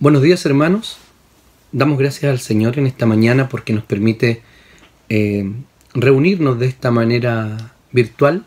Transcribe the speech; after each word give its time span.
Buenos 0.00 0.22
días 0.22 0.46
hermanos, 0.46 0.96
damos 1.72 1.98
gracias 1.98 2.30
al 2.30 2.40
Señor 2.40 2.78
en 2.78 2.86
esta 2.86 3.04
mañana 3.04 3.50
porque 3.50 3.74
nos 3.74 3.84
permite 3.84 4.40
eh, 5.10 5.44
reunirnos 5.92 6.58
de 6.58 6.68
esta 6.68 6.90
manera 6.90 7.74
virtual, 7.92 8.46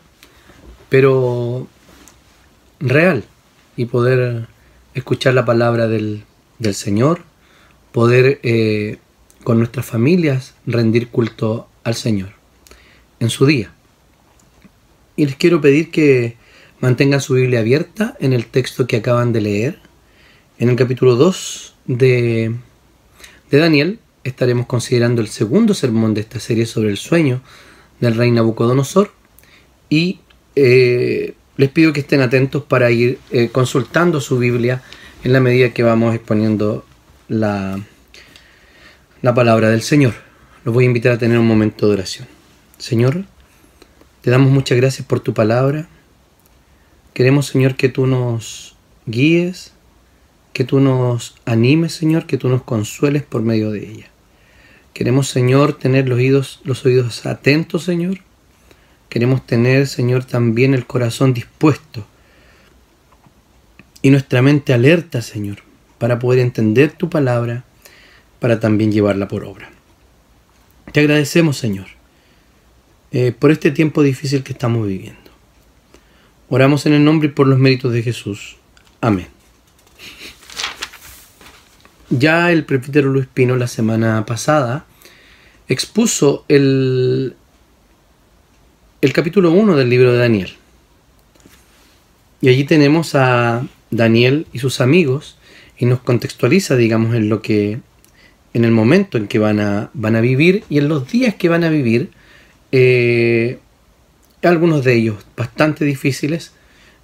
pero 0.88 1.68
real, 2.80 3.22
y 3.76 3.84
poder 3.84 4.48
escuchar 4.94 5.34
la 5.34 5.44
palabra 5.44 5.86
del, 5.86 6.24
Señor, 6.72 7.20
poder 7.92 8.40
eh, 8.42 8.98
con 9.44 9.58
nuestras 9.58 9.86
familias 9.86 10.56
rendir 10.66 11.06
culto 11.06 11.68
al 11.84 11.94
Señor 11.94 12.30
en 13.20 13.30
su 13.30 13.46
día. 13.46 13.70
Y 15.14 15.26
les 15.26 15.36
quiero 15.36 15.60
pedir 15.60 15.92
que 15.92 16.36
mantengan 16.80 17.20
su 17.20 17.34
Biblia 17.34 17.60
abierta 17.60 18.16
en 18.18 18.32
el 18.32 18.46
texto 18.46 18.88
que 18.88 18.96
acaban 18.96 19.32
de 19.32 19.40
leer 19.40 19.93
en 20.58 20.68
el 20.68 20.76
capítulo 20.76 21.16
2 21.16 21.74
de, 21.86 22.54
Daniel 23.50 23.98
estaremos 24.24 24.66
considerando 24.66 25.20
el 25.20 25.28
segundo 25.28 25.74
sermón 25.74 26.14
de 26.14 26.20
esta 26.20 26.40
serie 26.40 26.66
sobre 26.66 26.90
el 26.90 26.96
sueño 26.96 27.42
del 28.00 28.16
rey 28.16 28.30
Nabucodonosor 28.30 29.12
y 29.88 30.20
eh, 30.56 31.34
les 31.56 31.70
pido 31.70 31.92
que 31.92 32.00
estén 32.00 32.20
atentos 32.20 32.64
para 32.64 32.90
ir 32.90 33.18
eh, 33.30 33.48
consultando 33.50 34.20
su 34.20 34.38
Biblia 34.38 34.82
en 35.22 35.32
la 35.32 35.40
medida 35.40 35.70
que 35.70 35.82
vamos 35.82 36.14
exponiendo 36.14 36.84
la, 37.28 37.78
la 39.22 39.34
palabra 39.34 39.70
del 39.70 39.82
Señor. 39.82 40.14
Los 40.64 40.74
voy 40.74 40.84
a 40.84 40.86
invitar 40.86 41.12
a 41.12 41.18
tener 41.18 41.38
un 41.38 41.46
momento 41.46 41.86
de 41.86 41.94
oración. 41.94 42.26
Señor, 42.78 43.24
te 44.22 44.30
damos 44.30 44.50
muchas 44.50 44.78
gracias 44.78 45.06
por 45.06 45.20
tu 45.20 45.34
palabra. 45.34 45.88
Queremos, 47.12 47.46
Señor, 47.46 47.76
que 47.76 47.88
tú 47.88 48.06
nos 48.06 48.74
guíes, 49.06 49.73
que 50.54 50.64
tú 50.64 50.80
nos 50.80 51.34
animes, 51.44 51.92
Señor, 51.92 52.26
que 52.26 52.38
tú 52.38 52.48
nos 52.48 52.62
consueles 52.62 53.24
por 53.24 53.42
medio 53.42 53.72
de 53.72 53.90
ella. 53.90 54.06
Queremos, 54.94 55.28
Señor, 55.28 55.76
tener 55.76 56.08
los 56.08 56.86
oídos, 56.86 57.26
atentos, 57.26 57.82
Señor. 57.82 58.20
Queremos 59.08 59.44
tener, 59.44 59.88
Señor, 59.88 60.24
también 60.24 60.72
el 60.72 60.86
corazón 60.86 61.34
dispuesto 61.34 62.06
y 64.00 64.10
nuestra 64.10 64.42
mente 64.42 64.72
alerta, 64.72 65.22
Señor, 65.22 65.58
para 65.98 66.20
poder 66.20 66.38
entender 66.38 66.92
tu 66.92 67.10
palabra, 67.10 67.64
para 68.38 68.60
también 68.60 68.92
llevarla 68.92 69.26
por 69.26 69.44
obra. 69.44 69.70
Te 70.92 71.00
agradecemos, 71.00 71.56
Señor, 71.58 71.86
eh, 73.10 73.32
por 73.36 73.50
este 73.50 73.72
tiempo 73.72 74.02
difícil 74.02 74.44
que 74.44 74.52
estamos 74.52 74.86
viviendo. 74.86 75.20
Oramos 76.48 76.86
en 76.86 76.92
el 76.92 77.04
nombre 77.04 77.28
y 77.28 77.32
por 77.32 77.48
los 77.48 77.58
méritos 77.58 77.92
de 77.92 78.02
Jesús. 78.02 78.56
Amén. 79.00 79.33
Ya 82.16 82.52
el 82.52 82.64
presbítero 82.64 83.10
Luis 83.10 83.26
Pino 83.26 83.56
la 83.56 83.66
semana 83.66 84.24
pasada 84.24 84.86
expuso 85.66 86.44
el, 86.46 87.34
el 89.00 89.12
capítulo 89.12 89.50
1 89.50 89.74
del 89.74 89.90
libro 89.90 90.12
de 90.12 90.18
Daniel. 90.18 90.52
Y 92.40 92.50
allí 92.50 92.62
tenemos 92.62 93.16
a 93.16 93.66
Daniel 93.90 94.46
y 94.52 94.60
sus 94.60 94.80
amigos 94.80 95.38
y 95.76 95.86
nos 95.86 96.02
contextualiza, 96.02 96.76
digamos, 96.76 97.16
en 97.16 97.28
lo 97.28 97.42
que 97.42 97.80
en 98.52 98.64
el 98.64 98.70
momento 98.70 99.18
en 99.18 99.26
que 99.26 99.40
van 99.40 99.58
a, 99.58 99.90
van 99.92 100.14
a 100.14 100.20
vivir 100.20 100.62
y 100.70 100.78
en 100.78 100.88
los 100.88 101.10
días 101.10 101.34
que 101.34 101.48
van 101.48 101.64
a 101.64 101.68
vivir, 101.68 102.10
eh, 102.70 103.58
algunos 104.40 104.84
de 104.84 104.94
ellos 104.94 105.26
bastante 105.36 105.84
difíciles 105.84 106.52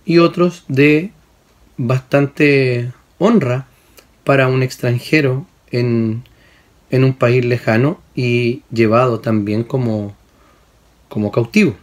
y 0.05 0.19
otros 0.19 0.67
de 0.69 1.11
bastante 1.79 2.93
honra 3.19 3.67
para 4.25 4.49
un 4.49 4.63
extranjero 4.63 5.47
en, 5.71 6.25
un 6.91 7.15
país 7.15 7.45
lejano 7.45 8.01
y 8.15 8.63
llevado 8.73 9.21
también 9.21 9.65
como, 9.65 10.17
como 11.09 11.31
cautivo. 11.31 11.77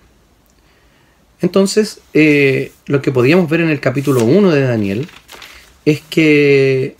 Entonces, 1.41 2.01
eh, 2.13 2.71
lo 2.87 3.01
que 3.01 3.11
podíamos 3.11 3.49
ver 3.49 3.61
en 3.61 3.69
el 3.69 3.79
capítulo 3.79 4.23
1 4.23 4.51
de 4.51 4.61
Daniel 4.61 5.07
es 5.85 6.01
que 6.01 6.95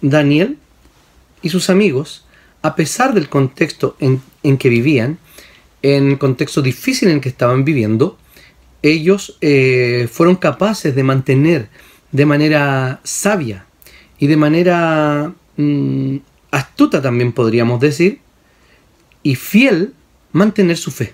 Daniel 0.00 0.58
y 1.40 1.48
sus 1.48 1.70
amigos, 1.70 2.24
a 2.60 2.76
pesar 2.76 3.14
del 3.14 3.28
contexto 3.28 3.96
en, 3.98 4.58
que 4.58 4.68
vivían, 4.68 5.18
en 5.82 6.10
el 6.10 6.18
contexto 6.18 6.62
difícil 6.62 7.08
en 7.08 7.20
que 7.20 7.28
estaban 7.28 7.64
viviendo, 7.64 8.18
ellos 8.82 9.38
eh, 9.40 10.08
fueron 10.10 10.36
capaces 10.36 10.94
de 10.94 11.02
mantener 11.02 11.68
de 12.12 12.26
manera 12.26 13.00
sabia 13.02 13.66
y 14.22 14.28
de 14.28 14.36
manera 14.36 15.32
mm, 15.56 16.16
astuta 16.52 17.02
también 17.02 17.32
podríamos 17.32 17.80
decir, 17.80 18.20
y 19.24 19.34
fiel, 19.34 19.94
mantener 20.30 20.76
su 20.76 20.92
fe. 20.92 21.12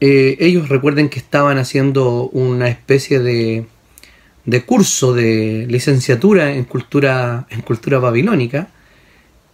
Eh, 0.00 0.38
ellos 0.40 0.68
recuerden 0.68 1.08
que 1.08 1.20
estaban 1.20 1.58
haciendo 1.58 2.28
una 2.30 2.68
especie 2.68 3.20
de, 3.20 3.64
de 4.44 4.62
curso 4.64 5.14
de 5.14 5.68
licenciatura 5.68 6.52
en 6.52 6.64
cultura, 6.64 7.46
en 7.50 7.60
cultura 7.60 8.00
babilónica 8.00 8.70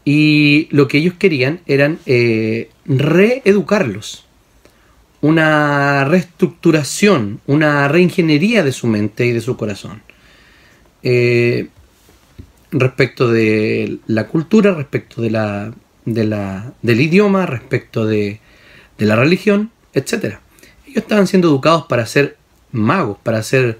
y 0.03 0.69
lo 0.71 0.89
que 0.89 0.97
ellos 0.97 1.17
querían 1.19 1.61
eran 1.67 1.99
eh, 2.07 2.71
reeducarlos, 2.87 4.25
una 5.21 6.07
reestructuración, 6.07 7.43
una 7.47 7.87
reingeniería 7.87 8.63
de 8.63 8.73
su 8.73 8.87
mente 8.87 9.27
y 9.27 9.33
de 9.33 9.43
su 9.43 9.59
corazón. 9.59 10.01
Eh, 11.09 11.69
respecto 12.73 13.29
de 13.29 14.01
la 14.09 14.27
cultura, 14.27 14.75
respecto 14.75 15.23
de 15.23 15.31
la, 15.31 15.73
del 16.05 17.01
idioma, 17.01 17.47
respecto 17.47 18.07
de, 18.07 18.41
la 18.99 19.15
religión, 19.15 19.71
etc. 19.95 20.39
Ellos 20.85 20.97
estaban 20.97 21.29
siendo 21.29 21.47
educados 21.47 21.87
para 21.87 22.07
ser 22.07 22.37
magos, 22.73 23.19
para 23.23 23.41
ser 23.45 23.79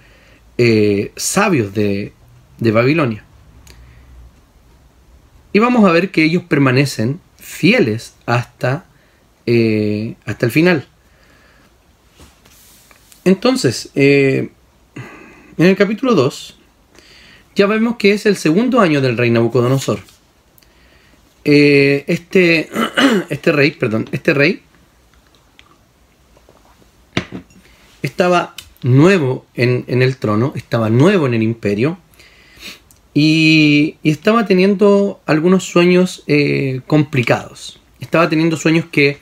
eh, 0.57 1.11
sabios 1.17 1.75
de, 1.75 2.13
Babilonia. 2.61 3.25
Y 5.53 5.59
vamos 5.59 5.85
a 5.85 5.91
ver 5.91 6.13
que 6.13 6.23
ellos 6.23 6.45
permanecen 6.45 7.19
fieles 7.41 8.15
hasta, 8.25 8.87
eh, 9.47 10.15
hasta 10.27 10.47
el 10.47 10.53
final. 10.53 10.87
Entonces, 13.25 13.91
en 13.97 14.53
el 15.57 15.77
capítulo 15.77 16.15
2 16.15 16.56
ya 17.57 17.67
vemos 17.67 17.97
que 17.97 18.13
es 18.13 18.27
el 18.27 18.37
segundo 18.37 18.81
año 18.81 19.01
del 19.01 19.17
rey 19.17 19.31
Nabucodonosor. 19.31 20.01
Eh, 21.45 22.05
este, 22.07 22.69
este 23.31 23.51
rey, 23.51 23.71
perdón, 23.71 24.07
este 24.13 24.35
rey 24.35 24.63
estaba 28.03 28.55
nuevo 28.83 29.47
en, 29.55 29.85
el 29.89 30.17
trono, 30.19 30.53
estaba 30.55 30.91
nuevo 30.91 31.27
en 31.27 31.35
el 31.35 31.43
imperio 31.43 31.99
y, 33.15 33.97
estaba 34.05 34.47
teniendo 34.47 35.21
algunos 35.25 35.65
sueños 35.65 36.25
eh, 36.27 36.83
complicados. 36.87 37.81
Estaba 38.01 38.29
teniendo 38.29 38.59
sueños 38.59 38.85
que 38.93 39.17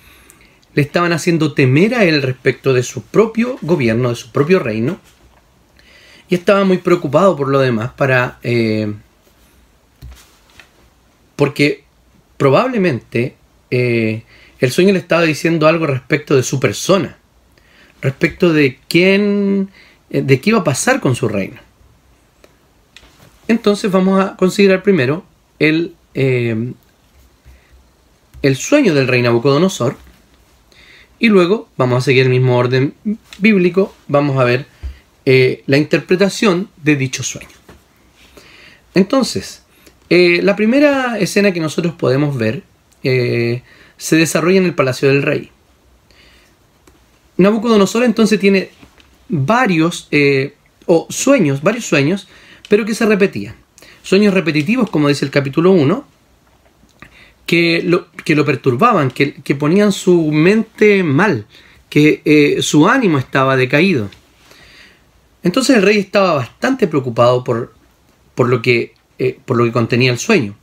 le 0.75 0.83
estaban 0.83 1.13
haciendo 1.13 1.55
temer 1.55 1.95
a 1.95 2.05
él 2.05 2.21
respecto 2.21 2.73
de 2.73 2.83
su 2.83 3.03
propio 3.03 3.59
gobierno, 3.63 4.09
de 4.09 4.17
su 4.17 4.33
propio 4.33 4.59
reino 4.59 4.99
estaba 6.35 6.65
muy 6.65 6.79
preocupado 6.79 7.37
por 7.37 7.49
lo 7.49 7.61
demás 7.61 7.93
para... 7.93 8.39
Eh, 8.43 8.93
porque 11.37 11.85
probablemente 12.37 13.35
eh, 13.71 14.23
el 14.61 14.71
sueño 14.71 14.93
le 14.93 15.01
estaba 15.01 15.23
diciendo 15.23 15.67
algo 15.67 15.87
respecto 15.87 16.37
de 16.37 16.45
su 16.45 16.61
persona, 16.61 17.19
respecto 18.01 18.53
de 18.53 18.79
quién, 18.89 19.71
eh, 20.11 20.23
de 20.23 20.41
qué 20.41 20.51
iba 20.51 20.61
a 20.61 20.65
pasar 20.65 21.01
con 21.01 21.17
su 21.17 21.29
reino. 21.29 21.61
Entonces 23.49 23.91
vamos 23.91 24.25
a 24.25 24.37
considerar 24.37 24.83
primero 24.83 25.25
el, 25.59 25.95
el 26.15 26.77
sueño 28.57 28.95
del 28.95 29.09
rey 29.09 29.23
Nabucodonosor 29.23 29.97
y 31.19 31.29
luego 31.29 31.69
vamos 31.77 31.99
a 31.99 32.01
seguir 32.01 32.25
el 32.25 32.31
mismo 32.31 32.57
orden 32.57 32.95
bíblico, 33.39 33.95
vamos 34.09 34.39
a 34.39 34.45
ver 34.45 34.67
eh, 35.27 35.63
la 35.67 35.79
interpretación 35.79 36.69
de 36.83 36.97
dicho 36.97 37.23
sueño. 37.23 37.49
Entonces, 38.93 39.63
eh, 40.11 40.41
la 40.43 40.55
primera 40.55 41.19
escena 41.19 41.53
que 41.53 41.61
nosotros 41.61 41.95
podemos 41.95 42.37
ver 42.37 42.63
eh, 43.03 43.63
se 43.97 44.17
desarrolla 44.17 44.59
en 44.59 44.67
el 44.67 44.75
palacio 44.75 45.09
del 45.09 45.23
rey. 45.23 45.51
Nabucodonosor 47.39 48.05
entonces 48.05 48.39
tiene 48.39 48.69
varios 49.29 50.09
o 50.87 51.07
sueños, 51.09 51.63
varios 51.63 51.87
sueños, 51.87 52.29
pero 52.69 52.85
que 52.85 52.95
se 52.95 53.07
repetían. 53.07 53.57
Sueños 54.03 54.35
repetitivos, 54.35 54.91
como 54.91 55.09
dice 55.09 55.25
el 55.25 55.31
capítulo 55.31 55.73
1, 55.73 56.07
que 57.47 57.83
lo, 57.83 58.13
que 58.13 58.37
lo 58.37 58.45
perturbaban, 58.45 59.11
que, 59.11 59.35
que, 59.35 59.55
ponían 59.55 59.91
su 59.91 60.31
mente 60.31 61.03
mal, 61.03 61.47
que 61.89 62.59
su 62.61 62.87
ánimo 62.87 63.19
estaba 63.19 63.57
decaído. 63.57 64.11
Entonces 65.45 65.77
el 65.77 65.83
rey 65.83 65.99
estaba 65.99 66.35
bastante 66.35 66.89
preocupado 66.89 67.45
por, 67.45 67.73
por 68.35 68.49
lo 68.49 68.61
que 68.61 68.95
eh, 69.17 69.39
por 69.45 69.57
lo 69.57 69.65
que 69.65 69.71
contenía 69.71 70.11
el 70.11 70.19
sueño. 70.19 70.57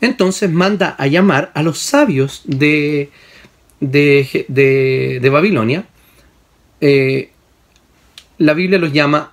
Entonces 0.00 0.48
manda 0.48 0.94
a 0.96 1.08
llamar 1.08 1.50
a 1.54 1.64
los 1.64 1.80
sabios 1.80 2.42
de, 2.44 3.10
de, 3.80 5.28
Babilonia. 5.32 5.86
Eh, 6.80 7.30
la 8.38 8.54
Biblia 8.54 8.78
los 8.78 8.92
llama 8.92 9.32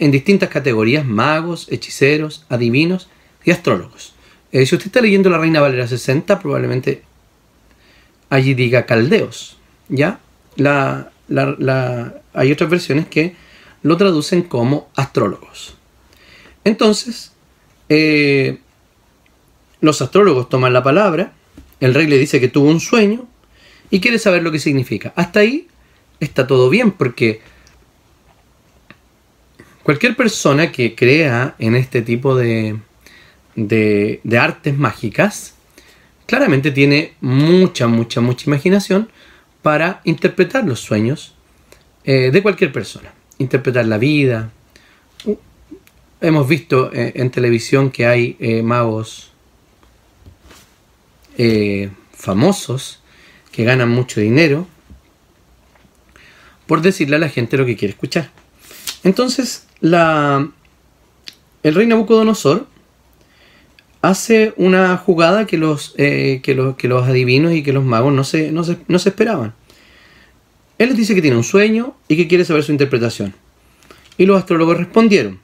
en 0.00 0.10
distintas 0.10 0.48
categorías, 0.48 1.06
magos, 1.06 1.68
hechiceros, 1.70 2.44
adivinos 2.48 3.08
y 3.44 3.52
astrólogos. 3.52 4.14
si 4.50 4.62
usted 4.62 4.86
está 4.86 5.00
leyendo 5.00 5.30
la 5.30 5.38
Reina 5.38 5.60
Valera 5.60 5.86
60, 5.86 6.40
probablemente 6.40 7.02
allí 8.30 8.54
diga 8.54 8.84
caldeos. 8.84 9.58
¿Ya? 9.88 10.18
Hay 12.32 12.52
otras 12.52 12.68
versiones 12.68 13.06
que 13.06 13.36
lo 13.82 13.96
traducen 13.96 14.42
como 14.42 14.88
astrólogos. 14.94 15.76
Entonces, 16.64 17.32
eh, 17.88 18.58
los 19.80 20.02
astrólogos 20.02 20.48
toman 20.48 20.72
la 20.72 20.82
palabra, 20.82 21.32
el 21.80 21.94
rey 21.94 22.06
le 22.06 22.18
dice 22.18 22.40
que 22.40 22.48
tuvo 22.48 22.68
un 22.68 22.80
sueño 22.80 23.26
y 23.90 24.00
quiere 24.00 24.18
saber 24.18 24.42
lo 24.42 24.52
que 24.52 24.58
significa. 24.58 25.12
Hasta 25.16 25.40
ahí 25.40 25.68
está 26.20 26.46
todo 26.46 26.68
bien 26.68 26.92
porque 26.92 27.40
cualquier 29.82 30.16
persona 30.16 30.70
que 30.70 30.94
crea 30.94 31.54
en 31.58 31.74
este 31.74 32.02
tipo 32.02 32.36
de, 32.36 32.76
de, 33.56 34.38
artes 34.38 34.76
mágicas, 34.76 35.54
claramente 36.26 36.70
tiene 36.70 37.14
mucha, 37.20 37.86
mucha, 37.86 38.20
mucha 38.20 38.44
imaginación 38.48 39.10
para 39.62 40.00
interpretar 40.04 40.64
los 40.64 40.80
sueños 40.80 41.34
eh, 42.04 42.30
de 42.30 42.42
cualquier 42.42 42.72
persona. 42.72 43.12
Interpretar 43.40 43.86
la 43.86 43.96
vida. 43.96 44.52
hemos 46.20 46.46
visto 46.46 46.92
eh, 46.92 47.12
en 47.16 47.30
televisión 47.30 47.90
que 47.90 48.06
hay 48.06 48.36
eh, 48.38 48.62
magos 48.62 49.32
famosos 52.12 53.00
que 53.50 53.64
ganan 53.64 53.88
mucho 53.88 54.20
dinero 54.20 54.66
por 56.66 56.82
decirle 56.82 57.16
a 57.16 57.18
la 57.18 57.30
gente 57.30 57.56
lo 57.56 57.64
que 57.64 57.76
quiere 57.76 57.92
escuchar. 57.92 58.30
Entonces, 59.04 59.66
la, 59.80 60.50
el 61.62 61.74
rey 61.74 61.86
Nabucodonosor 61.86 62.66
hace 64.02 64.52
una 64.58 64.98
jugada 64.98 65.46
que 65.46 65.56
los, 65.56 65.94
que, 65.96 66.42
que 66.42 66.88
los 66.88 67.08
adivinos 67.08 67.54
y 67.54 67.62
que 67.62 67.72
los 67.72 67.84
magos 67.84 68.12
no 68.12 68.22
se, 68.22 68.52
no 68.52 68.62
se 68.64 69.08
esperaban. 69.08 69.54
Él 70.80 70.88
les 70.88 70.96
dice 70.96 71.14
que 71.14 71.20
tiene 71.20 71.36
un 71.36 71.44
sueño 71.44 71.94
y 72.08 72.16
que 72.16 72.26
quiere 72.26 72.46
saber 72.46 72.64
su 72.64 72.72
interpretación. 72.72 73.34
Y 74.16 74.24
los 74.24 74.38
astrólogos 74.38 74.78
respondieron, 74.78 75.38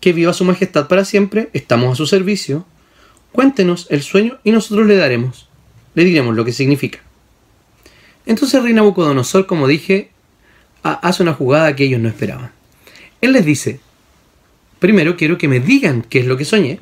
que 0.00 0.14
viva 0.14 0.32
su 0.32 0.46
majestad 0.46 0.88
para 0.88 1.04
siempre, 1.04 1.50
estamos 1.52 1.92
a 1.92 1.94
su 1.94 2.06
servicio, 2.06 2.64
cuéntenos 3.30 3.86
el 3.90 4.02
sueño 4.02 4.38
y 4.44 4.50
nosotros 4.50 4.86
le 4.86 4.96
daremos, 4.96 5.46
le 5.94 6.04
diremos 6.04 6.34
lo 6.34 6.42
que 6.42 6.52
significa. 6.52 7.00
Entonces 8.24 8.54
el 8.54 8.62
rey 8.62 8.72
Nabucodonosor, 8.72 9.44
como 9.44 9.68
dije, 9.68 10.10
hace 10.82 11.22
una 11.22 11.34
jugada 11.34 11.76
que 11.76 11.84
ellos 11.84 12.00
no 12.00 12.08
esperaban. 12.08 12.52
Él 13.20 13.32
les 13.32 13.44
dice, 13.44 13.80
primero 14.78 15.18
quiero 15.18 15.36
que 15.36 15.48
me 15.48 15.60
digan 15.60 16.00
qué 16.00 16.20
es 16.20 16.26
lo 16.26 16.38
que 16.38 16.46
soñé 16.46 16.80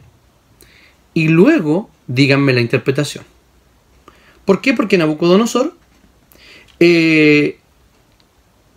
y 1.12 1.26
luego 1.26 1.90
díganme 2.06 2.52
la 2.52 2.60
interpretación. 2.60 3.24
¿Por 4.44 4.60
qué? 4.60 4.74
Porque 4.74 4.96
Nabucodonosor 4.96 5.74
eh, 6.78 7.58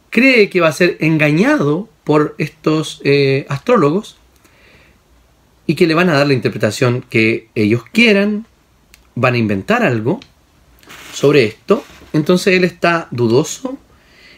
cree 0.09 0.49
que 0.49 0.61
va 0.61 0.67
a 0.67 0.73
ser 0.73 0.97
engañado 0.99 1.89
por 2.03 2.35
estos 2.37 3.01
eh, 3.03 3.45
astrólogos 3.49 4.17
y 5.67 5.75
que 5.75 5.87
le 5.87 5.93
van 5.93 6.09
a 6.09 6.13
dar 6.13 6.27
la 6.27 6.33
interpretación 6.33 7.03
que 7.09 7.49
ellos 7.55 7.83
quieran, 7.91 8.47
van 9.15 9.35
a 9.35 9.37
inventar 9.37 9.83
algo 9.83 10.19
sobre 11.13 11.45
esto, 11.45 11.83
entonces 12.13 12.55
él 12.55 12.63
está 12.63 13.07
dudoso 13.11 13.77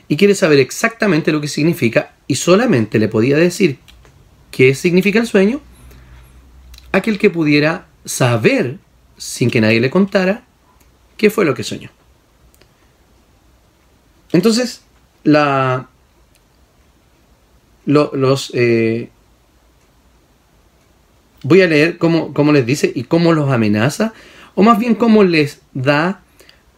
y 0.08 0.18
quiere 0.18 0.36
saber 0.36 0.60
exactamente 0.60 1.32
lo 1.32 1.40
que 1.40 1.48
significa 1.48 2.14
y 2.28 2.36
solamente 2.36 3.00
le 3.00 3.08
podía 3.08 3.38
decir 3.38 3.78
qué 4.52 4.76
significa 4.76 5.20
el 5.20 5.28
sueño 5.28 5.62
aquel 6.92 7.18
que 7.18 7.30
pudiera 7.30 7.88
saber, 8.06 8.78
sin 9.18 9.50
que 9.50 9.62
nadie 9.62 9.80
le 9.80 9.90
contara, 9.90 10.44
qué 11.18 11.30
fue 11.30 11.46
lo 11.46 11.54
que 11.54 11.64
soñó. 11.64 11.90
Entonces, 14.34 14.82
la, 15.24 15.90
los, 17.86 18.52
eh, 18.54 19.10
voy 21.44 21.62
a 21.62 21.68
leer 21.68 21.98
cómo, 21.98 22.52
les 22.52 22.66
dice 22.66 22.92
y 22.94 23.04
cómo 23.04 23.34
los 23.34 23.50
amenaza, 23.52 24.14
o 24.56 24.64
más 24.64 24.80
bien 24.80 24.96
cómo 24.96 25.24
les 25.24 25.62
da 25.74 26.22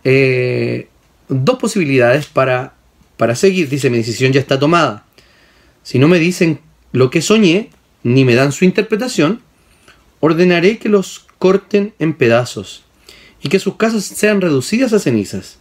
eh, 0.04 0.88
dos 1.28 1.58
posibilidades 1.58 2.28
para, 2.28 2.74
para 3.18 3.36
seguir. 3.36 3.70
Dice, 3.70 3.90
mi 3.90 3.98
decisión 3.98 4.32
ya 4.32 4.40
está 4.40 4.60
tomada. 4.60 5.06
Si 5.84 6.00
no 6.00 6.08
me 6.08 6.20
dicen 6.20 6.60
lo 6.92 7.10
que 7.10 7.22
soñé, 7.22 7.70
ni 8.04 8.26
me 8.26 8.36
dan 8.36 8.52
su 8.52 8.66
interpretación, 8.66 9.42
ordenaré 10.20 10.78
que 10.78 10.90
los 10.90 11.26
corten 11.40 11.94
en 12.00 12.14
pedazos 12.14 12.84
y 13.42 13.50
que 13.50 13.60
sus 13.60 13.76
casas 13.76 14.06
sean 14.06 14.40
reducidas 14.40 14.94
a 14.94 15.00
cenizas. 15.00 15.60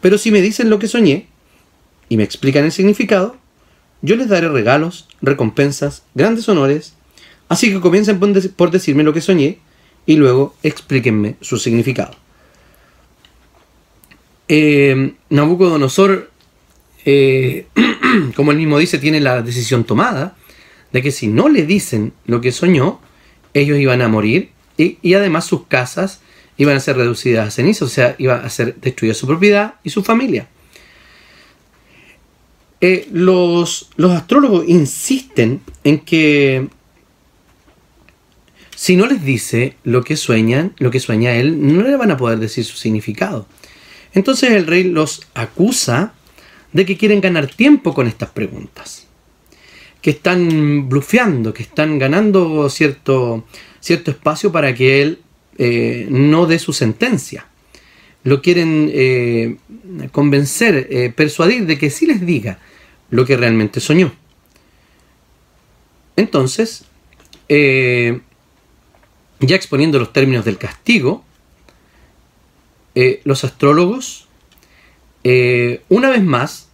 Pero 0.00 0.18
si 0.18 0.30
me 0.30 0.42
dicen 0.42 0.68
lo 0.68 0.78
que 0.78 0.88
soñé, 0.88 1.29
y 2.10 2.18
me 2.18 2.24
explican 2.24 2.64
el 2.64 2.72
significado, 2.72 3.36
yo 4.02 4.16
les 4.16 4.28
daré 4.28 4.48
regalos, 4.48 5.08
recompensas, 5.22 6.02
grandes 6.14 6.48
honores, 6.48 6.94
así 7.48 7.72
que 7.72 7.80
comiencen 7.80 8.18
por 8.56 8.70
decirme 8.70 9.04
lo 9.04 9.14
que 9.14 9.20
soñé 9.20 9.60
y 10.04 10.16
luego 10.16 10.54
explíquenme 10.62 11.36
su 11.40 11.56
significado. 11.56 12.16
Eh, 14.48 15.14
Nabucodonosor, 15.28 16.30
eh, 17.04 17.66
como 18.36 18.50
él 18.50 18.58
mismo 18.58 18.78
dice, 18.78 18.98
tiene 18.98 19.20
la 19.20 19.42
decisión 19.42 19.84
tomada 19.84 20.36
de 20.92 21.02
que 21.02 21.12
si 21.12 21.28
no 21.28 21.48
le 21.48 21.64
dicen 21.64 22.12
lo 22.26 22.40
que 22.40 22.50
soñó, 22.50 23.00
ellos 23.54 23.78
iban 23.78 24.02
a 24.02 24.08
morir 24.08 24.50
y, 24.76 24.98
y 25.00 25.14
además 25.14 25.44
sus 25.44 25.66
casas 25.66 26.22
iban 26.56 26.76
a 26.76 26.80
ser 26.80 26.96
reducidas 26.96 27.46
a 27.46 27.50
cenizas, 27.52 27.82
o 27.82 27.88
sea, 27.88 28.16
iba 28.18 28.34
a 28.34 28.50
ser 28.50 28.74
destruida 28.80 29.14
su 29.14 29.28
propiedad 29.28 29.74
y 29.84 29.90
su 29.90 30.02
familia. 30.02 30.48
Eh, 32.82 33.08
los, 33.12 33.90
astrólogos 33.98 34.66
insisten 34.66 35.60
en 35.84 35.98
que 35.98 36.68
si 38.74 38.96
no 38.96 39.06
les 39.06 39.22
dice 39.22 39.76
lo 39.84 40.02
que 40.02 40.16
sueñan, 40.16 40.72
lo 40.78 40.90
que 40.90 40.98
sueña 40.98 41.34
él, 41.34 41.76
no 41.76 41.82
le 41.82 41.96
van 41.96 42.10
a 42.10 42.16
poder 42.16 42.38
decir 42.38 42.64
su 42.64 42.78
significado. 42.78 43.46
Entonces 44.14 44.52
el 44.52 44.66
rey 44.66 44.84
los 44.84 45.26
acusa 45.34 46.14
de 46.72 46.86
que 46.86 46.96
quieren 46.96 47.20
ganar 47.20 47.48
tiempo 47.48 47.92
con 47.92 48.06
estas 48.06 48.30
preguntas, 48.30 49.06
que 50.00 50.10
están 50.10 50.88
blufeando, 50.88 51.52
que 51.52 51.62
están 51.62 51.98
ganando 51.98 52.70
cierto, 52.70 53.44
cierto 53.80 54.10
espacio 54.10 54.50
para 54.50 54.74
que 54.74 55.02
él 55.02 55.18
eh, 55.58 56.06
no 56.08 56.46
dé 56.46 56.58
su 56.58 56.72
sentencia. 56.72 57.46
Lo 58.24 58.40
quieren 58.40 58.90
eh, 58.92 59.56
convencer, 60.12 61.14
persuadir 61.14 61.66
de 61.66 61.78
que 61.78 61.90
sí 61.90 62.06
les 62.06 62.24
diga 62.24 62.58
lo 63.10 63.26
que 63.26 63.36
realmente 63.36 63.80
soñó. 63.80 64.12
Entonces, 66.16 66.84
eh, 67.48 68.20
ya 69.40 69.56
exponiendo 69.56 69.98
los 69.98 70.12
términos 70.12 70.44
del 70.44 70.58
castigo, 70.58 71.24
eh, 72.94 73.20
los 73.24 73.44
astrólogos, 73.44 74.28
eh, 75.24 75.82
una 75.88 76.10
vez 76.10 76.22
más, 76.22 76.68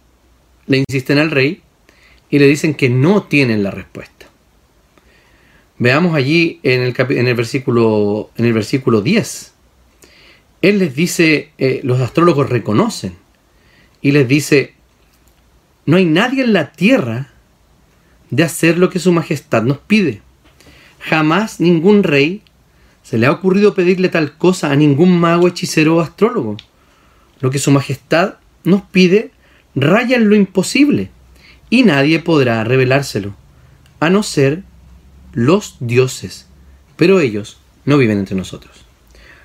le 0.65 0.77
insisten 0.79 1.17
al 1.17 1.31
rey 1.31 1.61
y 2.29 2.39
le 2.39 2.47
dicen 2.47 2.73
que 2.73 2.89
no 2.89 3.23
tienen 3.23 3.63
la 3.63 3.71
respuesta. 3.71 4.27
Veamos 5.79 6.15
allí 6.15 6.59
en 6.63 6.81
el, 6.81 6.93
en 6.97 7.27
el, 7.27 7.35
versículo, 7.35 8.31
en 8.35 8.45
el 8.45 8.53
versículo 8.53 9.01
10. 9.01 9.53
Él 10.61 10.79
les 10.79 10.95
dice, 10.95 11.51
los 11.83 12.01
astrólogos 12.01 12.49
reconocen 12.49 13.15
y 14.01 14.11
les 14.11 14.27
dice, 14.27 14.73
no 15.87 15.95
hay 15.95 16.05
nadie 16.05 16.43
en 16.43 16.53
la 16.53 16.73
tierra 16.73 17.29
de 18.29 18.43
hacer 18.43 18.77
lo 18.77 18.89
que 18.89 18.99
su 18.99 19.13
majestad 19.13 19.63
nos 19.63 19.77
pide. 19.77 20.21
Jamás 20.99 21.61
ningún 21.61 22.03
rey 22.03 22.43
se 23.03 23.17
le 23.17 23.25
ha 23.25 23.31
ocurrido 23.31 23.73
pedirle 23.73 24.09
tal 24.09 24.37
cosa 24.37 24.69
a 24.69 24.75
ningún 24.75 25.17
mago, 25.17 25.47
hechicero 25.47 25.95
o 25.95 26.01
astrólogo. 26.01 26.57
Lo 27.39 27.49
que 27.51 27.57
su 27.57 27.71
majestad 27.71 28.35
nos 28.65 28.81
pide 28.81 29.31
raya 29.75 30.17
en 30.17 30.29
lo 30.29 30.35
imposible 30.35 31.09
y 31.69 31.83
nadie 31.83 32.19
podrá 32.19 32.65
revelárselo, 32.65 33.33
a 34.01 34.09
no 34.09 34.23
ser 34.23 34.63
los 35.31 35.77
dioses, 35.79 36.47
pero 36.97 37.21
ellos 37.21 37.59
no 37.85 37.97
viven 37.97 38.19
entre 38.19 38.35
nosotros. 38.35 38.83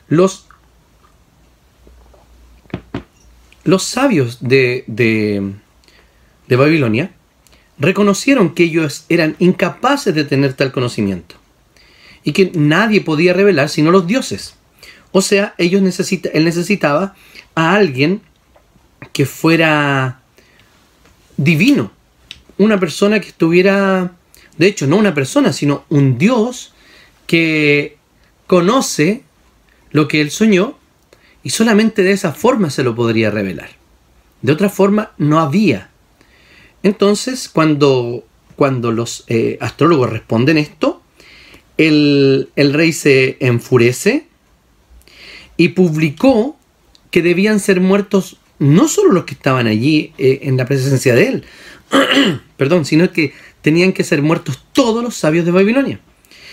Los, 0.09 0.49
los 3.63 3.85
sabios 3.85 4.39
de, 4.41 4.83
de 4.89 5.53
de 6.53 6.57
Babilonia 6.57 7.11
reconocieron 7.79 8.55
que 8.55 8.65
ellos 8.65 9.07
eran 9.09 9.37
incapaces 9.39 10.15
de 10.15 10.25
tener 10.25 10.53
tal 10.53 10.71
conocimiento 10.71 11.37
y 12.25 12.33
que 12.33 12.53
nadie 12.55 13.01
podía 13.01 13.33
revelar 13.33 13.71
sino 13.71 13.91
los 13.91 14.07
dioses. 14.07 14.55
O 15.13 15.23
sea, 15.23 15.55
ellos 15.57 15.81
necesita, 15.81 16.29
él 16.35 16.45
necesitaba 16.45 17.15
a 17.55 17.75
alguien 17.75 18.21
que 19.15 19.25
fuera 19.25 20.21
divino, 21.39 21.91
una 22.59 22.79
persona 22.79 23.19
que 23.19 23.29
estuviera, 23.29 24.13
de 24.59 24.67
hecho, 24.67 24.87
no 24.87 24.99
una 24.99 25.15
persona, 25.15 25.55
sino 25.55 25.87
un 25.89 26.19
Dios 26.19 26.75
que 27.27 27.97
conoce 28.47 29.23
lo 29.91 30.07
que 30.07 30.21
él 30.21 30.31
soñó 30.31 30.77
y 31.43 31.49
solamente 31.49 32.03
de 32.03 32.13
esa 32.13 32.33
forma 32.33 32.69
se 32.69 32.83
lo 32.83 32.95
podría 32.95 33.31
revelar. 33.31 33.71
De 34.43 34.53
otra 34.53 34.69
forma, 34.69 35.13
no 35.17 35.41
había. 35.41 35.92
Entonces, 36.83 37.49
cuando, 37.49 38.25
cuando 38.57 38.93
los 38.93 39.25
eh, 39.29 39.59
astrólogos 39.61 40.11
responden 40.11 40.59
esto, 40.59 41.03
el, 41.79 42.49
rey 42.57 42.93
se 42.93 43.37
enfurece 43.41 44.27
y 45.57 45.69
publicó 45.69 46.57
que 47.11 47.23
debían 47.23 47.61
ser 47.61 47.81
muertos 47.81 48.39
no 48.59 48.89
solo 48.89 49.13
los 49.13 49.25
que 49.25 49.35
estaban 49.35 49.67
allí 49.67 50.13
eh, 50.19 50.41
en 50.43 50.57
la 50.57 50.67
presencia 50.67 51.15
de 51.15 51.27
él, 51.29 51.45
perdón, 52.57 52.85
sino 52.85 53.11
que 53.13 53.33
tenían 53.61 53.93
que 53.93 54.05
ser 54.05 54.23
muertos 54.23 54.65
todos 54.73 55.03
los 55.03 55.15
sabios 55.15 55.45
de 55.45 55.51
Babilonia. 55.51 56.01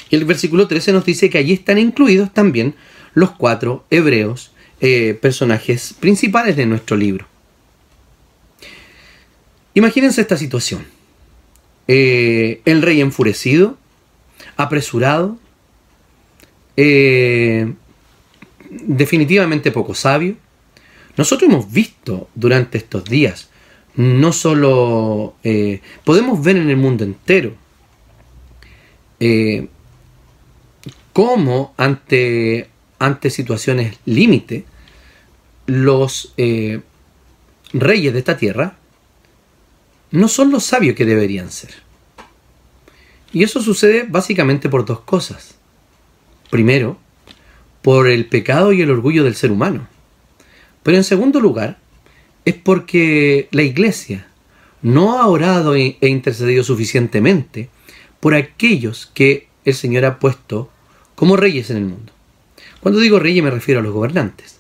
Y 0.10 0.16
el 0.16 0.26
versículo 0.26 0.68
13 0.68 0.94
nos 0.94 1.06
dice 1.06 1.30
que 1.30 1.38
allí 1.38 1.54
están 1.54 1.78
incluidos 1.78 2.34
también 2.34 2.76
los 3.14 3.32
cuatro 3.32 3.86
hebreos 3.90 4.52
eh, 4.82 5.18
personajes 5.22 5.94
principales 6.00 6.56
de 6.56 6.66
nuestro 6.66 6.98
libro. 6.98 7.28
Imagínense 9.80 10.22
esta 10.22 10.38
situación. 10.38 10.86
Eh, 11.88 12.62
el 12.66 12.82
rey 12.82 13.02
enfurecido, 13.02 13.78
apresurado, 14.58 15.38
definitivamente 18.70 19.72
poco 19.72 19.94
sabio, 19.94 20.36
nosotros 21.18 21.50
hemos 21.50 21.70
visto 21.72 22.30
durante 22.36 22.78
estos 22.78 23.04
días, 23.04 23.50
no 23.96 24.32
solo 24.32 25.36
eh, 25.44 25.82
podemos 26.06 26.42
ver 26.42 26.56
en 26.56 26.70
el 26.70 26.78
mundo 26.78 27.04
entero, 27.04 27.54
eh, 29.20 29.68
cómo 31.12 31.74
ante, 31.76 32.70
ante 33.00 33.30
situaciones 33.30 33.98
límite, 34.06 34.64
los 35.66 36.34
eh, 36.38 36.80
reyes 37.74 38.14
de 38.14 38.20
esta 38.20 38.38
tierra 38.38 38.79
no 40.12 40.28
son 40.28 40.52
los 40.52 40.64
sabios 40.64 40.96
que 40.96 41.06
deberían 41.06 41.52
ser. 41.52 41.72
Y 43.32 43.44
eso 43.44 43.62
sucede 43.62 44.06
básicamente 44.08 44.70
por 44.70 44.86
dos 44.86 45.02
cosas. 45.02 45.56
Primero, 46.50 46.98
por 47.82 48.08
el 48.08 48.26
pecado 48.28 48.74
y 48.74 48.82
el 48.82 48.92
orgullo 48.92 49.24
del 49.24 49.36
ser 49.36 49.52
humano. 49.52 49.88
Pero 50.84 50.98
en 50.98 51.04
segundo 51.04 51.40
lugar, 51.40 51.78
es 52.46 52.56
porque 52.56 53.48
la 53.52 53.62
iglesia 53.62 54.28
no 54.82 55.20
ha 55.20 55.28
orado 55.28 55.76
e 55.76 55.98
intercedido 56.02 56.64
suficientemente 56.64 57.70
por 58.20 58.34
aquellos 58.34 59.12
que 59.14 59.48
el 59.66 59.76
Señor 59.76 60.06
ha 60.06 60.20
puesto 60.20 60.70
como 61.16 61.36
reyes 61.36 61.70
en 61.70 61.78
el 61.78 61.86
mundo. 61.86 62.14
Cuando 62.80 63.00
digo 63.00 63.20
reyes 63.20 63.44
me 63.44 63.52
refiero 63.52 63.82
a 63.82 63.84
los 63.84 63.94
gobernantes. 63.94 64.60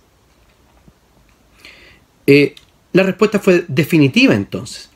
Eh, 2.27 2.53
la 2.91 3.03
respuesta 3.03 3.39
fue 3.39 3.65
definitiva 3.67 4.35
entonces. 4.35 4.88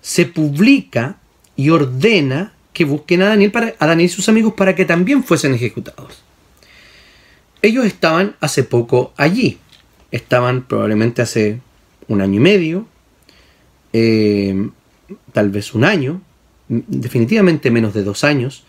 Se 0.00 0.26
publica 0.26 1.16
y 1.56 1.70
ordena 1.70 2.52
que 2.72 2.84
busquen 2.84 3.22
a 3.22 3.26
Daniel, 3.26 3.50
para, 3.50 3.74
a 3.78 3.86
Daniel 3.86 4.06
y 4.06 4.12
sus 4.12 4.28
amigos 4.28 4.54
para 4.54 4.74
que 4.74 4.84
también 4.84 5.24
fuesen 5.24 5.54
ejecutados. 5.54 6.22
Ellos 7.62 7.84
estaban 7.84 8.36
hace 8.40 8.64
poco 8.64 9.12
allí, 9.16 9.58
estaban 10.10 10.62
probablemente 10.62 11.20
hace 11.20 11.60
un 12.08 12.22
año 12.22 12.36
y 12.36 12.40
medio, 12.40 12.86
eh, 13.92 14.70
tal 15.32 15.50
vez 15.50 15.74
un 15.74 15.84
año, 15.84 16.22
definitivamente 16.68 17.70
menos 17.70 17.92
de 17.92 18.02
dos 18.02 18.24
años, 18.24 18.64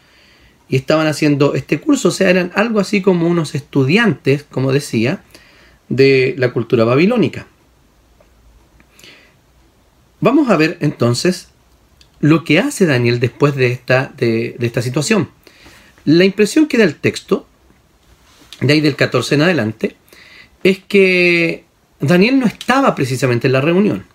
y 0.68 0.76
estaban 0.76 1.08
haciendo 1.08 1.54
este 1.54 1.80
curso, 1.80 2.10
o 2.10 2.12
sea, 2.12 2.30
eran 2.30 2.52
algo 2.56 2.80
así 2.80 3.02
como 3.02 3.28
unos 3.28 3.56
estudiantes, 3.56 4.44
como 4.44 4.72
decía, 4.72 5.24
de 5.90 6.34
la 6.38 6.52
cultura 6.54 6.84
babilónica. 6.86 7.46
Vamos 10.22 10.50
a 10.50 10.58
ver 10.58 10.78
entonces 10.82 11.50
lo 12.20 12.44
que 12.44 12.60
hace 12.60 12.86
Daniel 12.86 13.20
después 13.20 13.56
de 13.56 13.72
esta, 13.72 14.13
de, 14.16 14.56
esta 14.60 14.84
situación. 14.84 15.30
La 16.06 16.24
impresión 16.24 16.68
que 16.68 16.78
da 16.78 16.84
el 16.84 16.96
texto, 16.96 17.48
de 18.62 18.74
ahí 18.74 18.82
del 18.82 18.96
14 18.96 19.36
en 19.36 19.42
adelante, 19.42 19.96
es 20.63 20.80
que 20.80 21.66
Daniel 22.00 22.40
no 22.40 22.46
estaba 22.46 22.94
precisamente 22.94 23.48
en 23.48 23.54
la 23.54 23.62
reunión, 23.62 24.06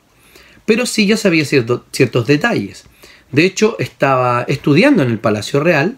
pero 0.65 0.87
sí 0.87 1.07
ya 1.07 1.17
sabía 1.17 1.45
ciertos 1.45 2.27
detalles. 2.27 2.85
De 3.33 3.45
hecho, 3.45 3.77
estaba 3.81 4.45
estudiando 4.47 5.03
en 5.03 5.11
el 5.11 5.19
Palacio 5.19 5.59
Real, 5.59 5.97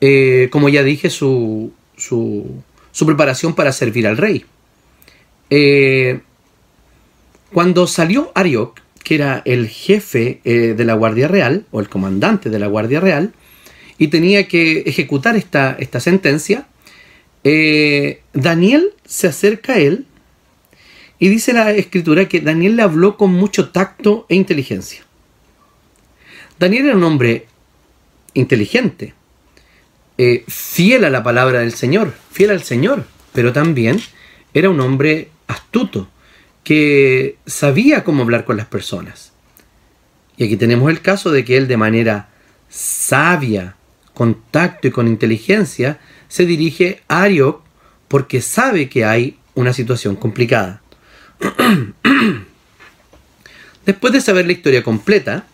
eh, 0.00 0.48
como 0.50 0.70
ya 0.70 0.82
dije, 0.82 1.10
su, 1.10 1.72
su, 1.96 2.62
preparación 3.04 3.54
para 3.54 3.72
servir 3.72 4.06
al 4.06 4.16
rey. 4.16 4.46
Eh, 5.50 6.20
cuando 7.52 7.86
salió 7.86 8.32
Ariok, 8.34 8.80
que 9.04 9.14
era 9.14 9.42
el 9.44 9.68
jefe 9.68 10.40
eh, 10.44 10.74
de 10.76 10.84
la 10.84 10.94
Guardia 10.94 11.28
Real, 11.28 11.66
o 11.70 11.78
el 11.78 11.88
comandante 11.88 12.50
de 12.50 12.58
la 12.58 12.66
Guardia 12.66 12.98
Real, 12.98 13.32
y 13.98 14.08
tenía 14.08 14.48
que 14.48 14.80
ejecutar 14.80 15.36
esta, 15.36 15.76
esta 15.78 16.00
sentencia, 16.00 16.66
Daniel 18.32 18.94
se 19.04 19.26
acerca 19.26 19.74
a 19.74 19.78
él 19.78 20.06
y 21.18 21.28
dice 21.28 21.52
la 21.52 21.70
escritura 21.72 22.28
que 22.28 22.40
Daniel 22.40 22.76
le 22.76 22.82
habló 22.82 23.16
con 23.16 23.32
mucho 23.32 23.70
tacto 23.70 24.26
e 24.28 24.34
inteligencia. 24.34 25.04
Daniel 26.58 26.86
era 26.86 26.96
un 26.96 27.04
hombre 27.04 27.46
inteligente, 28.34 29.14
eh, 30.18 30.44
fiel 30.46 31.04
a 31.04 31.10
la 31.10 31.22
palabra 31.22 31.60
del 31.60 31.72
Señor, 31.72 32.14
fiel 32.30 32.50
al 32.50 32.62
Señor, 32.62 33.06
pero 33.32 33.52
también 33.52 34.00
era 34.52 34.70
un 34.70 34.80
hombre 34.80 35.30
astuto, 35.46 36.08
que 36.64 37.36
sabía 37.46 38.02
cómo 38.02 38.22
hablar 38.22 38.44
con 38.44 38.56
las 38.56 38.66
personas. 38.66 39.32
Y 40.36 40.44
aquí 40.44 40.56
tenemos 40.56 40.90
el 40.90 41.00
caso 41.00 41.30
de 41.30 41.44
que 41.44 41.56
él 41.56 41.68
de 41.68 41.76
manera 41.76 42.30
sabia, 42.68 43.76
con 44.14 44.42
tacto 44.50 44.88
y 44.88 44.90
con 44.90 45.06
inteligencia, 45.06 46.00
se 46.28 46.46
dirige 46.46 47.02
a 47.06 47.22
Ariok 47.22 47.62
porque 48.08 48.40
sabe 48.40 48.88
que 48.88 49.04
hay 49.04 49.38
una 49.54 49.72
situación 49.72 50.16
complicada. 50.16 50.82
Después 53.86 54.12
de 54.12 54.20
saber 54.20 54.46
la 54.46 54.52
historia 54.52 54.82
completa, 54.82 55.46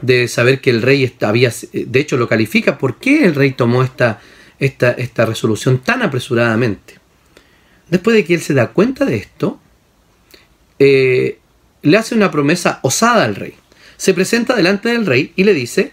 de 0.00 0.28
saber 0.28 0.60
que 0.60 0.70
el 0.70 0.82
rey 0.82 1.12
había, 1.20 1.52
de 1.72 2.00
hecho 2.00 2.16
lo 2.16 2.28
califica, 2.28 2.78
¿por 2.78 2.96
qué 2.96 3.24
el 3.24 3.34
rey 3.34 3.52
tomó 3.52 3.82
esta, 3.82 4.20
esta, 4.58 4.92
esta 4.92 5.26
resolución 5.26 5.78
tan 5.78 6.02
apresuradamente? 6.02 6.94
Después 7.88 8.14
de 8.16 8.24
que 8.24 8.34
él 8.34 8.40
se 8.40 8.54
da 8.54 8.68
cuenta 8.68 9.04
de 9.04 9.16
esto, 9.16 9.58
eh, 10.80 11.38
le 11.82 11.96
hace 11.96 12.16
una 12.16 12.32
promesa 12.32 12.80
osada 12.82 13.24
al 13.24 13.36
rey. 13.36 13.54
Se 13.96 14.14
presenta 14.14 14.56
delante 14.56 14.88
del 14.88 15.06
rey 15.06 15.32
y 15.36 15.44
le 15.44 15.54
dice 15.54 15.92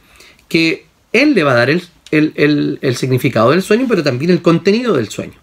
que 0.49 0.85
él 1.13 1.35
le 1.35 1.43
va 1.43 1.51
a 1.51 1.55
dar 1.55 1.69
el 1.69 2.95
significado 2.95 3.51
del 3.51 3.61
sueño, 3.61 3.85
pero 3.87 4.01
también 4.01 4.31
el 4.31 4.41
contenido 4.41 4.95
del 4.95 5.09
sueño. 5.09 5.35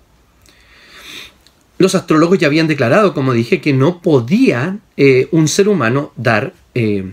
Los 1.79 1.95
astrólogos 1.95 2.39
ya 2.39 2.47
habían 2.47 2.69
declarado, 2.69 3.15
como 3.15 3.33
dije, 3.33 3.61
que 3.61 3.73
no 3.73 4.01
podía 4.01 4.79
eh, 4.97 5.29
un 5.33 5.49
ser 5.49 5.69
humano 5.69 6.13
dar 6.17 6.55
eh, 6.75 7.13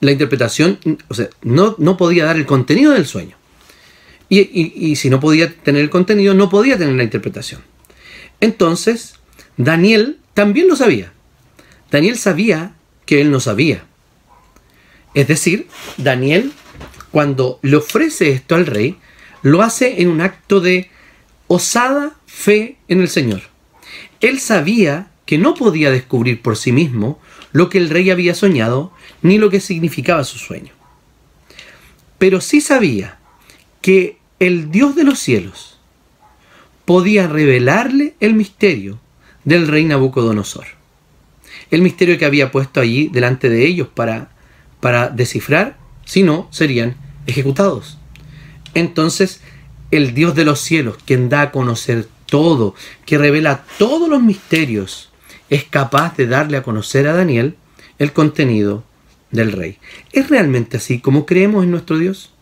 la 0.00 0.12
interpretación, 0.12 0.78
o 1.08 1.14
sea, 1.14 1.28
no, 1.42 1.74
no, 1.78 1.96
podía 1.96 2.26
dar 2.26 2.36
el 2.36 2.46
contenido 2.46 2.92
del 2.92 3.06
sueño. 3.06 3.36
Y, 4.28 4.94
si 4.94 5.10
no 5.10 5.18
podía 5.18 5.52
tener 5.52 5.82
el 5.82 5.90
contenido, 5.90 6.34
no 6.34 6.48
podía 6.48 6.78
tener 6.78 6.94
la 6.94 7.02
interpretación. 7.02 7.62
Entonces, 8.40 9.14
Daniel 9.56 10.19
también 10.34 10.68
lo 10.68 10.76
sabía. 10.76 11.12
Daniel 11.90 12.18
sabía 12.18 12.74
que 13.06 13.20
él 13.20 13.30
no 13.30 13.40
sabía. 13.40 13.84
Es 15.14 15.26
decir, 15.26 15.66
Daniel, 15.96 16.52
cuando 17.10 17.58
le 17.62 17.76
ofrece 17.76 18.30
esto 18.30 18.54
al 18.54 18.66
rey, 18.66 18.96
lo 19.42 19.62
hace 19.62 20.02
en 20.02 20.08
un 20.08 20.20
acto 20.20 20.60
de 20.60 20.90
osada 21.48 22.14
fe 22.26 22.76
en 22.88 23.00
el 23.00 23.08
Señor. 23.08 23.42
Él 24.20 24.38
sabía 24.38 25.10
que 25.26 25.38
no 25.38 25.54
podía 25.54 25.90
descubrir 25.90 26.42
por 26.42 26.56
sí 26.56 26.72
mismo 26.72 27.20
lo 27.52 27.68
que 27.68 27.78
el 27.78 27.90
rey 27.90 28.10
había 28.10 28.34
soñado 28.34 28.92
ni 29.22 29.38
lo 29.38 29.50
que 29.50 29.60
significaba 29.60 30.24
su 30.24 30.38
sueño. 30.38 30.72
Pero 32.18 32.40
sí 32.40 32.60
sabía 32.60 33.18
que 33.80 34.18
el 34.38 34.70
Dios 34.70 34.94
de 34.94 35.04
los 35.04 35.18
cielos 35.18 35.78
podía 36.84 37.26
revelarle 37.26 38.14
el 38.20 38.34
misterio 38.34 39.00
del 39.44 39.68
rey 39.68 39.84
Nabucodonosor. 39.84 40.66
El 41.70 41.82
misterio 41.82 42.18
que 42.18 42.24
había 42.24 42.50
puesto 42.50 42.80
allí 42.80 43.08
delante 43.08 43.48
de 43.48 43.66
ellos 43.66 43.88
para, 43.88 44.30
para 44.80 45.08
descifrar, 45.08 45.76
si 46.04 46.22
no, 46.22 46.48
serían 46.50 46.96
ejecutados. 47.26 47.98
Entonces, 48.74 49.40
el 49.90 50.14
Dios 50.14 50.34
de 50.34 50.44
los 50.44 50.60
cielos, 50.60 50.96
quien 51.04 51.28
da 51.28 51.42
a 51.42 51.50
conocer 51.50 52.08
todo, 52.26 52.74
que 53.06 53.18
revela 53.18 53.64
todos 53.78 54.08
los 54.08 54.22
misterios, 54.22 55.10
es 55.48 55.64
capaz 55.64 56.16
de 56.16 56.26
darle 56.26 56.56
a 56.56 56.62
conocer 56.62 57.08
a 57.08 57.14
Daniel 57.14 57.56
el 57.98 58.12
contenido 58.12 58.84
del 59.30 59.52
rey. 59.52 59.78
¿Es 60.12 60.30
realmente 60.30 60.76
así 60.76 61.00
como 61.00 61.26
creemos 61.26 61.64
en 61.64 61.70
nuestro 61.72 61.98
Dios? 61.98 62.32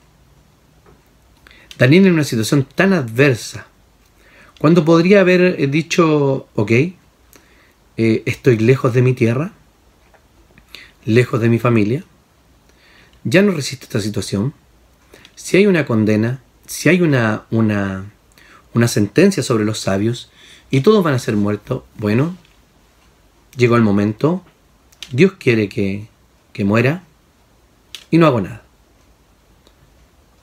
Daniel 1.78 2.07
en 2.07 2.14
una 2.14 2.25
situación 2.25 2.67
tan 2.75 2.93
adversa, 2.93 3.68
cuando 4.59 4.85
podría 4.85 5.21
haber 5.21 5.71
dicho, 5.71 6.49
ok, 6.55 6.71
eh, 6.71 8.23
estoy 8.27 8.59
lejos 8.59 8.93
de 8.93 9.03
mi 9.03 9.15
tierra, 9.15 9.53
lejos 11.05 11.41
de 11.41 11.49
mi 11.49 11.59
familia, 11.59 12.05
ya 13.25 13.43
no 13.43 13.53
resisto 13.53 13.85
esta 13.85 14.00
situación, 14.00 14.53
si 15.37 15.57
hay 15.57 15.67
una 15.67 15.87
condena, 15.87 16.43
si 16.67 16.88
hay 16.88 17.03
una, 17.03 17.45
una, 17.50 18.11
una 18.75 18.88
sentencia 18.88 19.43
sobre 19.43 19.65
los 19.65 19.79
sabios 19.79 20.31
y 20.71 20.81
todos 20.81 21.05
van 21.05 21.15
a 21.15 21.19
ser 21.19 21.37
muertos, 21.37 21.85
bueno, 21.97 22.37
llegó 23.57 23.77
el 23.77 23.83
momento, 23.83 24.45
Dios 25.12 25.35
quiere 25.38 25.69
que, 25.69 26.09
que 26.53 26.65
muera 26.65 27.05
y 28.11 28.19
no 28.19 28.27
hago 28.27 28.41
nada. 28.41 28.62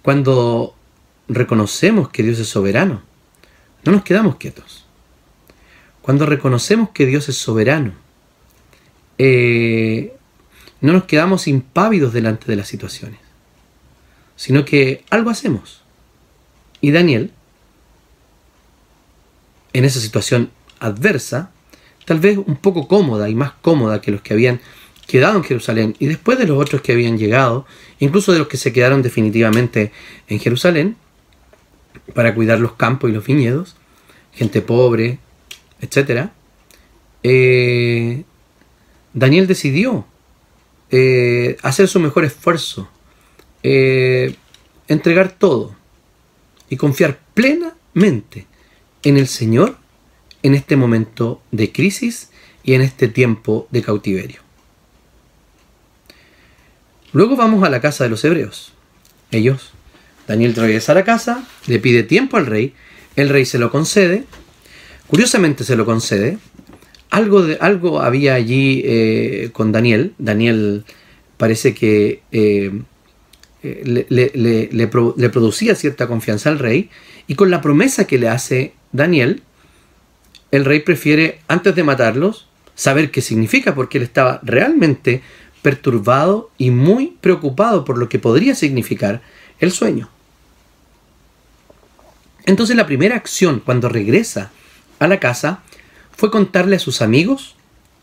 Cuando 0.02 0.76
reconocemos 1.28 2.10
que 2.10 2.24
Dios 2.24 2.40
es 2.40 2.48
soberano, 2.48 3.02
no 3.86 3.92
nos 3.92 4.04
quedamos 4.04 4.36
quietos. 4.38 4.86
Cuando 6.02 6.26
reconocemos 6.26 6.90
que 6.90 7.06
Dios 7.06 7.30
es 7.30 7.38
soberano, 7.38 7.94
eh, 9.18 10.14
no 10.82 10.94
nos 10.94 11.06
quedamos 11.06 11.48
impávidos 11.48 12.14
delante 12.14 12.46
de 12.48 12.56
las 12.56 12.68
situaciones, 12.68 13.20
sino 14.36 14.66
que 14.66 15.04
algo 15.10 15.30
hacemos. 15.30 15.82
Y 16.82 16.92
Daniel, 16.92 17.32
en 19.74 19.86
esa 19.86 20.00
situación 20.00 20.52
adversa, 20.80 21.52
tal 22.06 22.20
vez 22.20 22.38
un 22.38 22.58
poco 22.58 22.88
cómoda 22.88 23.30
y 23.30 23.36
más 23.36 23.54
cómoda 23.62 24.02
que 24.02 24.12
los 24.12 24.22
que 24.22 24.34
habían 24.34 24.62
quedado 25.08 25.38
en 25.38 25.44
Jerusalén 25.44 25.96
y 26.00 26.08
después 26.08 26.38
de 26.38 26.48
los 26.48 26.60
otros 26.60 26.82
que 26.82 26.92
habían 26.92 27.18
llegado, 27.18 27.66
incluso 28.00 28.32
de 28.34 28.40
los 28.40 28.48
que 28.48 28.58
se 28.58 28.74
quedaron 28.74 29.02
definitivamente 29.02 29.92
en 30.28 30.40
Jerusalén, 30.40 30.98
para 32.14 32.36
cuidar 32.36 32.60
los 32.60 32.74
campos 32.74 33.10
y 33.10 33.14
los 33.14 33.26
viñedos, 33.26 33.76
gente 34.34 34.62
pobre, 34.62 35.20
etc. 35.82 36.30
Eh, 37.24 38.24
Daniel 39.14 39.48
decidió 39.48 40.06
eh, 40.92 41.58
hacer 41.64 41.88
su 41.88 42.00
mejor 42.00 42.26
esfuerzo, 42.26 42.90
eh, 43.64 44.36
entregar 44.88 45.32
todo 45.32 45.76
y 46.70 46.78
confiar 46.78 47.20
plenamente 47.34 48.46
en 49.04 49.18
el 49.18 49.28
Señor 49.28 49.78
en 50.44 50.54
este 50.54 50.76
momento 50.76 51.42
de 51.52 51.72
crisis 51.72 52.30
y 52.64 52.74
en 52.74 52.82
este 52.82 53.08
tiempo 53.08 53.68
de 53.72 53.82
cautiverio. 53.82 54.42
Luego 57.14 57.36
vamos 57.36 57.64
a 57.64 57.70
la 57.70 57.82
casa 57.82 58.04
de 58.04 58.10
los 58.10 58.24
hebreos. 58.26 58.74
Ellos 59.32 59.72
Daniel 60.28 60.56
regresa 60.56 60.92
a 60.92 60.96
la 60.96 61.04
casa, 61.04 61.48
le 61.68 61.80
pide 61.80 62.04
tiempo 62.04 62.38
al 62.38 62.46
rey, 62.46 62.74
el 63.16 63.30
rey 63.30 63.46
se 63.46 63.60
lo 63.60 63.72
concede, 63.72 64.24
curiosamente 65.08 65.64
se 65.64 65.76
lo 65.76 65.86
concede, 65.86 66.38
algo, 67.10 67.44
de, 67.44 67.58
algo 67.62 68.02
había 68.02 68.34
allí 68.34 68.82
eh, 68.84 69.50
con 69.54 69.72
Daniel, 69.72 70.14
Daniel 70.18 70.84
parece 71.38 71.74
que 71.74 72.22
eh, 72.32 72.72
eh, 73.64 74.06
le, 74.10 75.30
producía 75.30 75.76
cierta 75.76 76.08
confianza 76.08 76.50
al 76.50 76.60
rey, 76.60 76.90
y 77.28 77.36
con 77.36 77.52
la 77.52 77.62
promesa 77.62 78.06
que 78.06 78.18
le 78.18 78.30
hace 78.30 78.74
Daniel, 78.92 79.44
el 80.52 80.66
rey 80.66 80.80
prefiere, 80.80 81.40
antes 81.48 81.76
de 81.76 81.84
matarlos, 81.84 82.48
saber 82.76 83.12
qué 83.12 83.22
significa, 83.22 83.76
porque 83.76 83.98
él 83.98 84.04
estaba 84.04 84.40
realmente 84.44 85.22
perturbado 85.62 86.52
y 86.58 86.70
muy 86.70 87.18
preocupado 87.22 87.86
por 87.86 87.98
lo 87.98 88.10
que 88.10 88.20
podría 88.20 88.56
significar 88.56 89.22
el 89.60 89.72
sueño. 89.72 90.10
Entonces 92.46 92.76
la 92.76 92.86
primera 92.86 93.16
acción 93.16 93.60
cuando 93.60 93.90
regresa 93.90 94.52
a 95.00 95.08
la 95.08 95.20
casa 95.20 95.62
fue 96.16 96.32
contarle 96.32 96.78
a 96.78 96.80
sus 96.80 97.02
amigos, 97.02 97.56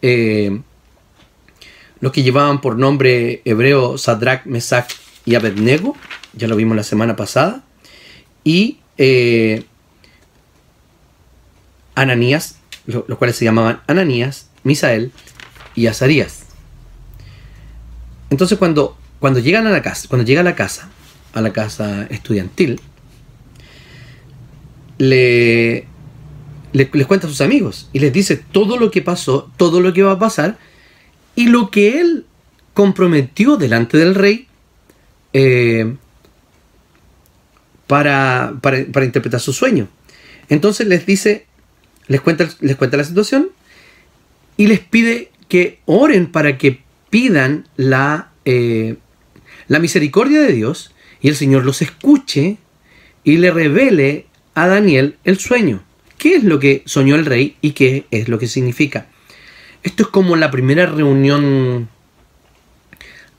eh, 0.02 0.60
los 2.00 2.12
que 2.12 2.22
llevaban 2.22 2.60
por 2.60 2.76
nombre 2.76 3.40
hebreo 3.44 3.96
Sadrach, 3.96 4.44
Mesach 4.44 4.90
y 5.24 5.36
Abednego, 5.36 5.96
ya 6.34 6.48
lo 6.48 6.56
vimos 6.56 6.76
la 6.76 6.82
semana 6.82 7.14
pasada, 7.14 7.62
y 8.42 8.78
eh, 8.98 9.64
Ananías, 11.94 12.58
los 12.86 13.18
cuales 13.18 13.36
se 13.36 13.44
llamaban 13.44 13.80
Ananías, 13.86 14.48
Misael 14.64 15.12
y 15.76 15.86
Azarías. 15.86 16.46
Entonces 18.30 18.58
cuando, 18.58 18.98
cuando 19.20 19.38
llegan 19.38 19.66
a 19.66 19.70
la 19.70 19.82
casa, 19.82 20.08
cuando 20.08 20.26
llega 20.26 20.40
a 20.40 20.44
la 20.44 20.56
casa, 20.56 20.88
a 21.32 21.40
la 21.40 21.52
casa 21.52 22.06
estudiantil, 22.10 22.80
le, 24.98 25.86
les 26.72 27.06
cuenta 27.06 27.26
a 27.26 27.30
sus 27.30 27.40
amigos 27.40 27.88
y 27.92 27.98
les 27.98 28.12
dice 28.12 28.36
todo 28.36 28.76
lo 28.76 28.90
que 28.90 29.02
pasó, 29.02 29.50
todo 29.56 29.80
lo 29.80 29.92
que 29.92 30.02
va 30.02 30.12
a 30.12 30.18
pasar 30.18 30.58
y 31.34 31.48
lo 31.48 31.70
que 31.70 32.00
él 32.00 32.26
comprometió 32.74 33.56
delante 33.56 33.98
del 33.98 34.14
rey 34.14 34.48
eh, 35.32 35.96
para, 37.86 38.54
para, 38.60 39.04
interpretar 39.04 39.40
su 39.40 39.52
sueño. 39.52 39.88
Entonces 40.48 40.86
les 40.86 41.04
dice, 41.04 41.46
les 42.06 42.20
cuenta, 42.20 42.48
les 42.60 42.76
cuenta 42.76 42.96
la 42.96 43.04
situación 43.04 43.50
y 44.56 44.66
les 44.66 44.80
pide 44.80 45.30
que 45.48 45.80
oren 45.84 46.30
para 46.30 46.56
que 46.56 46.80
pidan 47.10 47.68
la, 47.76 48.32
eh, 48.44 48.96
la 49.68 49.78
misericordia 49.78 50.40
de 50.40 50.52
Dios 50.52 50.94
y 51.20 51.28
el 51.28 51.36
Señor 51.36 51.64
los 51.64 51.82
escuche 51.82 52.56
y 53.24 53.36
le 53.36 53.50
revele 53.50 54.26
a 54.54 54.68
Daniel 54.68 55.16
el 55.24 55.38
sueño. 55.38 55.82
¿Qué 56.18 56.36
es 56.36 56.44
lo 56.44 56.58
que 56.60 56.82
soñó 56.86 57.16
el 57.16 57.26
rey 57.26 57.56
y 57.60 57.72
qué 57.72 58.06
es 58.10 58.28
lo 58.28 58.38
que 58.38 58.46
significa? 58.46 59.06
Esto 59.82 60.04
es 60.04 60.08
como 60.10 60.36
la 60.36 60.50
primera 60.52 60.86
reunión, 60.86 61.88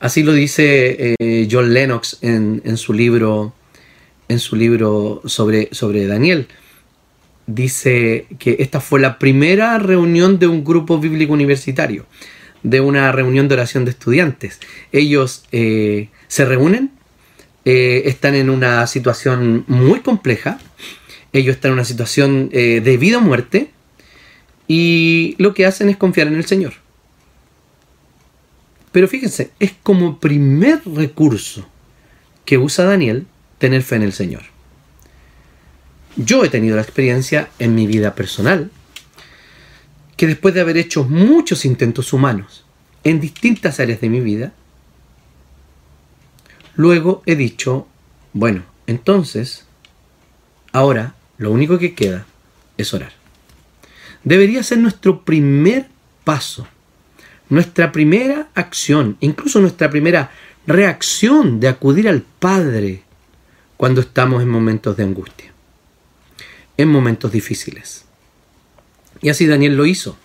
así 0.00 0.22
lo 0.22 0.32
dice 0.34 1.14
eh, 1.18 1.48
John 1.50 1.72
Lennox 1.72 2.18
en, 2.20 2.76
su 2.76 2.92
libro, 2.92 3.54
en 4.28 4.38
su 4.38 4.56
libro 4.56 5.22
sobre, 5.24 5.70
sobre 5.72 6.06
Daniel. 6.06 6.48
Dice 7.46 8.26
que 8.38 8.56
esta 8.60 8.80
fue 8.80 9.00
la 9.00 9.18
primera 9.18 9.78
reunión 9.78 10.38
de 10.38 10.46
un 10.46 10.64
grupo 10.64 10.98
bíblico 10.98 11.32
universitario, 11.32 12.04
de 12.62 12.80
una 12.82 13.10
reunión 13.12 13.48
de 13.48 13.54
oración 13.54 13.86
de 13.86 13.92
estudiantes. 13.92 14.60
Ellos 14.92 15.44
eh, 15.52 16.10
se 16.28 16.44
reúnen, 16.44 16.90
eh, 17.64 18.02
están 18.04 18.34
en 18.34 18.50
una 18.50 18.86
situación 18.86 19.64
muy 19.68 20.00
compleja, 20.00 20.58
ellos 21.34 21.56
están 21.56 21.70
en 21.70 21.74
una 21.74 21.84
situación 21.84 22.48
eh, 22.52 22.80
de 22.80 22.96
vida 22.96 23.18
o 23.18 23.20
muerte 23.20 23.72
y 24.68 25.34
lo 25.38 25.52
que 25.52 25.66
hacen 25.66 25.88
es 25.88 25.96
confiar 25.96 26.28
en 26.28 26.36
el 26.36 26.46
Señor. 26.46 26.74
Pero 28.92 29.08
fíjense, 29.08 29.50
es 29.58 29.72
como 29.82 30.20
primer 30.20 30.80
recurso 30.86 31.68
que 32.44 32.56
usa 32.56 32.84
Daniel 32.84 33.26
tener 33.58 33.82
fe 33.82 33.96
en 33.96 34.02
el 34.02 34.12
Señor. 34.12 34.42
Yo 36.14 36.44
he 36.44 36.48
tenido 36.48 36.76
la 36.76 36.82
experiencia 36.82 37.50
en 37.58 37.74
mi 37.74 37.88
vida 37.88 38.14
personal 38.14 38.70
que 40.16 40.28
después 40.28 40.54
de 40.54 40.60
haber 40.60 40.76
hecho 40.76 41.02
muchos 41.02 41.64
intentos 41.64 42.12
humanos 42.12 42.64
en 43.02 43.20
distintas 43.20 43.80
áreas 43.80 44.00
de 44.00 44.08
mi 44.08 44.20
vida, 44.20 44.52
luego 46.76 47.24
he 47.26 47.34
dicho, 47.34 47.88
bueno, 48.32 48.62
entonces, 48.86 49.66
ahora 50.70 51.16
lo 51.38 51.50
único 51.50 51.78
que 51.78 51.94
queda 51.94 52.26
es 52.76 52.92
orar. 52.94 53.12
Debería 54.22 54.62
ser 54.62 54.78
nuestro 54.78 55.24
primer 55.24 55.88
paso, 56.24 56.66
nuestra 57.48 57.92
primera 57.92 58.48
acción, 58.54 59.16
incluso 59.20 59.60
nuestra 59.60 59.90
primera 59.90 60.30
reacción 60.66 61.60
de 61.60 61.68
acudir 61.68 62.08
al 62.08 62.22
Padre 62.22 63.02
cuando 63.76 64.00
estamos 64.00 64.42
en 64.42 64.48
momentos 64.48 64.96
de 64.96 65.02
angustia, 65.02 65.52
en 66.76 66.88
momentos 66.88 67.32
difíciles. 67.32 68.04
Y 69.20 69.28
así 69.28 69.46
Daniel 69.46 69.76
lo 69.76 69.86
hizo. 69.86 70.16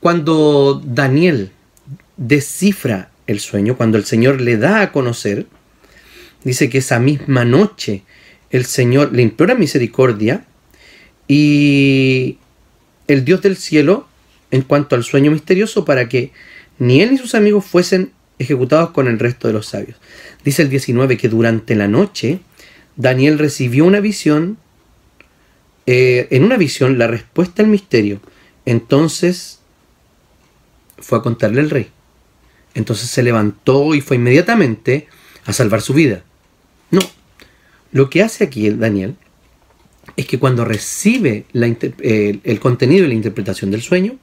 Cuando 0.00 0.80
Daniel 0.84 1.50
descifra 2.16 3.10
el 3.26 3.40
sueño, 3.40 3.76
cuando 3.76 3.98
el 3.98 4.04
Señor 4.04 4.40
le 4.40 4.56
da 4.56 4.82
a 4.82 4.92
conocer, 4.92 5.46
dice 6.46 6.70
que 6.70 6.78
esa 6.78 7.00
misma 7.00 7.44
noche 7.44 8.04
el 8.50 8.66
Señor 8.66 9.12
le 9.12 9.22
implora 9.22 9.56
misericordia 9.56 10.44
y 11.26 12.38
el 13.08 13.24
Dios 13.24 13.42
del 13.42 13.56
cielo 13.56 14.06
en 14.52 14.62
cuanto 14.62 14.94
al 14.94 15.02
sueño 15.02 15.32
misterioso 15.32 15.84
para 15.84 16.08
que 16.08 16.30
ni 16.78 17.02
él 17.02 17.10
ni 17.10 17.18
sus 17.18 17.34
amigos 17.34 17.64
fuesen 17.64 18.12
ejecutados 18.38 18.90
con 18.90 19.08
el 19.08 19.18
resto 19.18 19.48
de 19.48 19.54
los 19.54 19.66
sabios. 19.66 19.96
Dice 20.44 20.62
el 20.62 20.70
19 20.70 21.16
que 21.16 21.28
durante 21.28 21.74
la 21.74 21.88
noche 21.88 22.38
Daniel 22.94 23.40
recibió 23.40 23.84
una 23.84 23.98
visión, 23.98 24.56
eh, 25.86 26.28
en 26.30 26.44
una 26.44 26.56
visión 26.56 26.96
la 26.96 27.08
respuesta 27.08 27.64
al 27.64 27.68
misterio. 27.68 28.20
Entonces 28.66 29.58
fue 30.98 31.18
a 31.18 31.22
contarle 31.22 31.60
al 31.60 31.70
rey. 31.70 31.88
Entonces 32.74 33.10
se 33.10 33.24
levantó 33.24 33.96
y 33.96 34.00
fue 34.00 34.16
inmediatamente 34.16 35.08
a 35.44 35.52
salvar 35.52 35.80
su 35.82 35.92
vida. 35.92 36.22
No, 36.90 37.00
lo 37.92 38.10
que 38.10 38.22
hace 38.22 38.44
aquí 38.44 38.68
Daniel 38.70 39.16
es 40.16 40.26
que 40.26 40.38
cuando 40.38 40.64
recibe 40.64 41.46
el 41.52 42.60
contenido 42.60 43.04
y 43.04 43.08
la 43.08 43.14
interpretación 43.14 43.70
del 43.70 43.82
sueño, 43.82 44.18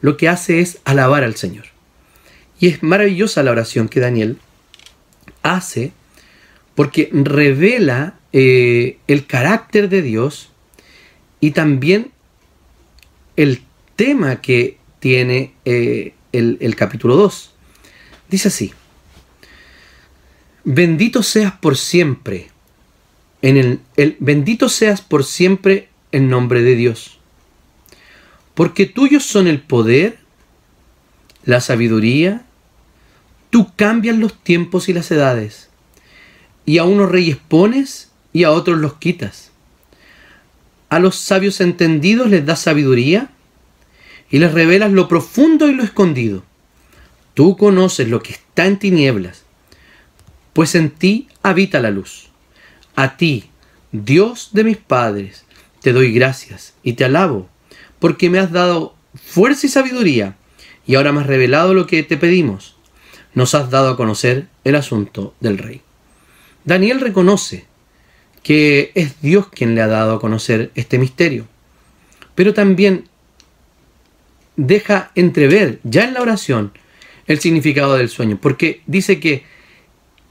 lo 0.00 0.16
que 0.16 0.28
hace 0.28 0.60
es 0.60 0.78
alabar 0.84 1.24
al 1.24 1.36
Señor. 1.36 1.66
Y 2.58 2.68
es 2.68 2.82
maravillosa 2.82 3.42
la 3.42 3.50
oración 3.50 3.88
que 3.88 4.00
Daniel 4.00 4.38
hace 5.42 5.92
porque 6.74 7.08
revela 7.12 8.18
eh, 8.32 8.98
el 9.06 9.26
carácter 9.26 9.88
de 9.88 10.02
Dios 10.02 10.50
y 11.40 11.52
también 11.52 12.10
el 13.36 13.62
tema 13.96 14.40
que 14.40 14.78
tiene 14.98 15.54
eh, 15.64 16.14
el, 16.32 16.74
capítulo 16.76 17.16
2. 17.16 17.54
Dice 18.28 18.48
así, 18.48 18.72
bendito 20.64 21.22
seas 21.22 21.52
por 21.52 21.76
siempre, 21.76 22.50
en 23.42 23.80
el, 23.96 24.16
bendito 24.20 24.68
seas 24.68 25.02
por 25.02 25.24
siempre 25.24 25.88
en 26.12 26.28
nombre 26.28 26.62
de 26.62 26.74
Dios, 26.74 27.18
porque 28.54 28.86
tuyos 28.86 29.24
son 29.24 29.46
el 29.46 29.60
poder, 29.60 30.18
la 31.44 31.60
sabiduría, 31.60 32.46
tú 33.50 33.72
cambias 33.76 34.16
los 34.16 34.42
tiempos 34.42 34.88
y 34.88 34.94
las 34.94 35.10
edades, 35.10 35.68
y 36.64 36.78
a 36.78 36.84
unos 36.84 37.10
reyes 37.10 37.36
pones 37.36 38.10
y 38.32 38.44
a 38.44 38.50
otros 38.50 38.78
los 38.78 38.94
quitas. 38.94 39.50
A 40.88 40.98
los 40.98 41.16
sabios 41.16 41.60
entendidos 41.60 42.30
les 42.30 42.46
das 42.46 42.60
sabiduría 42.60 43.30
y 44.30 44.38
les 44.38 44.52
revelas 44.52 44.92
lo 44.92 45.08
profundo 45.08 45.68
y 45.68 45.74
lo 45.74 45.82
escondido. 45.82 46.44
Tú 47.34 47.56
conoces 47.56 48.08
lo 48.08 48.22
que 48.22 48.32
está 48.32 48.66
en 48.66 48.78
tinieblas, 48.78 49.43
pues 50.54 50.74
en 50.74 50.90
ti 50.90 51.28
habita 51.42 51.80
la 51.80 51.90
luz. 51.90 52.30
A 52.96 53.18
ti, 53.18 53.50
Dios 53.92 54.50
de 54.52 54.64
mis 54.64 54.78
padres, 54.78 55.44
te 55.82 55.92
doy 55.92 56.12
gracias 56.14 56.74
y 56.82 56.94
te 56.94 57.04
alabo, 57.04 57.50
porque 57.98 58.30
me 58.30 58.38
has 58.38 58.50
dado 58.50 58.94
fuerza 59.14 59.66
y 59.66 59.70
sabiduría, 59.70 60.36
y 60.86 60.94
ahora 60.94 61.12
me 61.12 61.20
has 61.20 61.26
revelado 61.26 61.74
lo 61.74 61.86
que 61.86 62.02
te 62.02 62.16
pedimos. 62.16 62.76
Nos 63.34 63.54
has 63.54 63.68
dado 63.68 63.90
a 63.90 63.96
conocer 63.96 64.46
el 64.62 64.76
asunto 64.76 65.34
del 65.40 65.58
rey. 65.58 65.82
Daniel 66.64 67.00
reconoce 67.00 67.66
que 68.42 68.92
es 68.94 69.20
Dios 69.20 69.48
quien 69.48 69.74
le 69.74 69.82
ha 69.82 69.88
dado 69.88 70.14
a 70.14 70.20
conocer 70.20 70.70
este 70.74 70.98
misterio, 70.98 71.46
pero 72.34 72.54
también 72.54 73.08
deja 74.56 75.10
entrever 75.14 75.80
ya 75.82 76.04
en 76.04 76.14
la 76.14 76.22
oración 76.22 76.72
el 77.26 77.40
significado 77.40 77.96
del 77.96 78.08
sueño, 78.08 78.38
porque 78.40 78.82
dice 78.86 79.18
que 79.18 79.44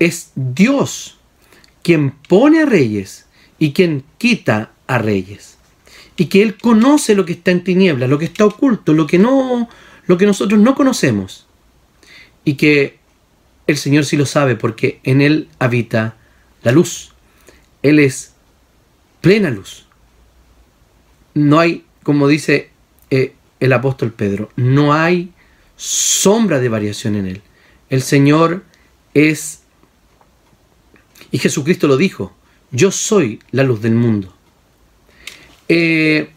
es 0.06 0.32
Dios 0.36 1.18
quien 1.82 2.12
pone 2.12 2.62
a 2.62 2.66
reyes 2.66 3.28
y 3.60 3.74
quien 3.74 4.04
quita 4.18 4.72
a 4.88 4.98
reyes. 4.98 5.58
Y 6.16 6.26
que 6.26 6.42
Él 6.42 6.58
conoce 6.58 7.16
lo 7.16 7.26
que 7.26 7.34
está 7.34 7.52
en 7.52 7.64
tinieblas, 7.64 8.10
lo 8.10 8.20
que 8.20 8.26
está 8.26 8.46
oculto, 8.46 8.94
lo 8.94 9.08
que 9.08 9.18
no, 9.20 9.70
lo 10.06 10.18
que 10.18 10.26
nosotros 10.26 10.60
no 10.60 10.76
conocemos. 10.76 11.48
Y 12.46 12.56
que 12.56 13.00
el 13.68 13.78
Señor 13.78 14.06
sí 14.06 14.18
lo 14.18 14.26
sabe 14.26 14.56
porque 14.56 15.00
en 15.04 15.22
Él 15.22 15.50
habita 15.60 16.18
la 16.62 16.72
luz. 16.72 17.14
Él 17.82 18.00
es 18.00 18.34
plena 19.22 19.50
luz. 19.50 19.86
No 21.34 21.60
hay, 21.60 21.86
como 22.04 22.28
dice 22.28 22.70
eh, 23.10 23.34
el 23.60 23.74
apóstol 23.74 24.12
Pedro, 24.12 24.50
no 24.56 24.94
hay 24.94 25.32
sombra 25.76 26.60
de 26.60 26.70
variación 26.70 27.16
en 27.16 27.26
Él. 27.28 27.42
El 27.90 28.02
Señor 28.02 28.64
es, 29.14 29.63
y 31.34 31.40
Jesucristo 31.40 31.88
lo 31.88 31.98
dijo, 31.98 32.32
yo 32.70 32.92
soy 32.92 33.40
la 33.50 33.64
luz 33.64 33.82
del 33.82 33.96
mundo. 33.96 34.32
Eh, 35.68 36.30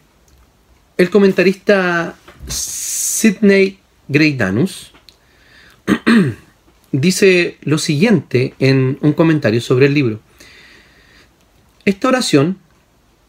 el 0.97 1.09
comentarista 1.11 2.17
Sidney 2.47 3.77
Greidanus 4.07 4.91
dice 6.91 7.59
lo 7.61 7.77
siguiente 7.77 8.55
en 8.57 8.97
un 9.01 9.13
comentario 9.13 9.61
sobre 9.61 9.85
el 9.85 9.93
libro. 9.93 10.19
Esta 11.85 12.07
oración 12.07 12.57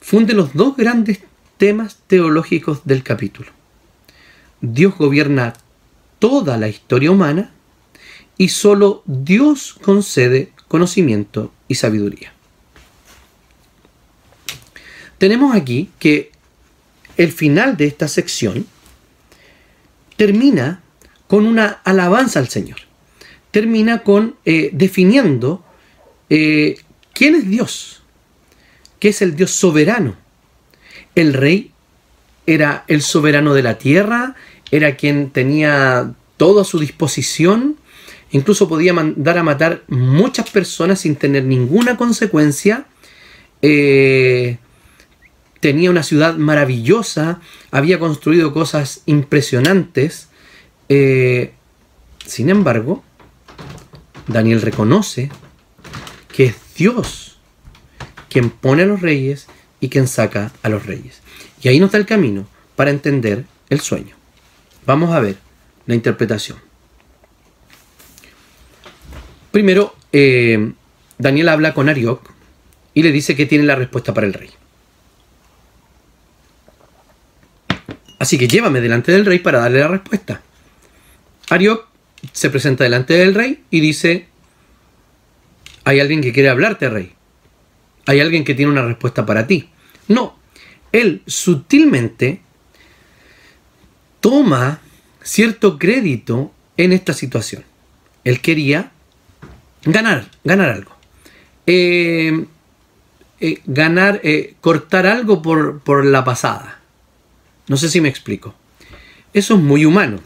funde 0.00 0.32
los 0.32 0.54
dos 0.54 0.74
grandes 0.74 1.20
temas 1.58 1.98
teológicos 2.06 2.80
del 2.86 3.02
capítulo. 3.02 3.50
Dios 4.62 4.96
gobierna 4.96 5.52
toda 6.18 6.56
la 6.56 6.68
historia 6.68 7.10
humana 7.10 7.52
y 8.38 8.48
solo 8.48 9.02
Dios 9.04 9.76
concede 9.82 10.52
conocimiento 10.68 11.52
y 11.66 11.74
sabiduría. 11.74 12.32
Tenemos 15.18 15.56
aquí 15.56 15.90
que 15.98 16.30
el 17.16 17.32
final 17.32 17.76
de 17.76 17.86
esta 17.86 18.06
sección 18.06 18.66
termina 20.16 20.82
con 21.26 21.46
una 21.46 21.80
alabanza 21.84 22.38
al 22.38 22.48
Señor 22.48 22.88
termina 23.50 24.02
con 24.02 24.36
eh, 24.44 24.70
definiendo 24.72 25.64
eh, 26.30 26.78
quién 27.12 27.34
es 27.34 27.48
Dios, 27.48 28.02
qué 29.00 29.08
es 29.08 29.22
el 29.22 29.36
Dios 29.36 29.50
soberano. 29.52 30.16
El 31.14 31.32
rey 31.34 31.72
era 32.46 32.84
el 32.88 33.02
soberano 33.02 33.54
de 33.54 33.62
la 33.62 33.78
tierra, 33.78 34.34
era 34.70 34.96
quien 34.96 35.30
tenía 35.30 36.14
todo 36.36 36.60
a 36.60 36.64
su 36.64 36.78
disposición, 36.78 37.76
incluso 38.30 38.68
podía 38.68 38.92
mandar 38.92 39.38
a 39.38 39.42
matar 39.42 39.82
muchas 39.88 40.50
personas 40.50 41.00
sin 41.00 41.16
tener 41.16 41.44
ninguna 41.44 41.96
consecuencia. 41.96 42.86
Eh, 43.62 44.58
tenía 45.60 45.90
una 45.90 46.02
ciudad 46.02 46.36
maravillosa, 46.36 47.40
había 47.70 47.98
construido 47.98 48.52
cosas 48.52 49.02
impresionantes. 49.06 50.28
sin 50.88 52.50
embargo, 52.50 53.02
Daniel 54.26 54.62
reconoce 54.62 55.30
que 56.32 56.46
es 56.46 56.56
Dios 56.76 57.28
quien 58.28 58.50
pone 58.50 58.82
a 58.82 58.86
los 58.86 59.00
reyes 59.00 59.48
y 59.80 59.88
quien 59.88 60.06
saca 60.06 60.52
a 60.62 60.68
los 60.68 60.86
reyes. 60.86 61.20
Y 61.62 61.68
ahí 61.68 61.80
nos 61.80 61.92
da 61.92 61.98
el 61.98 62.06
camino 62.06 62.46
para 62.76 62.90
entender 62.90 63.44
el 63.70 63.80
sueño. 63.80 64.14
Vamos 64.86 65.12
a 65.12 65.20
ver 65.20 65.36
la 65.86 65.94
interpretación. 65.94 66.67
Primero, 69.58 69.92
eh, 70.12 70.70
Daniel 71.18 71.48
habla 71.48 71.74
con 71.74 71.88
Arioc 71.88 72.30
y 72.94 73.02
le 73.02 73.10
dice 73.10 73.34
que 73.34 73.44
tiene 73.44 73.64
la 73.64 73.74
respuesta 73.74 74.14
para 74.14 74.28
el 74.28 74.32
rey. 74.32 74.50
Así 78.20 78.38
que 78.38 78.46
llévame 78.46 78.80
delante 78.80 79.10
del 79.10 79.26
rey 79.26 79.40
para 79.40 79.58
darle 79.58 79.80
la 79.80 79.88
respuesta. 79.88 80.42
Arioc 81.50 81.88
se 82.30 82.50
presenta 82.50 82.84
delante 82.84 83.14
del 83.14 83.34
rey 83.34 83.64
y 83.68 83.80
dice, 83.80 84.28
hay 85.82 85.98
alguien 85.98 86.20
que 86.20 86.32
quiere 86.32 86.50
hablarte, 86.50 86.88
rey. 86.88 87.14
Hay 88.06 88.20
alguien 88.20 88.44
que 88.44 88.54
tiene 88.54 88.70
una 88.70 88.86
respuesta 88.86 89.26
para 89.26 89.48
ti. 89.48 89.70
No, 90.06 90.38
él 90.92 91.24
sutilmente 91.26 92.42
toma 94.20 94.82
cierto 95.20 95.80
crédito 95.80 96.52
en 96.76 96.92
esta 96.92 97.12
situación. 97.12 97.64
Él 98.22 98.40
quería 98.40 98.92
ganar, 99.92 100.28
ganar 100.44 100.70
algo. 100.70 100.92
Eh, 101.66 102.46
eh, 103.40 103.60
ganar, 103.66 104.20
eh, 104.24 104.54
cortar 104.60 105.06
algo 105.06 105.42
por, 105.42 105.80
por, 105.80 106.04
la 106.04 106.24
pasada. 106.24 106.80
No 107.66 107.76
sé 107.76 107.88
si 107.88 108.00
me 108.00 108.08
explico. 108.08 108.54
Eso 109.32 109.54
es 109.54 109.60
muy 109.60 109.84
humano. 109.84 110.20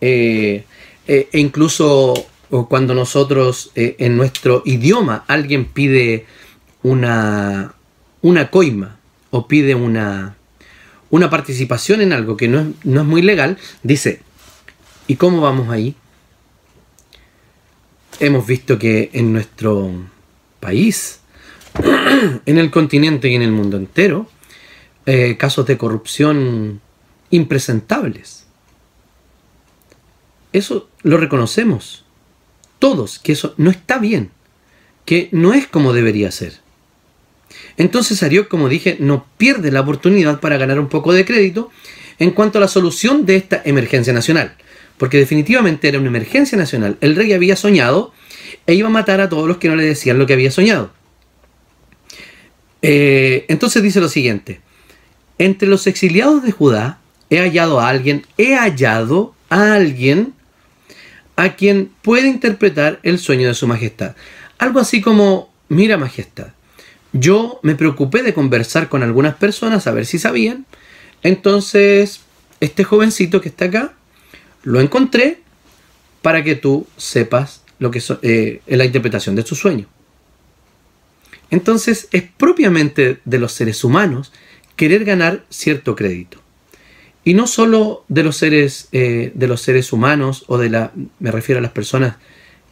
E 0.00 0.64
incluso 1.32 2.14
cuando 2.68 2.94
nosotros 2.94 3.70
en 3.74 4.16
nuestro 4.16 4.62
idioma 4.66 5.24
alguien 5.28 5.64
pide 5.64 6.26
una, 6.82 7.74
una 8.20 8.50
coima 8.50 8.98
o 9.30 9.46
pide 9.46 9.74
una, 9.74 10.36
una 11.10 11.30
participación 11.30 12.00
en 12.00 12.12
algo 12.12 12.36
que 12.36 12.48
no 12.48 12.60
es, 12.60 12.66
no 12.84 13.00
es 13.02 13.06
muy 13.06 13.22
legal, 13.22 13.58
dice, 13.82 14.22
¿y 15.06 15.16
cómo 15.16 15.40
vamos 15.40 15.70
ahí? 15.70 15.94
Hemos 18.20 18.46
visto 18.46 18.78
que 18.78 19.10
en 19.12 19.32
nuestro 19.32 19.90
país, 20.60 21.20
en 22.46 22.58
el 22.58 22.70
continente 22.70 23.28
y 23.28 23.34
en 23.34 23.42
el 23.42 23.52
mundo 23.52 23.76
entero, 23.76 24.28
eh, 25.06 25.36
casos 25.36 25.66
de 25.66 25.76
corrupción 25.76 26.80
impresentables. 27.30 28.46
Eso 30.52 30.88
lo 31.02 31.16
reconocemos. 31.16 32.04
todos 32.78 33.20
que 33.20 33.32
eso 33.32 33.54
no 33.58 33.70
está 33.70 33.98
bien, 33.98 34.30
que 35.04 35.28
no 35.30 35.54
es 35.54 35.68
como 35.68 35.92
debería 35.92 36.32
ser. 36.32 36.60
Entonces 37.76 38.22
Ariok, 38.22 38.48
como 38.48 38.68
dije, 38.68 38.96
no 38.98 39.26
pierde 39.38 39.70
la 39.70 39.82
oportunidad 39.82 40.40
para 40.40 40.56
ganar 40.56 40.80
un 40.80 40.88
poco 40.88 41.12
de 41.12 41.24
crédito 41.24 41.70
en 42.18 42.32
cuanto 42.32 42.58
a 42.58 42.60
la 42.60 42.68
solución 42.68 43.24
de 43.24 43.36
esta 43.36 43.62
emergencia 43.64 44.12
nacional. 44.12 44.56
Porque 45.02 45.18
definitivamente 45.18 45.88
era 45.88 45.98
una 45.98 46.06
emergencia 46.06 46.56
nacional. 46.56 46.96
El 47.00 47.16
rey 47.16 47.32
había 47.32 47.56
soñado 47.56 48.12
e 48.68 48.74
iba 48.74 48.86
a 48.86 48.92
matar 48.92 49.20
a 49.20 49.28
todos 49.28 49.48
los 49.48 49.56
que 49.56 49.68
no 49.68 49.74
le 49.74 49.82
decían 49.82 50.16
lo 50.16 50.26
que 50.26 50.32
había 50.32 50.52
soñado. 50.52 50.92
Eh, 52.82 53.44
entonces 53.48 53.82
dice 53.82 54.00
lo 54.00 54.08
siguiente. 54.08 54.60
Entre 55.38 55.66
los 55.66 55.88
exiliados 55.88 56.44
de 56.44 56.52
Judá 56.52 57.00
he 57.30 57.38
hallado 57.40 57.80
a 57.80 57.88
alguien, 57.88 58.24
he 58.38 58.54
hallado 58.54 59.34
a 59.48 59.74
alguien 59.74 60.34
a 61.34 61.56
quien 61.56 61.90
puede 62.02 62.28
interpretar 62.28 63.00
el 63.02 63.18
sueño 63.18 63.48
de 63.48 63.54
su 63.54 63.66
majestad. 63.66 64.14
Algo 64.56 64.78
así 64.78 65.00
como, 65.00 65.52
mira 65.68 65.98
majestad, 65.98 66.52
yo 67.12 67.58
me 67.64 67.74
preocupé 67.74 68.22
de 68.22 68.34
conversar 68.34 68.88
con 68.88 69.02
algunas 69.02 69.34
personas 69.34 69.88
a 69.88 69.90
ver 69.90 70.06
si 70.06 70.20
sabían. 70.20 70.64
Entonces, 71.24 72.20
este 72.60 72.84
jovencito 72.84 73.40
que 73.40 73.48
está 73.48 73.64
acá, 73.64 73.94
lo 74.62 74.80
encontré 74.80 75.40
para 76.22 76.44
que 76.44 76.54
tú 76.54 76.86
sepas 76.96 77.62
lo 77.78 77.90
que 77.90 78.02
eh, 78.22 78.60
es 78.66 78.78
la 78.78 78.84
interpretación 78.84 79.34
de 79.34 79.42
su 79.42 79.54
sueño. 79.54 79.86
Entonces, 81.50 82.08
es 82.12 82.22
propiamente 82.22 83.20
de 83.24 83.38
los 83.38 83.52
seres 83.52 83.84
humanos 83.84 84.32
querer 84.76 85.04
ganar 85.04 85.44
cierto 85.50 85.94
crédito. 85.96 86.38
Y 87.24 87.34
no 87.34 87.46
solo 87.46 88.04
de 88.08 88.22
los 88.22 88.36
seres, 88.36 88.88
eh, 88.92 89.32
de 89.34 89.46
los 89.48 89.60
seres 89.60 89.92
humanos 89.92 90.44
o 90.48 90.58
de 90.58 90.70
la, 90.70 90.92
me 91.18 91.30
refiero 91.30 91.58
a 91.58 91.62
las 91.62 91.72
personas 91.72 92.16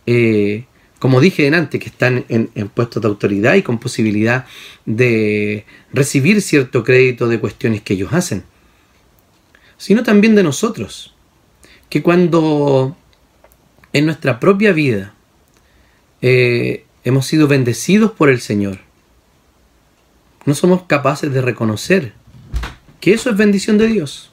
eh, 0.06 0.64
como 1.00 1.20
dije 1.20 1.48
antes, 1.48 1.80
que 1.80 1.88
están 1.88 2.26
en, 2.28 2.48
puestos 2.68 3.00
de 3.00 3.08
autoridad 3.08 3.54
y 3.54 3.62
con 3.62 3.78
posibilidad 3.78 4.44
de 4.84 5.64
recibir 5.92 6.42
cierto 6.42 6.84
crédito 6.84 7.26
de 7.26 7.40
cuestiones 7.40 7.80
que 7.80 7.94
ellos 7.94 8.12
hacen, 8.12 8.44
sino 9.78 10.02
también 10.02 10.34
de 10.34 10.42
nosotros, 10.42 11.14
que 11.90 12.02
cuando 12.02 12.96
en 13.92 14.06
nuestra 14.06 14.40
propia 14.40 14.72
vida 14.72 15.12
eh, 16.22 16.86
hemos 17.04 17.26
sido 17.26 17.46
bendecidos 17.46 18.12
por 18.12 18.30
el 18.30 18.40
Señor, 18.40 18.78
no 20.46 20.54
somos 20.54 20.84
capaces 20.84 21.30
de 21.30 21.42
reconocer 21.42 22.14
que 23.00 23.12
eso 23.12 23.28
es 23.28 23.36
bendición 23.36 23.76
de 23.76 23.88
Dios, 23.88 24.32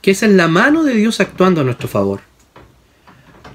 que 0.00 0.10
esa 0.10 0.26
es 0.26 0.32
la 0.32 0.48
mano 0.48 0.82
de 0.82 0.94
Dios 0.94 1.20
actuando 1.20 1.60
a 1.60 1.64
nuestro 1.64 1.86
favor 1.86 2.20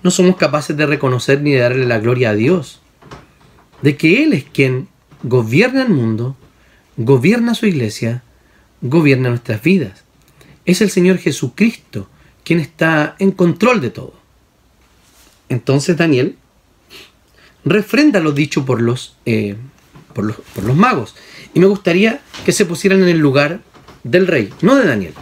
no 0.08 0.12
somos 0.12 0.38
capaces 0.38 0.78
de 0.78 0.86
reconocer 0.86 1.42
ni 1.42 1.52
de 1.52 1.60
darle 1.60 1.86
la 1.86 2.00
gloria 2.00 2.30
a 2.30 2.34
Dios, 2.34 2.80
de 3.82 3.98
que 3.98 4.24
Él 4.24 4.32
es 4.32 4.46
quien 4.46 4.88
gobierna 5.24 5.82
el 5.82 5.90
mundo, 5.90 6.38
gobierna 6.96 7.56
su 7.56 7.66
iglesia, 7.66 8.24
gobierna 8.82 9.30
nuestras 9.30 9.62
vidas. 9.62 10.06
Es 10.66 10.82
el 10.82 10.90
Señor 10.90 11.18
Jesucristo 11.18 12.10
quien 12.48 12.62
está 12.62 13.18
en 13.20 13.32
control 13.32 13.82
de 13.82 13.90
todo. 13.90 14.14
Entonces 15.50 15.98
Daniel 15.98 16.38
refrenda 17.66 18.22
lo 18.22 18.32
dicho 18.32 18.66
por 18.66 18.82
los, 18.82 19.18
eh, 19.26 19.58
por 20.14 20.24
los, 20.24 20.38
por 20.56 20.64
los 20.64 20.78
magos. 20.78 21.14
Y 21.54 21.60
me 21.60 21.66
gustaría 21.66 22.22
que 22.46 22.54
se 22.54 22.66
pusieran 22.66 23.04
en 23.04 23.10
el 23.10 23.18
lugar 23.18 23.60
del 24.06 24.28
rey, 24.28 24.54
no 24.62 24.76
de 24.76 24.88
Daniel. 24.88 25.14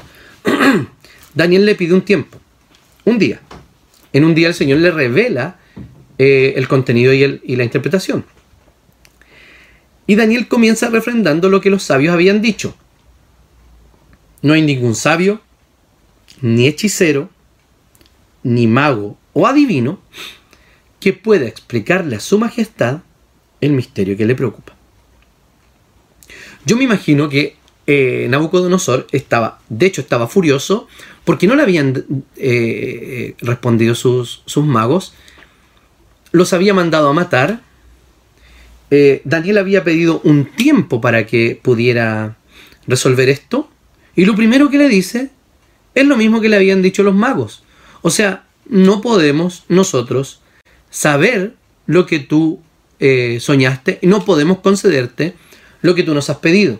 Daniel 1.34 1.66
le 1.66 1.74
pide 1.74 1.96
un 1.96 2.04
tiempo, 2.04 2.38
un 3.06 3.18
día 3.18 3.42
en 4.14 4.24
un 4.24 4.36
día 4.36 4.48
el 4.48 4.54
Señor 4.54 4.78
le 4.80 4.92
revela 4.92 5.58
eh, 6.20 6.54
el 6.56 6.68
contenido 6.68 7.12
y, 7.12 7.42
y 7.44 7.56
la 7.56 7.64
interpretación. 7.64 8.24
Y 10.06 10.16
Daniel 10.16 10.48
comienza 10.48 10.90
refrendando 10.90 11.50
lo 11.50 11.60
que 11.60 11.72
los 11.72 11.82
sabios 11.82 12.14
habían 12.14 12.42
dicho. 12.42 12.78
No 14.44 14.54
hay 14.54 14.62
ningún 14.62 14.94
sabio, 14.94 15.42
ni 16.46 16.68
hechicero, 16.68 17.30
ni 18.44 18.68
mago 18.68 19.18
o 19.34 19.48
adivino 19.48 20.00
que 21.00 21.12
pueda 21.12 21.48
explicarle 21.48 22.18
a 22.18 22.20
su 22.20 22.38
majestad 22.38 23.00
el 23.62 23.72
misterio 23.72 24.16
que 24.16 24.28
le 24.28 24.36
preocupa. 24.36 24.76
Yo 26.64 26.78
me 26.78 26.84
imagino 26.84 27.30
que 27.30 27.56
eh, 27.88 28.28
Nabucodonosor 28.30 29.08
estaba, 29.12 29.60
de 29.70 29.88
hecho 29.88 30.02
estaba 30.02 30.28
furioso 30.28 30.88
porque 31.24 31.48
no 31.48 31.56
le 31.56 31.64
habían 31.64 32.04
eh, 32.36 33.34
respondido 33.40 33.96
sus, 33.96 34.44
sus, 34.46 34.66
magos, 34.66 35.16
los 36.32 36.54
había 36.54 36.76
mandado 36.76 37.10
a 37.10 37.14
matar, 37.14 37.62
eh, 38.92 39.22
Daniel 39.26 39.58
había 39.58 39.84
pedido 39.84 40.22
un 40.24 40.46
tiempo 40.46 41.02
para 41.02 41.26
que 41.26 41.60
pudiera 41.60 42.38
resolver 42.86 43.30
esto, 43.30 43.68
y 44.16 44.26
lo 44.26 44.36
primero 44.36 44.70
que 44.70 44.78
le 44.78 44.88
dice 44.88 45.32
es 45.96 46.06
lo 46.06 46.18
mismo 46.18 46.42
que 46.42 46.50
le 46.50 46.58
habían 46.58 46.82
dicho 46.82 47.02
los 47.02 47.16
magos. 47.16 47.64
O 48.02 48.12
sea, 48.12 48.46
no 48.68 49.02
podemos 49.02 49.64
nosotros 49.70 50.42
saber 50.90 51.56
lo 51.88 52.06
que 52.06 52.20
tú 52.20 52.62
soñaste 53.40 54.00
y 54.02 54.08
no 54.08 54.26
podemos 54.26 54.60
concederte 54.60 55.36
lo 55.82 55.96
que 55.96 56.04
tú 56.04 56.14
nos 56.14 56.30
has 56.30 56.38
pedido. 56.38 56.80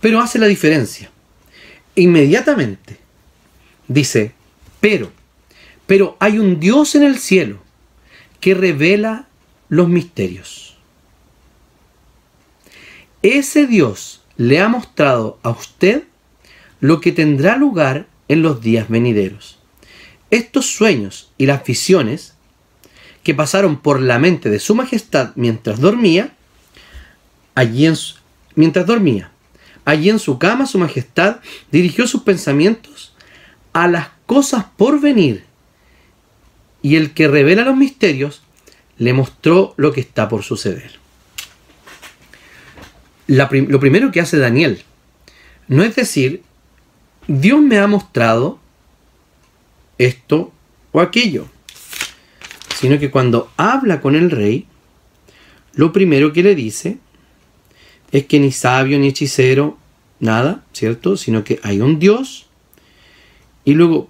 Pero 0.00 0.20
hace 0.20 0.38
la 0.38 0.46
diferencia. 0.46 1.10
Inmediatamente 1.94 2.98
dice, 3.86 4.32
pero, 4.80 5.12
pero 5.86 6.16
hay 6.18 6.38
un 6.38 6.58
Dios 6.58 6.94
en 6.94 7.04
el 7.04 7.18
cielo 7.18 7.62
que 8.40 8.54
revela 8.54 9.28
los 9.68 9.88
misterios. 9.88 10.76
Ese 13.22 13.68
Dios 13.68 14.22
le 14.36 14.60
ha 14.60 14.68
mostrado 14.68 15.38
a 15.44 15.50
usted 15.50 16.02
lo 16.82 17.00
que 17.00 17.12
tendrá 17.12 17.56
lugar 17.56 18.08
en 18.26 18.42
los 18.42 18.60
días 18.60 18.88
venideros. 18.88 19.56
Estos 20.30 20.66
sueños 20.66 21.30
y 21.38 21.46
las 21.46 21.64
visiones 21.64 22.34
que 23.22 23.34
pasaron 23.34 23.80
por 23.80 24.02
la 24.02 24.18
mente 24.18 24.50
de 24.50 24.58
su 24.58 24.74
majestad 24.74 25.30
mientras 25.36 25.78
dormía, 25.80 26.34
allí 27.54 27.86
en 27.86 27.94
mientras 28.56 28.84
dormía, 28.84 29.30
Allí 29.84 30.10
en 30.10 30.20
su 30.20 30.38
cama 30.38 30.66
su 30.66 30.78
majestad 30.78 31.38
dirigió 31.72 32.06
sus 32.06 32.22
pensamientos 32.22 33.14
a 33.72 33.88
las 33.88 34.08
cosas 34.26 34.64
por 34.76 35.00
venir. 35.00 35.44
Y 36.82 36.94
el 36.94 37.14
que 37.14 37.26
revela 37.26 37.64
los 37.64 37.76
misterios 37.76 38.42
le 38.98 39.12
mostró 39.12 39.74
lo 39.76 39.92
que 39.92 40.00
está 40.00 40.28
por 40.28 40.44
suceder. 40.44 41.00
lo 43.26 43.80
primero 43.80 44.12
que 44.12 44.20
hace 44.20 44.38
Daniel 44.38 44.84
no 45.66 45.82
es 45.82 45.96
decir, 45.96 46.42
Dios 47.26 47.60
me 47.60 47.78
ha 47.78 47.86
mostrado 47.86 48.58
esto 49.98 50.52
o 50.90 51.00
aquello, 51.00 51.46
sino 52.76 52.98
que 52.98 53.10
cuando 53.10 53.50
habla 53.56 54.00
con 54.00 54.16
el 54.16 54.30
rey, 54.30 54.66
lo 55.74 55.92
primero 55.92 56.32
que 56.32 56.42
le 56.42 56.54
dice 56.54 56.98
es 58.10 58.26
que 58.26 58.40
ni 58.40 58.52
sabio 58.52 58.98
ni 58.98 59.08
hechicero, 59.08 59.78
nada, 60.20 60.64
¿cierto? 60.72 61.16
Sino 61.16 61.44
que 61.44 61.60
hay 61.62 61.80
un 61.80 61.98
Dios. 61.98 62.46
Y 63.64 63.74
luego, 63.74 64.08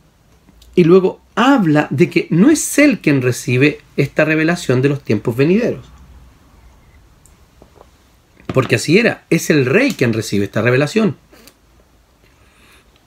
y 0.75 0.85
luego 0.85 1.21
habla 1.35 1.87
de 1.91 2.11
que 2.11 2.27
no 2.31 2.51
es 2.51 2.79
Él 2.79 3.01
quien 3.01 3.23
recibe 3.23 3.81
esta 3.97 4.25
revelación 4.25 4.83
de 4.83 4.89
los 4.89 5.03
tiempos 5.03 5.37
venideros. 5.37 5.87
Porque 8.53 8.75
así 8.75 8.99
era, 8.99 9.25
es 9.31 9.51
el 9.51 9.67
rey 9.67 9.93
quien 9.93 10.13
recibe 10.13 10.47
esta 10.47 10.63
revelación. 10.63 11.17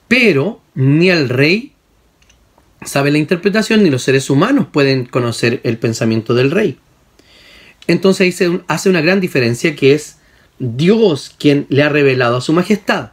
Pero 0.08 0.60
ni 0.74 1.10
el 1.10 1.28
rey 1.28 1.72
sabe 2.84 3.10
la 3.10 3.18
interpretación, 3.18 3.82
ni 3.82 3.90
los 3.90 4.02
seres 4.02 4.30
humanos 4.30 4.68
pueden 4.70 5.06
conocer 5.06 5.60
el 5.64 5.78
pensamiento 5.78 6.34
del 6.34 6.50
rey. 6.50 6.78
Entonces 7.86 8.40
ahí 8.40 8.62
hace 8.68 8.90
una 8.90 9.00
gran 9.00 9.20
diferencia 9.20 9.74
que 9.76 9.94
es 9.94 10.18
Dios 10.58 11.34
quien 11.38 11.66
le 11.68 11.82
ha 11.82 11.88
revelado 11.88 12.36
a 12.36 12.40
su 12.40 12.52
majestad. 12.52 13.12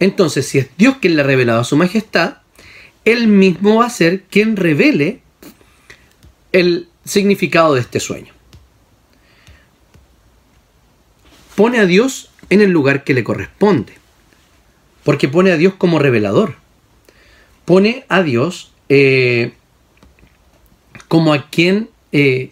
Entonces, 0.00 0.46
si 0.46 0.58
es 0.58 0.68
Dios 0.76 0.96
quien 1.00 1.16
le 1.16 1.22
ha 1.22 1.24
revelado 1.24 1.60
a 1.60 1.64
su 1.64 1.76
majestad, 1.76 2.38
Él 3.04 3.28
mismo 3.28 3.76
va 3.76 3.86
a 3.86 3.90
ser 3.90 4.22
quien 4.24 4.56
revele 4.56 5.22
el 6.52 6.88
significado 7.04 7.74
de 7.74 7.80
este 7.80 8.00
sueño. 8.00 8.32
Pone 11.54 11.78
a 11.78 11.86
Dios 11.86 12.30
en 12.50 12.60
el 12.60 12.70
lugar 12.70 13.04
que 13.04 13.14
le 13.14 13.24
corresponde, 13.24 13.94
porque 15.04 15.28
pone 15.28 15.52
a 15.52 15.56
Dios 15.56 15.74
como 15.74 15.98
revelador. 15.98 16.56
Pone 17.64 18.04
a 18.08 18.22
Dios 18.22 18.72
eh, 18.88 19.52
como 21.08 21.32
a 21.32 21.48
quien 21.48 21.90
eh, 22.12 22.50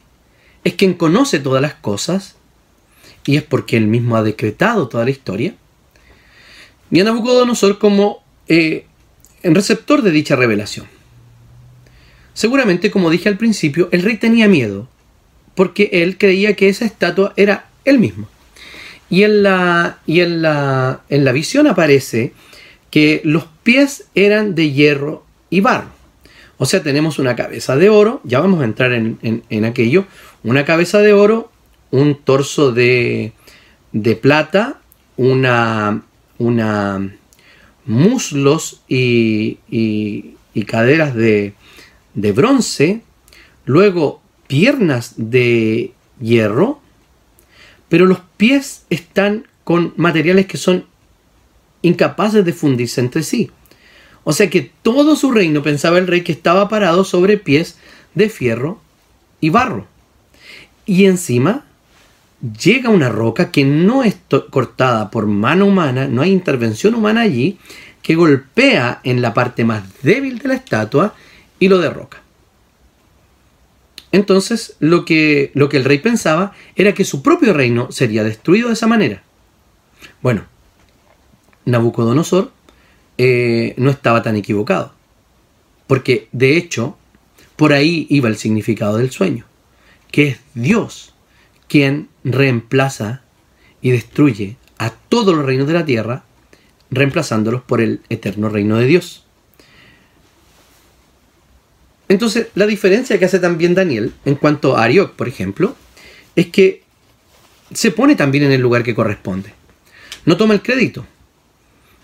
es 0.64 0.74
quien 0.74 0.94
conoce 0.94 1.38
todas 1.38 1.62
las 1.62 1.74
cosas 1.74 2.36
y 3.26 3.36
es 3.36 3.42
porque 3.42 3.76
él 3.76 3.86
mismo 3.86 4.16
ha 4.16 4.22
decretado 4.22 4.88
toda 4.88 5.04
la 5.04 5.10
historia, 5.10 5.54
y 6.90 7.00
a 7.00 7.04
Nabucodonosor 7.04 7.78
como 7.78 8.24
eh, 8.48 8.86
receptor 9.42 10.02
de 10.02 10.10
dicha 10.10 10.36
revelación. 10.36 10.86
Seguramente, 12.34 12.90
como 12.90 13.10
dije 13.10 13.28
al 13.28 13.36
principio, 13.36 13.88
el 13.92 14.02
rey 14.02 14.16
tenía 14.16 14.48
miedo, 14.48 14.88
porque 15.54 15.90
él 15.92 16.18
creía 16.18 16.56
que 16.56 16.68
esa 16.68 16.84
estatua 16.84 17.32
era 17.36 17.68
él 17.84 17.98
mismo. 17.98 18.28
Y 19.10 19.24
en 19.24 19.42
la, 19.42 19.98
y 20.06 20.20
en 20.20 20.40
la, 20.40 21.02
en 21.08 21.24
la 21.24 21.32
visión 21.32 21.66
aparece 21.66 22.32
que 22.90 23.20
los 23.24 23.44
pies 23.62 24.06
eran 24.14 24.54
de 24.54 24.72
hierro 24.72 25.24
y 25.50 25.60
barro. 25.60 25.90
O 26.58 26.66
sea, 26.66 26.82
tenemos 26.82 27.18
una 27.18 27.36
cabeza 27.36 27.76
de 27.76 27.88
oro, 27.88 28.20
ya 28.22 28.40
vamos 28.40 28.60
a 28.60 28.64
entrar 28.64 28.92
en, 28.92 29.18
en, 29.22 29.64
aquello, 29.64 30.04
una 30.42 30.64
cabeza 30.64 30.98
de 30.98 31.12
oro, 31.12 31.50
un 31.90 32.16
torso 32.16 32.70
de, 32.70 33.32
de 33.92 34.14
plata, 34.14 34.78
una, 35.16 36.02
una 36.38 37.10
muslos 37.86 38.82
y, 38.88 39.58
y, 39.70 40.34
y 40.52 40.64
caderas 40.64 41.14
de, 41.14 41.54
de 42.14 42.32
bronce, 42.32 43.02
luego 43.64 44.20
piernas 44.46 45.14
de 45.16 45.92
hierro, 46.20 46.80
pero 47.90 48.06
los 48.06 48.20
pies 48.38 48.86
están 48.88 49.46
con 49.64 49.92
materiales 49.96 50.46
que 50.46 50.56
son 50.56 50.86
incapaces 51.82 52.44
de 52.44 52.54
fundirse 52.54 53.02
entre 53.02 53.22
sí. 53.22 53.50
O 54.24 54.32
sea 54.32 54.48
que 54.48 54.70
todo 54.82 55.16
su 55.16 55.32
reino 55.32 55.62
pensaba 55.62 55.98
el 55.98 56.06
rey 56.06 56.22
que 56.22 56.32
estaba 56.32 56.68
parado 56.68 57.04
sobre 57.04 57.36
pies 57.36 57.76
de 58.14 58.30
fierro 58.30 58.80
y 59.40 59.50
barro. 59.50 59.86
Y 60.86 61.04
encima 61.06 61.64
llega 62.62 62.90
una 62.90 63.08
roca 63.08 63.50
que 63.50 63.64
no 63.64 64.02
es 64.02 64.16
cortada 64.50 65.10
por 65.10 65.26
mano 65.26 65.66
humana, 65.66 66.06
no 66.06 66.22
hay 66.22 66.30
intervención 66.30 66.94
humana 66.94 67.22
allí, 67.22 67.58
que 68.02 68.14
golpea 68.14 69.00
en 69.04 69.20
la 69.20 69.34
parte 69.34 69.64
más 69.64 69.82
débil 70.02 70.38
de 70.38 70.48
la 70.48 70.54
estatua 70.54 71.14
y 71.58 71.68
lo 71.68 71.78
derroca. 71.78 72.19
Entonces, 74.12 74.76
lo 74.80 75.04
que, 75.04 75.50
lo 75.54 75.68
que 75.68 75.76
el 75.76 75.84
rey 75.84 75.98
pensaba 75.98 76.52
era 76.74 76.94
que 76.94 77.04
su 77.04 77.22
propio 77.22 77.52
reino 77.52 77.92
sería 77.92 78.24
destruido 78.24 78.68
de 78.68 78.74
esa 78.74 78.86
manera. 78.86 79.22
Bueno, 80.20 80.44
Nabucodonosor 81.64 82.50
eh, 83.18 83.74
no 83.76 83.90
estaba 83.90 84.22
tan 84.22 84.36
equivocado, 84.36 84.92
porque 85.86 86.28
de 86.32 86.56
hecho, 86.56 86.96
por 87.56 87.72
ahí 87.72 88.06
iba 88.10 88.28
el 88.28 88.36
significado 88.36 88.96
del 88.96 89.10
sueño, 89.10 89.44
que 90.10 90.28
es 90.28 90.40
Dios 90.54 91.14
quien 91.68 92.08
reemplaza 92.24 93.22
y 93.80 93.90
destruye 93.90 94.56
a 94.78 94.90
todos 94.90 95.36
los 95.36 95.46
reinos 95.46 95.68
de 95.68 95.74
la 95.74 95.84
tierra, 95.84 96.24
reemplazándolos 96.90 97.62
por 97.62 97.80
el 97.80 98.00
eterno 98.08 98.48
reino 98.48 98.76
de 98.76 98.86
Dios. 98.86 99.24
Entonces, 102.10 102.48
la 102.56 102.66
diferencia 102.66 103.20
que 103.20 103.24
hace 103.24 103.38
también 103.38 103.72
Daniel 103.72 104.12
en 104.24 104.34
cuanto 104.34 104.76
a 104.76 104.82
Ariok, 104.82 105.12
por 105.12 105.28
ejemplo, 105.28 105.76
es 106.34 106.48
que 106.48 106.82
se 107.72 107.92
pone 107.92 108.16
también 108.16 108.42
en 108.42 108.50
el 108.50 108.60
lugar 108.60 108.82
que 108.82 108.96
corresponde. 108.96 109.52
No 110.24 110.36
toma 110.36 110.54
el 110.54 110.60
crédito. 110.60 111.06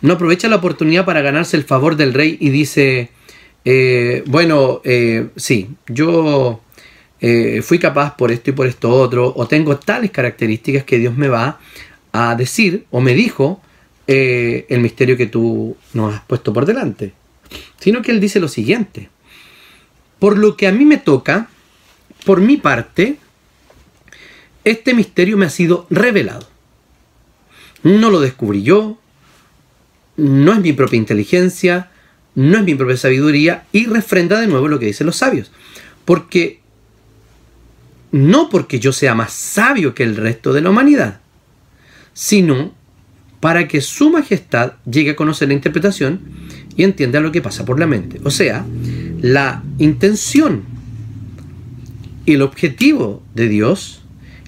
No 0.03 0.13
aprovecha 0.13 0.47
la 0.47 0.57
oportunidad 0.57 1.05
para 1.05 1.23
ganarse 1.23 1.57
el 1.57 1.65
favor 1.65 1.97
del 1.97 2.15
rey 2.15 2.39
y 2.41 2.51
dice, 2.51 3.11
eh, 3.65 4.23
bueno, 4.27 4.81
eh, 4.85 5.27
sí, 5.35 5.71
yo 5.89 6.61
eh, 7.21 7.61
fui 7.65 7.81
capaz 7.81 8.15
por 8.15 8.31
esto 8.31 8.51
y 8.51 8.53
por 8.53 8.69
esto 8.69 8.91
otro, 8.91 9.33
o 9.35 9.49
tengo 9.49 9.77
tales 9.77 10.13
características 10.13 10.85
que 10.85 10.99
Dios 10.99 11.17
me 11.17 11.27
va 11.27 11.59
a 12.13 12.37
decir 12.37 12.87
o 12.93 13.01
me 13.01 13.15
dijo 13.15 13.61
el 14.07 14.79
misterio 14.79 15.17
que 15.17 15.27
tú 15.27 15.77
nos 15.95 16.15
has 16.15 16.21
puesto 16.23 16.53
por 16.53 16.65
delante. 16.65 17.13
Sino 17.81 18.03
que 18.03 18.13
él 18.13 18.21
dice 18.21 18.39
lo 18.39 18.47
siguiente. 18.47 19.09
Por 20.19 20.39
lo 20.39 20.57
que 20.57 20.67
a 20.67 20.73
mí 20.73 20.85
me 20.85 20.97
toca, 20.97 21.49
por 22.25 22.41
mi 22.41 22.57
parte, 22.57 23.19
este 24.65 24.95
misterio 24.95 25.37
me 25.37 25.47
ha 25.47 25.51
sido 25.51 25.87
revelado. 25.91 26.49
No 27.83 28.11
lo 28.11 28.21
descubrí 28.21 28.63
yo, 28.63 28.99
no 30.17 30.53
es 30.53 30.61
mi 30.61 30.73
propia 30.73 30.97
inteligencia, 30.97 31.91
no 32.35 32.59
es 32.59 32.65
mi 32.65 32.75
propia 32.75 32.97
sabiduría 32.97 33.65
y 33.73 33.87
refrenda 33.87 34.41
de 34.41 34.47
nuevo 34.47 34.69
lo 34.69 34.79
que 34.79 34.87
dicen 34.87 35.07
los 35.07 35.17
sabios. 35.17 35.53
Porque 36.05 36.61
no 38.13 38.49
porque 38.49 38.81
yo 38.81 38.93
sea 38.93 39.15
más 39.15 39.33
sabio 39.33 39.95
que 39.95 40.03
el 40.03 40.17
resto 40.17 40.53
de 40.53 40.63
la 40.63 40.71
humanidad, 40.71 41.21
sino 42.13 42.75
para 43.41 43.69
que 43.69 43.81
su 43.81 44.11
majestad 44.11 44.75
llegue 44.91 45.11
a 45.11 45.17
conocer 45.17 45.49
la 45.49 45.55
interpretación 45.55 46.21
y 46.77 46.85
entienda 46.85 47.21
lo 47.21 47.33
que 47.33 47.43
pasa 47.43 47.65
por 47.65 47.79
la 47.79 47.87
mente. 47.87 48.21
O 48.25 48.31
sea, 48.31 48.65
la 49.21 49.63
intención 49.79 50.65
y 52.27 52.35
el 52.35 52.43
objetivo 52.43 53.23
de 53.35 53.49
Dios 53.49 54.03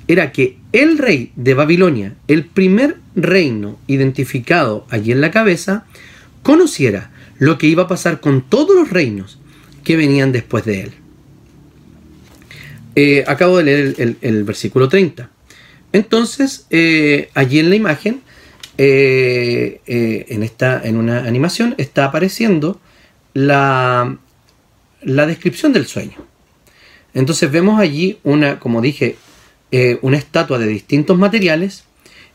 era 0.09 0.33
que 0.33 0.59
el 0.73 0.99
rey 0.99 1.33
de 1.37 1.55
Babilonia, 1.55 2.15
el 2.27 2.45
primer 2.45 2.97
reino 3.15 3.79
identificado 3.87 4.87
allí 4.91 5.13
en 5.13 5.21
la 5.21 5.31
cabeza, 5.31 5.87
conociera 6.43 7.11
lo 7.39 7.57
que 7.59 7.69
iba 7.69 7.85
a 7.85 7.89
pasar 7.89 8.21
con 8.21 8.43
todos 8.43 8.75
los 8.75 8.91
reinos 8.91 9.39
que 9.85 9.97
venían 9.97 10.33
después 10.33 10.65
de 10.65 10.83
él. 10.83 10.93
Eh, 12.97 13.25
acabo 13.29 13.59
de 13.59 13.65
leer 13.65 14.17
el, 14.21 14.45
versículo 14.45 14.89
30. 14.89 15.31
Entonces, 15.93 16.67
eh, 16.71 17.31
allí 17.35 17.61
en 17.61 17.71
la 17.71 17.77
imagen, 17.77 18.23
eh, 18.77 19.81
en, 19.87 20.43
esta, 20.43 20.81
en 20.83 20.97
una 20.97 21.21
animación, 21.21 21.75
está 21.79 22.07
apareciendo 22.07 22.81
la, 23.35 24.19
la 25.03 25.27
descripción 25.27 25.73
del 25.73 25.87
sueño. 25.87 26.17
Entonces 27.15 27.51
vemos 27.51 27.81
allí 27.81 28.19
una, 28.23 28.59
como 28.59 28.81
dije, 28.81 29.17
eh, 29.71 29.99
una 30.03 30.19
estatua 30.19 30.59
de 30.59 30.67
distintos 30.67 31.19
materiales 31.19 31.85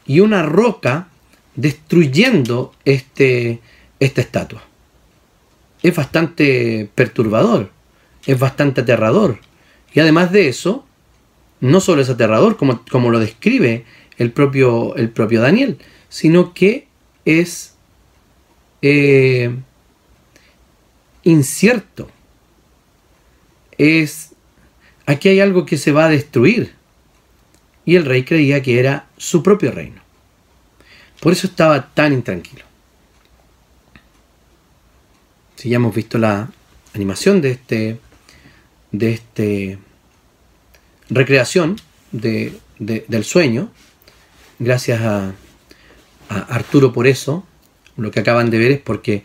y 0.06 0.20
una 0.20 0.44
roca 0.44 1.08
destruyendo 1.56 2.74
este, 2.86 3.60
esta 4.00 4.22
estatua. 4.22 4.64
Es 5.82 5.96
bastante 5.96 6.90
perturbador, 6.96 7.72
es 8.26 8.40
bastante 8.40 8.82
aterrador. 8.82 9.40
Y 9.94 10.00
además 10.00 10.32
de 10.32 10.48
eso, 10.48 10.86
no 11.60 11.80
solo 11.80 12.02
es 12.02 12.10
aterrador 12.10 12.58
como, 12.58 12.84
como 12.90 13.10
lo 13.10 13.20
describe 13.20 13.86
el 14.18 14.32
propio, 14.32 14.96
el 14.96 15.10
propio 15.10 15.42
Daniel, 15.42 15.78
sino 16.10 16.54
que 16.54 16.88
es 17.26 17.76
eh, 18.82 19.56
incierto 21.24 22.10
es, 23.78 24.32
aquí 25.06 25.30
hay 25.30 25.40
algo 25.40 25.66
que 25.66 25.78
se 25.78 25.92
va 25.92 26.06
a 26.06 26.10
destruir. 26.10 26.74
Y 27.86 27.96
el 27.96 28.06
rey 28.06 28.24
creía 28.24 28.62
que 28.62 28.80
era 28.80 29.08
su 29.18 29.44
propio 29.44 29.72
reino. 29.72 30.02
Por 31.20 31.34
eso 31.34 31.48
estaba 31.48 31.94
tan 31.94 32.14
intranquilo. 32.14 32.64
Si 35.56 35.70
ya 35.70 35.78
hemos 35.78 35.96
visto 35.96 36.18
la 36.18 36.50
animación 36.94 37.42
de 37.42 37.52
este, 37.52 38.00
de 38.92 39.14
este 39.14 39.80
recreación 41.10 41.78
de, 42.12 42.60
del 42.80 43.24
sueño, 43.24 43.72
gracias 44.60 45.02
a, 45.02 45.34
a, 46.30 46.40
Arturo 46.50 46.92
por 46.94 47.08
eso, 47.08 47.46
lo 47.98 48.12
que 48.12 48.20
acaban 48.20 48.50
de 48.50 48.58
ver 48.58 48.72
es 48.72 48.80
porque 48.80 49.24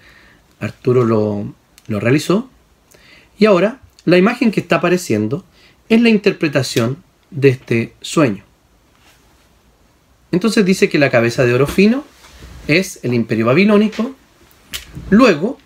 Arturo 0.61 1.05
lo, 1.05 1.55
lo 1.87 2.01
realizó. 2.01 2.51
Y 3.39 3.47
ahora 3.47 3.81
la 4.09 4.17
imagen 4.17 4.51
que 4.51 4.61
está 4.61 4.77
apareciendo 4.77 5.45
es 5.91 6.01
la 6.01 6.09
interpretación 6.09 6.97
de 7.31 7.51
este 7.51 7.93
sueño. 8.01 8.43
Entonces 10.33 10.65
dice 10.65 10.89
que 10.89 10.99
la 10.99 11.11
cabeza 11.11 11.45
de 11.45 11.53
oro 11.53 11.67
fino 11.67 12.05
es 12.67 13.01
el 13.03 13.13
imperio 13.13 13.45
babilónico. 13.45 14.15
Luego 15.11 15.59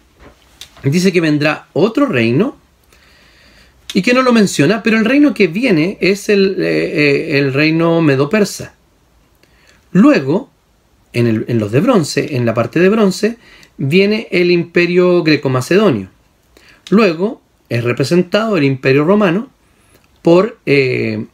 dice 0.82 1.12
que 1.12 1.20
vendrá 1.20 1.68
otro 1.72 2.06
reino 2.06 2.56
y 3.94 4.02
que 4.02 4.12
no 4.12 4.22
lo 4.22 4.32
menciona, 4.32 4.82
pero 4.82 4.98
el 4.98 5.04
reino 5.04 5.34
que 5.34 5.46
viene 5.46 5.98
es 6.00 6.28
el, 6.28 6.56
eh, 6.58 7.38
eh, 7.38 7.50
reino 7.52 8.02
medo-persa. 8.02 8.74
Luego, 9.92 10.50
en, 11.12 11.44
en, 11.46 11.58
los 11.60 11.70
de 11.70 11.78
bronce, 11.78 12.34
en 12.34 12.44
la 12.44 12.54
parte 12.54 12.80
de 12.80 12.88
bronce, 12.88 13.36
viene 13.76 14.26
el 14.32 14.50
imperio 14.50 15.22
greco-macedonio. 15.22 16.08
Luego 16.90 17.41
es 17.72 17.84
representado 17.84 18.58
el 18.58 18.64
imperio 18.64 19.02
romano 19.02 19.48
por, 20.20 20.58
eh, 20.66 21.24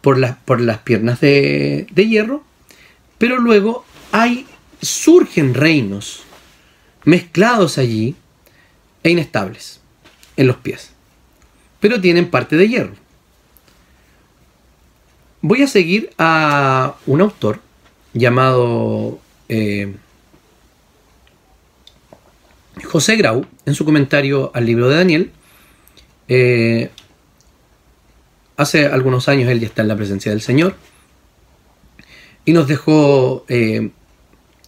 por, 0.00 0.18
por, 0.46 0.58
las 0.58 0.78
piernas 0.78 1.20
de, 1.20 1.86
hierro, 1.94 2.42
pero 3.18 3.36
luego 3.38 3.84
hay, 4.10 4.46
surgen 4.80 5.52
reinos 5.52 6.22
mezclados 7.04 7.76
allí 7.76 8.16
e 9.02 9.10
inestables 9.10 9.82
en 10.38 10.46
los 10.46 10.56
pies, 10.56 10.92
pero 11.78 12.00
tienen 12.00 12.30
parte 12.30 12.56
de 12.56 12.66
hierro. 12.66 12.94
Voy 15.42 15.60
a 15.60 15.66
seguir 15.66 16.08
a 16.16 16.96
un 17.04 17.20
autor 17.20 17.60
llamado 18.14 19.20
eh, 19.50 19.94
José 22.82 23.16
Grau 23.16 23.44
en 23.66 23.74
su 23.74 23.84
comentario 23.84 24.50
al 24.54 24.64
libro 24.64 24.88
de 24.88 24.96
Daniel, 24.96 25.32
Eh, 26.32 26.90
hace 28.56 28.86
algunos 28.86 29.28
años 29.28 29.50
él 29.50 29.58
ya 29.58 29.66
está 29.66 29.82
en 29.82 29.88
la 29.88 29.96
presencia 29.96 30.30
del 30.30 30.40
Señor 30.40 30.76
y 32.44 32.52
nos 32.52 32.68
dejó 32.68 33.44
eh, 33.48 33.90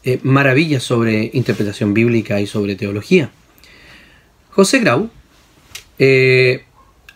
eh, 0.03 0.19
maravillas 0.25 0.83
sobre 0.83 1.31
interpretación 1.33 1.95
bíblica 1.95 2.41
y 2.41 2.49
sobre 2.49 2.75
teología. 2.75 3.31
José 4.51 4.81
Grau 4.81 5.09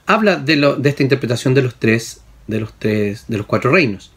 habla 0.07 0.37
de, 0.37 0.77
esta 0.85 1.03
interpretación 1.03 1.53
de 1.53 1.63
los 1.63 1.75
tres, 1.75 2.21
de 2.47 2.61
los 2.61 2.73
tres, 2.79 3.25
de 3.27 3.39
los 3.39 3.47
cuatro 3.47 3.73
reinos. 3.73 4.13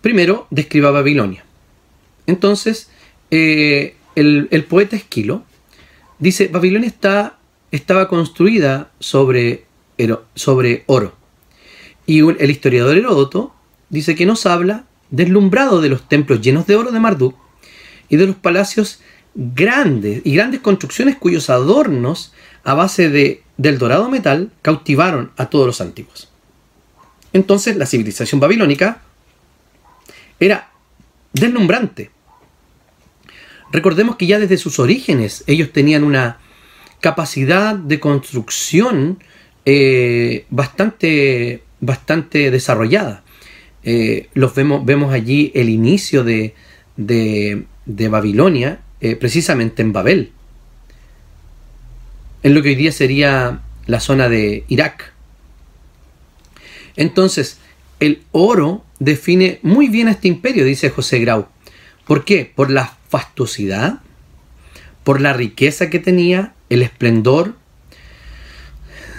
Primero 0.00 0.48
describa 0.50 0.90
Babilonia. 0.90 1.44
Entonces, 2.26 2.90
el, 3.30 4.66
poeta 4.68 4.96
Esquilo 4.96 5.44
dice, 6.18 6.48
Babilonia 6.48 6.88
está 6.88 7.38
estaba 7.72 8.08
construida 8.08 8.90
sobre, 9.00 9.64
sobre 10.34 10.84
oro. 10.86 11.14
Y 12.06 12.20
el 12.20 12.50
historiador 12.50 12.96
Heródoto 12.96 13.54
dice 13.88 14.14
que 14.14 14.26
nos 14.26 14.46
habla 14.46 14.84
deslumbrado 15.10 15.80
de 15.80 15.88
los 15.88 16.08
templos 16.08 16.40
llenos 16.40 16.66
de 16.66 16.76
oro 16.76 16.92
de 16.92 17.00
Marduk 17.00 17.34
y 18.08 18.16
de 18.16 18.26
los 18.26 18.36
palacios 18.36 19.00
grandes 19.34 20.20
y 20.24 20.34
grandes 20.34 20.60
construcciones 20.60 21.16
cuyos 21.16 21.48
adornos 21.50 22.32
a 22.64 22.74
base 22.74 23.08
de, 23.08 23.42
del 23.56 23.78
dorado 23.78 24.08
metal 24.08 24.50
cautivaron 24.60 25.32
a 25.36 25.46
todos 25.46 25.66
los 25.66 25.80
antiguos. 25.80 26.30
Entonces 27.32 27.76
la 27.76 27.86
civilización 27.86 28.40
babilónica 28.40 29.02
era 30.38 30.70
deslumbrante. 31.32 32.10
Recordemos 33.70 34.16
que 34.16 34.26
ya 34.26 34.38
desde 34.38 34.58
sus 34.58 34.78
orígenes 34.78 35.44
ellos 35.46 35.72
tenían 35.72 36.04
una 36.04 36.38
capacidad 37.02 37.74
de 37.74 38.00
construcción 38.00 39.18
eh, 39.66 40.46
bastante, 40.48 41.62
bastante 41.80 42.50
desarrollada. 42.50 43.24
Eh, 43.82 44.28
los 44.34 44.54
vemos, 44.54 44.86
vemos 44.86 45.12
allí 45.12 45.50
el 45.54 45.68
inicio 45.68 46.22
de, 46.22 46.54
de, 46.96 47.66
Babilonia, 48.08 48.80
eh, 49.00 49.16
precisamente 49.16 49.82
en 49.82 49.92
Babel, 49.92 50.30
en 52.44 52.54
lo 52.54 52.62
que 52.62 52.70
hoy 52.70 52.74
día 52.76 52.92
sería 52.92 53.60
la 53.86 53.98
zona 53.98 54.28
de 54.28 54.64
Irak. 54.68 55.12
Entonces, 56.94 57.58
el 57.98 58.22
oro 58.30 58.84
define 59.00 59.58
muy 59.62 59.88
bien 59.88 60.06
a 60.06 60.12
este 60.12 60.28
imperio, 60.28 60.64
dice 60.64 60.90
José 60.90 61.18
Grau. 61.18 61.48
¿Por 62.06 62.24
qué? 62.24 62.50
Por 62.54 62.70
la 62.70 62.96
fastuosidad, 63.08 64.00
por 65.02 65.20
la 65.20 65.32
riqueza 65.32 65.90
que 65.90 65.98
tenía, 65.98 66.54
el 66.72 66.82
esplendor. 66.82 67.54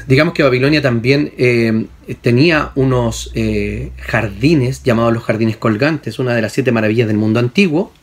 Digamos 0.07 0.33
que 0.33 0.43
Babilonia 0.43 0.81
también 0.81 1.33
eh, 1.37 1.85
tenía 2.21 2.71
unos 2.75 3.31
eh, 3.35 3.91
jardines 3.97 4.83
llamados 4.83 5.13
los 5.13 5.23
jardines 5.23 5.55
colgantes, 5.57 6.19
una 6.19 6.33
de 6.33 6.41
las 6.41 6.51
siete 6.51 6.71
maravillas 6.71 7.07
del 7.07 7.17
mundo 7.17 7.39
antiguo, 7.39 7.93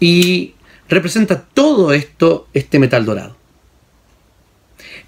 y 0.00 0.54
representa 0.88 1.42
todo 1.42 1.92
esto, 1.92 2.48
este 2.54 2.78
metal 2.78 3.04
dorado. 3.04 3.36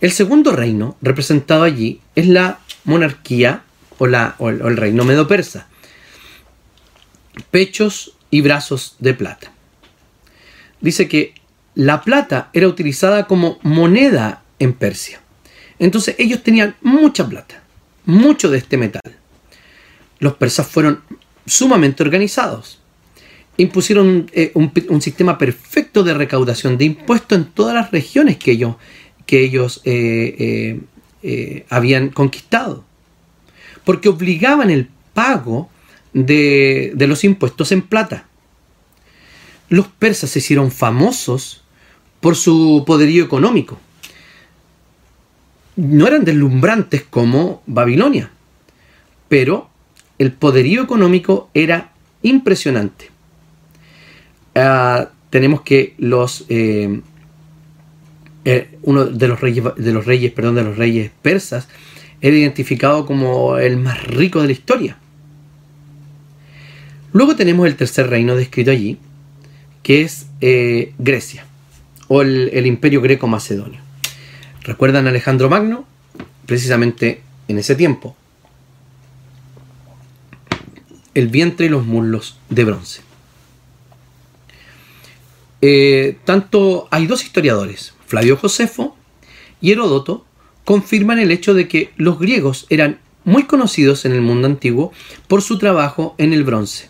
El 0.01 0.11
segundo 0.11 0.53
reino 0.53 0.97
representado 1.01 1.63
allí 1.63 2.01
es 2.17 2.27
la 2.27 2.59
monarquía 2.85 3.63
o, 3.99 4.07
la, 4.07 4.35
o 4.39 4.49
el 4.49 4.77
reino 4.77 5.05
medo-persa. 5.05 5.69
Pechos 7.51 8.17
y 8.31 8.41
brazos 8.41 8.97
de 8.99 9.15
plata. 9.15 9.53
Dice 10.81 11.09
que 11.09 11.40
la 11.81 12.03
plata 12.03 12.51
era 12.53 12.69
utilizada 12.69 13.27
como 13.27 13.59
moneda 13.63 14.43
en 14.59 14.75
Persia. 14.75 15.23
Entonces 15.79 16.15
ellos 16.19 16.43
tenían 16.43 16.77
mucha 16.83 17.27
plata, 17.27 17.63
mucho 18.05 18.51
de 18.51 18.59
este 18.59 18.77
metal. 18.77 19.01
Los 20.19 20.35
persas 20.35 20.67
fueron 20.67 21.01
sumamente 21.47 22.03
organizados. 22.03 22.83
Impusieron 23.57 24.31
eh, 24.35 24.53
un, 24.53 25.01
sistema 25.01 25.39
perfecto 25.39 26.03
de 26.03 26.13
recaudación 26.13 26.77
de 26.77 26.85
impuestos 26.85 27.39
en 27.39 27.47
todas 27.47 27.75
las 27.75 27.91
regiones 27.91 28.37
que 28.37 28.51
ellos, 28.51 28.77
que 29.25 29.43
ellos 29.43 29.81
eh, 29.87 30.83
eh, 31.23 31.65
habían 31.71 32.11
conquistado. 32.11 32.85
Porque 33.85 34.11
obligaban 34.11 34.69
el 34.69 34.91
pago 35.15 35.71
de, 36.13 36.93
de 36.95 37.07
los 37.07 37.25
impuestos 37.25 37.73
en 37.73 37.81
plata. 37.81 38.27
Los 39.71 39.89
persas 39.89 40.29
se 40.29 40.41
hicieron 40.41 40.71
famosos 40.71 41.60
por 42.21 42.37
su 42.37 42.85
poderío 42.87 43.25
económico. 43.25 43.79
No 45.77 46.07
eran 46.07 46.25
deslumbrantes 46.25 47.03
como 47.03 47.63
Babilonia, 47.67 48.31
pero 49.29 49.71
el 50.19 50.33
poderío 50.33 50.83
económico 50.83 51.49
era 51.55 51.93
impresionante. 52.23 53.11
Ah, 54.55 55.09
tenemos 55.31 55.63
que 55.63 55.95
los 55.97 56.45
eh, 56.49 57.01
eh, 58.45 58.79
uno 58.83 59.07
de 59.07 59.29
los 59.29 59.41
reyes 59.41 59.65
de 59.77 59.93
los 59.93 60.05
reyes 60.05 60.33
perdón 60.33 60.57
de 60.57 60.65
los 60.65 60.77
reyes 60.77 61.13
persas 61.23 61.69
era 62.21 62.37
identificado 62.37 63.07
como 63.07 63.57
el 63.59 63.77
más 63.77 64.05
rico 64.07 64.41
de 64.41 64.47
la 64.47 64.53
historia. 64.53 64.99
Luego 67.13 67.35
tenemos 67.35 67.67
el 67.67 67.77
tercer 67.77 68.09
reino 68.09 68.37
descrito 68.37 68.71
allí, 68.71 68.99
que 69.83 70.03
es 70.03 70.27
eh, 70.41 70.93
Grecia 70.99 71.47
o 72.13 72.23
el, 72.23 72.67
imperio 72.67 73.01
greco 73.01 73.29
macedonio. 73.29 73.81
¿Recuerdan 74.63 75.07
a 75.07 75.11
Alejandro 75.11 75.49
Magno? 75.49 75.87
Precisamente 76.45 77.23
en 77.47 77.57
ese 77.57 77.77
tiempo. 77.77 78.17
El 81.15 81.29
vientre 81.29 81.67
y 81.67 81.69
los 81.69 81.87
muslos 81.87 82.37
de 82.49 82.65
bronce. 82.65 83.03
Eh, 85.61 86.19
tanto 86.25 86.89
hay 86.91 87.07
dos 87.07 87.23
historiadores, 87.23 87.95
Flavio 88.07 88.37
Josefo 88.37 88.97
y 89.61 89.71
Heródoto, 89.71 90.27
confirman 90.65 91.21
el 91.21 91.31
hecho 91.31 91.55
de 91.55 91.69
que 91.69 91.93
los 91.97 92.19
griegos 92.19 92.67
eran 92.71 92.99
muy 93.25 93.45
conocidos 93.45 94.05
en 94.05 94.13
el 94.13 94.21
mundo 94.21 94.49
antiguo 94.49 94.93
por 95.29 95.43
su 95.43 95.59
trabajo 95.59 96.17
en 96.19 96.33
el 96.33 96.43
bronce. 96.43 96.89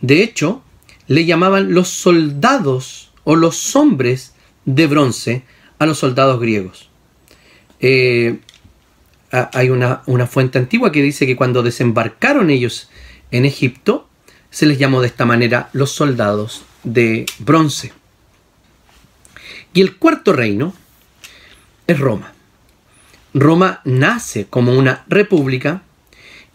De 0.00 0.22
hecho, 0.22 0.62
le 1.08 1.24
llamaban 1.24 1.74
los 1.74 1.88
soldados 1.88 3.07
o 3.30 3.36
los 3.36 3.76
hombres 3.76 4.32
de 4.64 4.86
bronce 4.86 5.42
a 5.78 5.84
los 5.84 5.98
soldados 5.98 6.40
griegos. 6.40 6.88
Eh, 7.78 8.38
hay 9.30 9.68
una, 9.68 10.00
fuente 10.26 10.56
antigua 10.56 10.90
que 10.90 11.02
dice 11.02 11.26
que 11.26 11.36
cuando 11.36 11.62
desembarcaron 11.62 12.48
ellos 12.48 12.88
en 13.30 13.44
Egipto, 13.44 14.08
se 14.48 14.64
les 14.64 14.78
llamó 14.78 15.02
de 15.02 15.08
esta 15.08 15.26
manera 15.26 15.68
los 15.74 15.90
soldados 15.90 16.62
de 16.84 17.26
bronce. 17.38 17.92
Y 19.74 19.82
el 19.82 19.96
cuarto 19.98 20.32
reino 20.32 20.72
es 21.86 22.00
Roma. 22.00 22.32
Roma 23.34 23.82
nace 23.84 24.46
como 24.46 24.72
una 24.72 25.04
república 25.06 25.82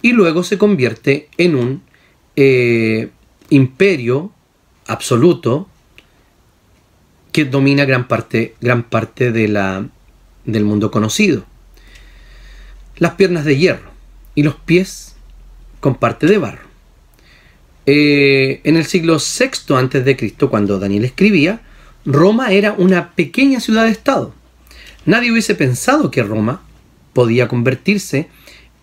y 0.01 0.13
luego 0.13 0.43
se 0.43 0.57
convierte 0.57 1.29
en 1.37 1.55
un 1.55 1.83
eh, 2.35 3.11
imperio 3.51 4.31
absoluto 4.87 5.69
que 7.33 7.45
domina 7.45 7.83
gran 7.83 8.07
parte, 8.07 8.55
gran 8.61 8.83
parte 8.83 9.33
de 9.33 9.49
la, 9.49 9.85
del 10.45 10.63
mundo 10.63 10.91
conocido. 10.91 11.43
Las 12.97 13.15
piernas 13.15 13.43
de 13.43 13.57
hierro 13.57 13.91
y 14.35 14.43
los 14.43 14.55
pies 14.55 15.15
con 15.81 15.95
parte 15.95 16.27
de 16.27 16.37
barro. 16.37 16.67
Eh, 17.85 18.61
en 18.63 18.77
el 18.77 18.85
siglo 18.85 19.17
VI 19.17 19.73
a.C., 19.73 20.33
cuando 20.49 20.79
Daniel 20.79 21.03
escribía, 21.03 21.61
Roma 22.05 22.51
era 22.51 22.73
una 22.73 23.13
pequeña 23.13 23.59
ciudad-estado. 23.59 24.33
Nadie 25.05 25.31
hubiese 25.31 25.55
pensado 25.55 26.11
que 26.11 26.23
Roma 26.23 26.61
podía 27.13 27.47
convertirse 27.47 28.29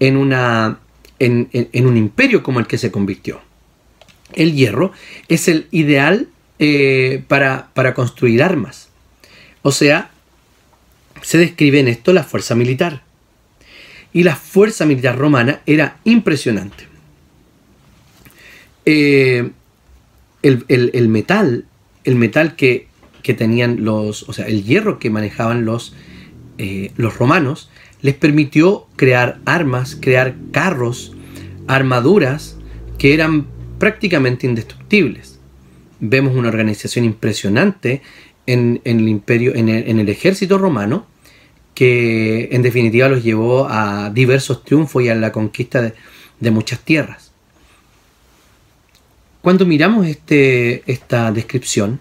en, 0.00 0.16
una, 0.16 0.80
en 1.18 1.86
un 1.86 1.96
imperio 1.96 2.42
como 2.42 2.58
el 2.58 2.66
que 2.66 2.78
se 2.78 2.90
convirtió. 2.90 3.40
El 4.32 4.54
hierro 4.54 4.92
es 5.28 5.48
el 5.48 5.68
ideal 5.70 6.28
eh, 6.62 7.24
para, 7.26 7.94
construir 7.94 8.42
armas. 8.42 8.90
O 9.62 9.72
sea, 9.72 10.10
se 11.22 11.38
describe 11.38 11.80
en 11.80 11.88
esto 11.88 12.12
la 12.12 12.22
fuerza 12.22 12.54
militar. 12.54 13.02
Y 14.12 14.24
la 14.24 14.36
fuerza 14.36 14.84
militar 14.84 15.16
romana 15.16 15.62
era 15.64 15.96
impresionante. 16.04 16.86
Eh, 18.84 19.52
el, 20.42 21.08
metal, 21.08 21.64
el 22.04 22.16
metal 22.16 22.56
que, 22.56 22.88
tenían 23.22 23.82
los, 23.82 24.28
o 24.28 24.34
sea, 24.34 24.44
el 24.46 24.62
hierro 24.62 24.98
que 24.98 25.08
manejaban 25.08 25.64
los, 25.64 25.94
eh, 26.58 26.92
los 26.96 27.16
romanos, 27.16 27.70
les 28.02 28.16
permitió 28.16 28.86
crear 28.96 29.38
armas, 29.46 29.96
crear 29.98 30.34
carros, 30.52 31.16
armaduras 31.68 32.58
que 32.98 33.14
eran 33.14 33.46
prácticamente 33.78 34.46
indestructibles 34.46 35.29
vemos 36.00 36.34
una 36.34 36.48
organización 36.48 37.04
impresionante 37.04 38.02
en, 38.46 38.80
el 38.84 39.08
imperio, 39.08 39.54
en 39.54 39.68
el, 39.68 40.08
ejército 40.08 40.58
romano, 40.58 41.06
que 41.74 42.48
en 42.52 42.62
definitiva 42.62 43.08
los 43.08 43.22
llevó 43.22 43.68
a 43.68 44.10
diversos 44.10 44.64
triunfos 44.64 45.04
y 45.04 45.08
a 45.08 45.14
la 45.14 45.30
conquista 45.30 45.82
de, 45.82 45.94
de 46.40 46.50
muchas 46.50 46.80
tierras. 46.80 47.30
Cuando 49.42 49.64
miramos 49.64 50.06
este, 50.06 50.82
esta 50.90 51.32
descripción 51.32 52.00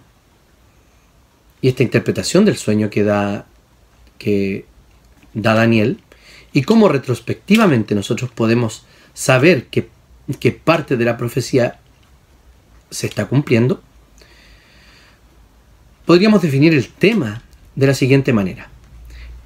y 1.62 1.70
esta 1.70 1.84
interpretación 1.84 2.46
del 2.46 2.58
sueño 2.58 2.90
que 2.90 3.04
da, 3.04 3.48
que 4.18 4.66
da 5.34 5.54
Daniel, 5.54 6.02
y 6.52 6.64
cómo 6.64 6.90
retrospectivamente 6.90 7.96
nosotros 7.96 8.32
podemos 8.32 8.86
saber 9.14 9.68
que, 9.68 9.90
que 10.40 10.52
parte 10.52 10.98
de 10.98 11.06
la 11.06 11.18
profecía 11.18 11.80
se 12.90 13.08
está 13.08 13.28
cumpliendo, 13.28 13.82
podríamos 16.10 16.42
definir 16.42 16.74
el 16.74 16.88
tema 16.88 17.44
de 17.76 17.86
la 17.86 17.94
siguiente 17.94 18.34
manera. 18.34 18.68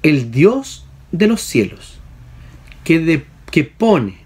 El 0.02 0.30
Dios 0.30 0.86
de 1.12 1.26
los 1.26 1.42
cielos, 1.42 1.98
que, 2.84 3.00
de, 3.00 3.26
que 3.50 3.64
pone 3.64 4.16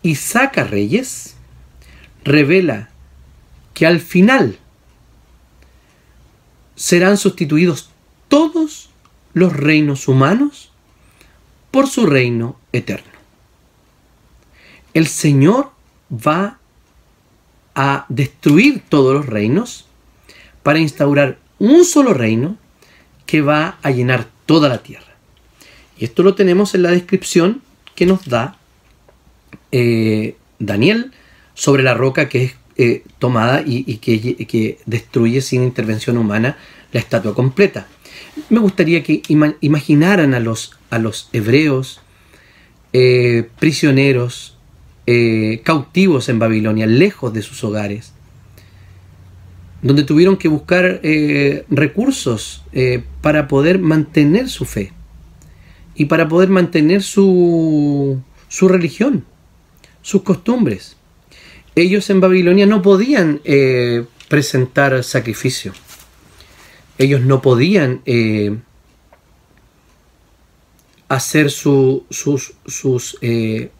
y 0.00 0.14
saca 0.14 0.64
reyes, 0.64 1.36
revela 2.24 2.88
que 3.74 3.84
al 3.84 4.00
final 4.00 4.58
serán 6.74 7.18
sustituidos 7.18 7.90
todos 8.28 8.88
los 9.34 9.52
reinos 9.52 10.08
humanos 10.08 10.72
por 11.70 11.86
su 11.86 12.06
reino 12.06 12.58
eterno. 12.72 13.12
El 14.94 15.06
Señor 15.06 15.70
va 16.10 16.60
a 17.74 18.06
destruir 18.08 18.82
todos 18.88 19.12
los 19.12 19.26
reinos 19.26 19.84
para 20.64 20.80
instaurar 20.80 21.38
un 21.60 21.84
solo 21.84 22.14
reino 22.14 22.56
que 23.26 23.42
va 23.42 23.78
a 23.82 23.92
llenar 23.92 24.26
toda 24.46 24.68
la 24.68 24.78
tierra. 24.78 25.14
Y 25.96 26.04
esto 26.04 26.24
lo 26.24 26.34
tenemos 26.34 26.74
en 26.74 26.82
la 26.82 26.90
descripción 26.90 27.62
que 27.94 28.06
nos 28.06 28.26
da 28.26 28.56
eh, 29.70 30.36
Daniel 30.58 31.12
sobre 31.54 31.82
la 31.82 31.94
roca 31.94 32.28
que 32.28 32.44
es 32.44 32.56
eh, 32.76 33.04
tomada 33.18 33.62
y, 33.64 33.98
que, 33.98 34.78
destruye 34.86 35.40
sin 35.42 35.62
intervención 35.62 36.16
humana 36.16 36.56
la 36.92 36.98
estatua 36.98 37.34
completa. 37.34 37.86
Me 38.48 38.58
gustaría 38.58 39.04
que 39.04 39.22
imaginaran 39.60 40.34
a 40.34 40.40
los, 40.40 40.76
a 40.90 40.98
los 40.98 41.28
hebreos 41.32 42.00
eh, 42.92 43.48
prisioneros, 43.60 44.56
cautivos 45.62 46.30
en 46.30 46.38
Babilonia, 46.38 46.86
lejos 46.86 47.34
de 47.34 47.42
sus 47.42 47.62
hogares, 47.62 48.13
donde 49.86 50.02
tuvieron 50.02 50.36
que 50.36 50.48
buscar 50.48 51.00
recursos 51.70 52.64
para 53.20 53.46
poder 53.46 53.78
mantener 53.78 54.48
su 54.48 54.64
fe 54.64 54.92
y 55.94 56.06
para 56.06 56.26
poder 56.26 56.48
mantener 56.48 57.02
su, 57.02 58.20
su 58.48 58.68
religión, 58.68 59.24
sus 60.02 60.22
costumbres 60.22 60.96
ellos 61.76 62.08
en 62.10 62.20
Babilonia 62.20 62.66
no 62.66 62.82
podían 62.82 63.40
eh, 63.44 64.04
presentar 64.28 65.02
sacrificio. 65.02 65.72
Ellos 66.98 67.22
no 67.22 67.42
podían 67.42 68.02
eh, 68.06 68.56
hacer 71.08 71.50
sus, 71.50 72.04
sus 72.66 73.18
eh, 73.20 73.70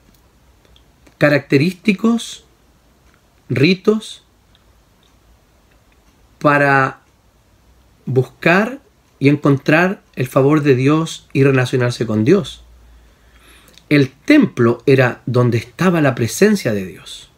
característicos 1.19 2.45
ritos 3.49 4.24
para 6.45 7.01
buscar 8.05 8.81
y 9.19 9.31
encontrar 9.31 10.03
el 10.15 10.29
favor 10.29 10.63
de 10.63 10.75
Dios 10.75 11.27
y 11.33 11.43
relacionarse 11.43 12.05
con 12.05 12.23
Dios. 12.25 12.63
El 13.89 14.11
templo 14.11 14.83
era 14.85 15.23
donde 15.25 15.57
estaba 15.57 16.03
la 16.03 16.15
presencia 16.15 16.75
de 16.75 16.85
Dios 16.85 17.31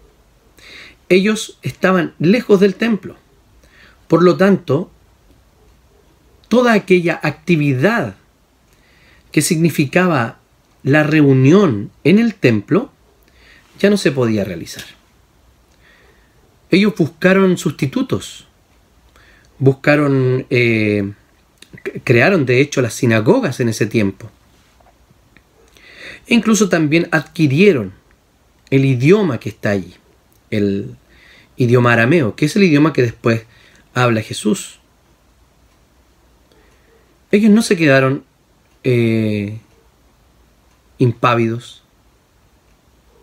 ellos 1.08 1.58
estaban 1.62 2.14
lejos 2.18 2.60
del 2.60 2.74
templo. 2.74 3.16
Por 4.08 4.22
lo 4.22 4.36
tanto, 4.36 4.90
toda 6.48 6.72
aquella 6.72 7.20
actividad 7.22 8.16
que 9.32 9.42
significaba 9.42 10.38
la 10.82 11.02
reunión 11.02 11.90
en 12.04 12.18
el 12.18 12.34
templo 12.34 12.90
ya 13.78 13.90
no 13.90 13.96
se 13.96 14.12
podía 14.12 14.44
realizar. 14.44 14.84
Ellos 16.70 16.94
buscaron 16.96 17.58
sustitutos, 17.58 18.46
buscaron, 19.58 20.46
eh, 20.50 21.12
crearon 22.04 22.46
de 22.46 22.60
hecho 22.60 22.82
las 22.82 22.94
sinagogas 22.94 23.60
en 23.60 23.68
ese 23.68 23.86
tiempo. 23.86 24.30
E 26.26 26.34
incluso 26.34 26.68
también 26.68 27.08
adquirieron 27.12 27.92
el 28.70 28.84
idioma 28.84 29.38
que 29.38 29.48
está 29.50 29.70
allí 29.70 29.94
el 30.50 30.96
idioma 31.56 31.92
arameo, 31.92 32.36
que 32.36 32.46
es 32.46 32.56
el 32.56 32.64
idioma 32.64 32.92
que 32.92 33.02
después 33.02 33.44
habla 33.94 34.22
Jesús. 34.22 34.80
Ellos 37.30 37.50
no 37.50 37.62
se 37.62 37.76
quedaron 37.76 38.24
eh, 38.84 39.58
impávidos. 40.98 41.82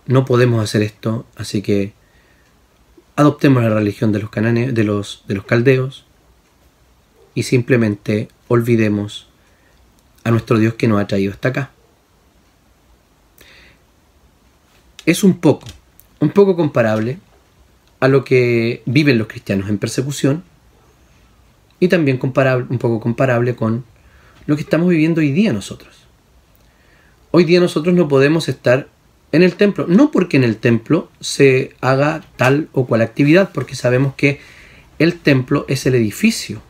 No 0.06 0.26
podemos 0.26 0.64
hacer 0.64 0.82
esto, 0.82 1.26
así 1.36 1.62
que 1.62 1.94
adoptemos 3.16 3.64
la 3.64 3.70
religión 3.70 4.12
de 4.12 4.20
los, 4.20 4.30
cananeos, 4.30 4.74
de 4.74 4.84
los, 4.84 5.24
de 5.28 5.36
los 5.36 5.46
caldeos 5.46 6.06
y 7.36 7.44
simplemente 7.44 8.30
olvidemos 8.48 9.28
a 10.24 10.32
nuestro 10.32 10.58
Dios 10.60 10.76
que 10.76 10.88
nos 10.88 11.02
ha 11.02 11.08
traído 11.08 11.32
hasta 11.32 11.50
acá. 11.50 11.72
Es 15.06 15.24
un 15.24 15.40
poco 15.40 15.68
un 16.24 16.30
poco 16.30 16.56
comparable 16.56 17.20
a 18.00 18.08
lo 18.08 18.24
que 18.24 18.82
viven 18.86 19.18
los 19.18 19.28
cristianos 19.28 19.70
en 19.70 19.78
persecución 19.78 20.44
y 21.80 21.90
también 21.90 22.18
comparable, 22.18 22.66
un 22.70 22.78
poco 22.78 23.00
comparable 23.00 23.56
con 23.56 23.84
lo 24.46 24.56
que 24.56 24.62
estamos 24.62 24.88
viviendo 24.90 25.20
hoy 25.20 25.32
día 25.32 25.52
nosotros. 25.54 26.08
Hoy 27.32 27.44
día 27.44 27.60
nosotros 27.60 27.94
no 27.94 28.08
podemos 28.08 28.48
estar 28.48 28.88
en 29.34 29.44
el 29.44 29.56
templo, 29.56 29.86
no 29.88 30.12
porque 30.12 30.38
en 30.38 30.44
el 30.44 30.58
templo 30.58 31.10
se 31.20 31.76
haga 31.82 32.24
tal 32.38 32.70
o 32.72 32.86
cual 32.86 33.02
actividad, 33.02 33.52
porque 33.52 33.76
sabemos 33.76 34.14
que 34.16 34.40
el 35.00 35.20
templo 35.20 35.66
es 35.68 35.86
el 35.86 35.96
edificio. 35.96 36.62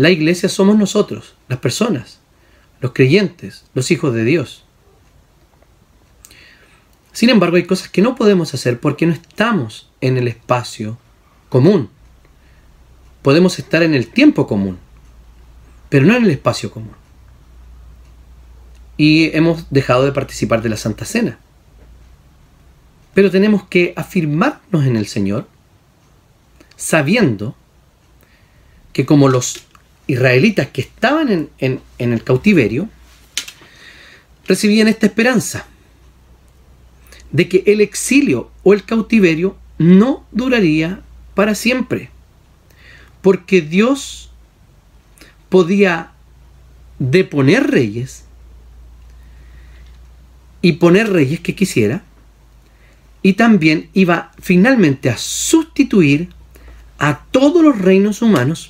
La 0.00 0.08
iglesia 0.08 0.48
somos 0.48 0.78
nosotros, 0.78 1.34
las 1.46 1.58
personas, 1.58 2.20
los 2.80 2.92
creyentes, 2.94 3.66
los 3.74 3.90
hijos 3.90 4.14
de 4.14 4.24
Dios. 4.24 4.64
Sin 7.12 7.28
embargo, 7.28 7.58
hay 7.58 7.64
cosas 7.64 7.90
que 7.90 8.00
no 8.00 8.14
podemos 8.14 8.54
hacer 8.54 8.80
porque 8.80 9.04
no 9.04 9.12
estamos 9.12 9.90
en 10.00 10.16
el 10.16 10.26
espacio 10.26 10.96
común. 11.50 11.90
Podemos 13.20 13.58
estar 13.58 13.82
en 13.82 13.92
el 13.92 14.06
tiempo 14.06 14.46
común, 14.46 14.78
pero 15.90 16.06
no 16.06 16.16
en 16.16 16.24
el 16.24 16.30
espacio 16.30 16.70
común. 16.70 16.96
Y 18.96 19.36
hemos 19.36 19.66
dejado 19.68 20.06
de 20.06 20.12
participar 20.12 20.62
de 20.62 20.70
la 20.70 20.78
Santa 20.78 21.04
Cena. 21.04 21.38
Pero 23.12 23.30
tenemos 23.30 23.64
que 23.64 23.92
afirmarnos 23.98 24.86
en 24.86 24.96
el 24.96 25.06
Señor, 25.08 25.46
sabiendo 26.76 27.54
que 28.94 29.04
como 29.04 29.28
los 29.28 29.66
israelitas 30.10 30.68
que 30.68 30.80
estaban 30.80 31.50
en, 31.58 31.80
en 31.98 32.12
el 32.12 32.22
cautiverio, 32.24 32.88
recibían 34.46 34.88
esta 34.88 35.06
esperanza 35.06 35.66
de 37.30 37.48
que 37.48 37.62
el 37.66 37.80
exilio 37.80 38.50
o 38.62 38.74
el 38.74 38.84
cautiverio 38.84 39.56
no 39.78 40.26
duraría 40.32 41.02
para 41.34 41.54
siempre, 41.54 42.10
porque 43.22 43.60
Dios 43.60 44.30
podía 45.48 46.12
deponer 46.98 47.70
reyes 47.70 48.24
y 50.62 50.72
poner 50.72 51.10
reyes 51.10 51.40
que 51.40 51.54
quisiera, 51.54 52.02
y 53.22 53.34
también 53.34 53.88
iba 53.92 54.32
finalmente 54.40 55.10
a 55.10 55.16
sustituir 55.16 56.30
a 56.98 57.24
todos 57.30 57.62
los 57.62 57.78
reinos 57.78 58.22
humanos 58.22 58.69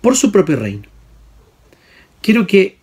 por 0.00 0.16
su 0.16 0.32
propio 0.32 0.56
reino. 0.56 0.84
Quiero 2.22 2.46
que 2.46 2.78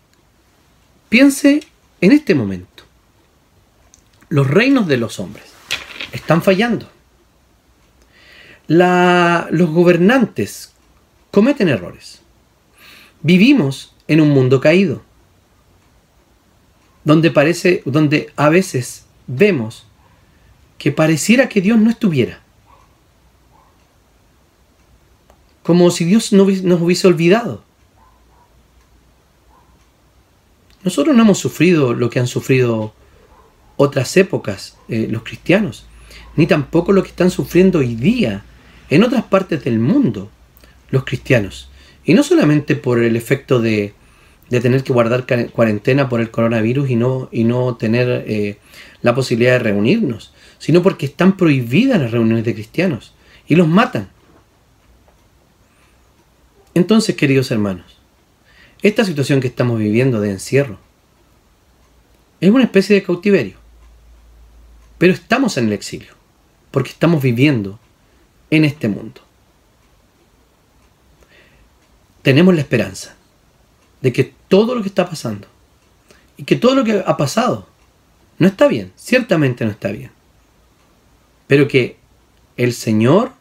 piense 1.10 1.62
en 2.02 2.12
este 2.12 2.36
momento 2.36 2.84
los 4.30 4.48
reinos 4.48 4.88
de 4.88 4.98
los 4.98 5.20
hombres 5.20 5.46
están 6.12 6.42
fallando. 6.42 6.90
los 8.68 9.70
gobernantes 9.70 10.74
cometen 11.32 11.70
errores. 11.70 12.22
Vivimos 13.22 13.96
en 14.08 14.22
un 14.22 14.30
mundo 14.30 14.60
caído, 14.60 15.04
donde 17.04 17.32
parece, 17.32 17.82
donde 17.86 18.32
a 18.36 18.50
veces 18.50 19.06
vemos 19.28 19.88
que 20.78 20.92
pareciera 20.92 21.50
que 21.50 21.62
Dios 21.62 21.80
no 21.80 21.90
estuviera. 21.90 22.42
Como 25.68 25.92
si 25.92 26.06
Dios 26.06 26.32
nos 26.32 26.82
hubiese 26.82 27.08
olvidado. 27.08 27.62
Nosotros 30.82 31.14
no 31.14 31.24
hemos 31.24 31.40
sufrido 31.40 31.94
lo 31.94 32.10
que 32.10 32.22
han 32.22 32.28
sufrido 32.28 32.94
otras 33.76 34.16
épocas 34.16 34.78
eh, 34.88 35.10
los 35.12 35.24
cristianos, 35.24 35.86
ni 36.38 36.48
tampoco 36.48 36.94
lo 36.94 37.04
que 37.04 37.10
están 37.10 37.32
sufriendo 37.32 37.80
hoy 37.80 37.96
día 37.96 38.46
en 38.90 39.04
otras 39.04 39.26
partes 39.26 39.66
del 39.66 39.78
mundo 39.78 40.32
los 40.90 41.04
cristianos. 41.04 41.70
Y 42.06 42.14
no 42.14 42.24
solamente 42.24 42.78
por 42.78 43.04
el 43.04 43.18
efecto 43.18 43.60
de, 43.60 43.94
de 44.50 44.62
tener 44.62 44.86
que 44.86 44.94
guardar 44.94 45.26
cuarentena 45.52 46.08
por 46.08 46.22
el 46.22 46.32
coronavirus 46.32 46.90
y 46.92 46.96
no, 46.96 47.28
y 47.30 47.44
no 47.44 47.76
tener 47.76 48.24
eh, 48.26 48.58
la 49.02 49.14
posibilidad 49.14 49.52
de 49.52 49.60
reunirnos, 49.60 50.32
sino 50.60 50.82
porque 50.82 51.08
están 51.08 51.36
prohibidas 51.36 52.00
las 52.00 52.12
reuniones 52.12 52.46
de 52.46 52.54
cristianos 52.54 53.14
y 53.50 53.56
los 53.56 53.68
matan. 53.68 54.16
Entonces, 56.78 57.16
queridos 57.16 57.50
hermanos, 57.50 57.98
esta 58.84 59.04
situación 59.04 59.42
que 59.42 59.48
estamos 59.48 59.80
viviendo 59.80 60.22
de 60.22 60.30
encierro 60.30 60.78
es 62.40 62.52
una 62.52 62.66
especie 62.66 62.96
de 62.96 63.02
cautiverio. 63.02 63.58
Pero 65.00 65.12
estamos 65.12 65.58
en 65.58 65.66
el 65.66 65.74
exilio, 65.74 66.14
porque 66.70 66.92
estamos 66.92 67.24
viviendo 67.24 67.80
en 68.52 68.64
este 68.64 68.90
mundo. 68.90 69.22
Tenemos 72.22 72.54
la 72.54 72.62
esperanza 72.62 73.16
de 74.02 74.14
que 74.14 74.36
todo 74.48 74.76
lo 74.76 74.84
que 74.84 74.90
está 74.90 75.10
pasando 75.10 75.48
y 76.38 76.44
que 76.44 76.58
todo 76.58 76.76
lo 76.76 76.84
que 76.84 77.04
ha 77.04 77.18
pasado 77.18 77.68
no 78.38 78.46
está 78.46 78.68
bien, 78.68 78.94
ciertamente 78.96 79.66
no 79.66 79.72
está 79.72 79.92
bien, 79.92 80.12
pero 81.48 81.68
que 81.68 81.98
el 82.56 82.72
Señor 82.72 83.32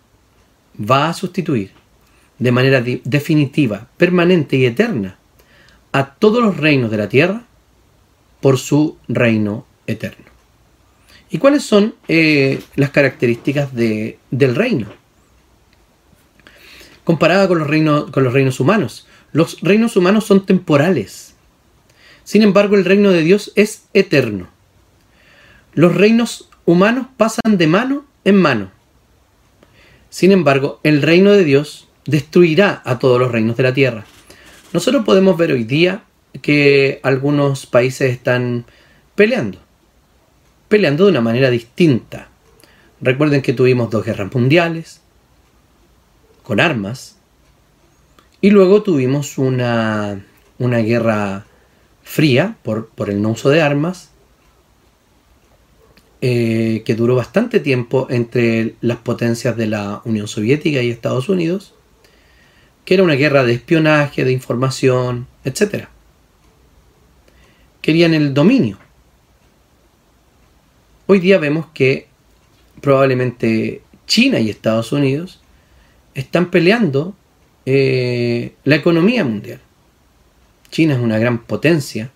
va 0.80 1.11
a 1.11 1.12
sustituir 1.12 1.76
de 2.39 2.53
manera 2.53 2.82
definitiva, 2.82 3.89
permanente 3.97 4.57
y 4.57 4.66
eterna 4.66 5.16
a 5.93 6.14
todos 6.14 6.43
los 6.43 6.57
reinos 6.57 6.91
de 6.91 6.97
la 6.99 7.09
tierra 7.09 7.45
por 8.41 8.59
su 8.59 8.99
reino 9.09 9.66
eterno. 9.87 10.26
¿Y 11.30 11.39
cuáles 11.39 11.64
son 11.64 11.95
eh, 12.09 12.61
las 12.76 12.91
características 12.91 13.74
del 13.74 14.55
reino? 14.55 14.89
Comparada 17.05 17.49
con 17.49 17.59
los, 17.59 17.66
reinos, 17.66 18.11
con 18.11 18.24
los 18.24 18.32
reinos 18.32 18.61
humanos. 18.61 19.07
Los 19.32 19.61
reinos 19.62 19.97
humanos 19.97 20.24
son 20.24 20.45
temporales. 20.47 21.34
Sin 22.24 22.43
embargo, 22.43 22.76
el 22.76 22.84
reino 22.84 23.11
de 23.11 23.22
Dios 23.22 23.53
es 23.55 23.84
eterno. 23.95 24.49
Los 25.74 25.95
reinos 25.95 26.49
humanos 26.64 27.07
pasan 27.16 27.59
de 27.59 27.66
mano 27.66 28.05
en 28.24 28.37
mano. 28.37 28.70
Sin 30.11 30.32
embargo, 30.32 30.80
el 30.82 31.03
reino 31.03 31.32
de 31.32 31.45
Dios 31.45 31.86
destruirá 32.07 32.83
a 32.85 32.99
todos 32.99 33.21
los 33.21 33.31
reinos 33.31 33.57
de 33.57 33.63
la 33.63 33.75
tierra. 33.75 34.05
Nosotros 34.73 35.05
podemos 35.05 35.37
ver 35.37 35.53
hoy 35.53 35.65
día 35.65 36.05
que 36.43 37.01
algunos 37.03 37.67
países 37.67 38.11
están 38.11 38.65
peleando, 39.15 39.59
peleando 40.69 41.05
de 41.05 41.11
una 41.11 41.21
manera 41.21 41.51
distinta. 41.51 42.29
Recuerden 43.01 43.43
que 43.43 43.53
tuvimos 43.53 43.91
dos 43.91 44.05
guerras 44.05 44.35
mundiales 44.35 45.01
con 46.43 46.61
armas 46.61 47.17
y 48.41 48.51
luego 48.51 48.83
tuvimos 48.83 49.39
una, 49.39 50.25
una 50.59 50.79
guerra 50.79 51.47
fría 52.03 52.57
por, 52.63 52.89
por, 52.89 53.11
el 53.11 53.21
no 53.21 53.31
uso 53.31 53.51
de 53.51 53.63
armas 53.63 54.11
eh, 56.21 56.83
que 56.85 56.95
duró 56.95 57.15
bastante 57.15 57.61
tiempo 57.61 58.07
entre 58.11 58.75
las 58.81 58.99
potencias 58.99 59.57
de 59.57 59.67
la 59.67 60.03
Unión 60.05 60.29
Soviética 60.29 60.83
y 60.83 60.91
Estados 60.91 61.29
Unidos, 61.29 61.76
que 62.87 62.95
era 62.95 63.03
una 63.03 63.14
guerra 63.14 63.45
de 63.45 63.53
espionaje, 63.53 64.24
de 64.24 64.32
información, 64.32 65.26
etc 65.45 65.89
querían 67.87 68.14
el 68.14 68.34
dominio. 68.34 68.78
Hoy 71.07 71.20
día 71.20 71.39
vemos 71.39 71.66
que 71.72 72.09
probablemente 72.80 73.80
China 74.09 74.41
y 74.41 74.51
Estados 74.51 74.91
Unidos 74.91 75.41
están 76.12 76.51
peleando 76.51 77.14
eh, 77.64 78.55
la 78.64 78.74
economía 78.74 79.22
mundial. 79.24 79.61
China 80.72 80.95
es 80.95 81.01
una 81.01 81.16
gran 81.20 81.45
potencia 81.45 82.11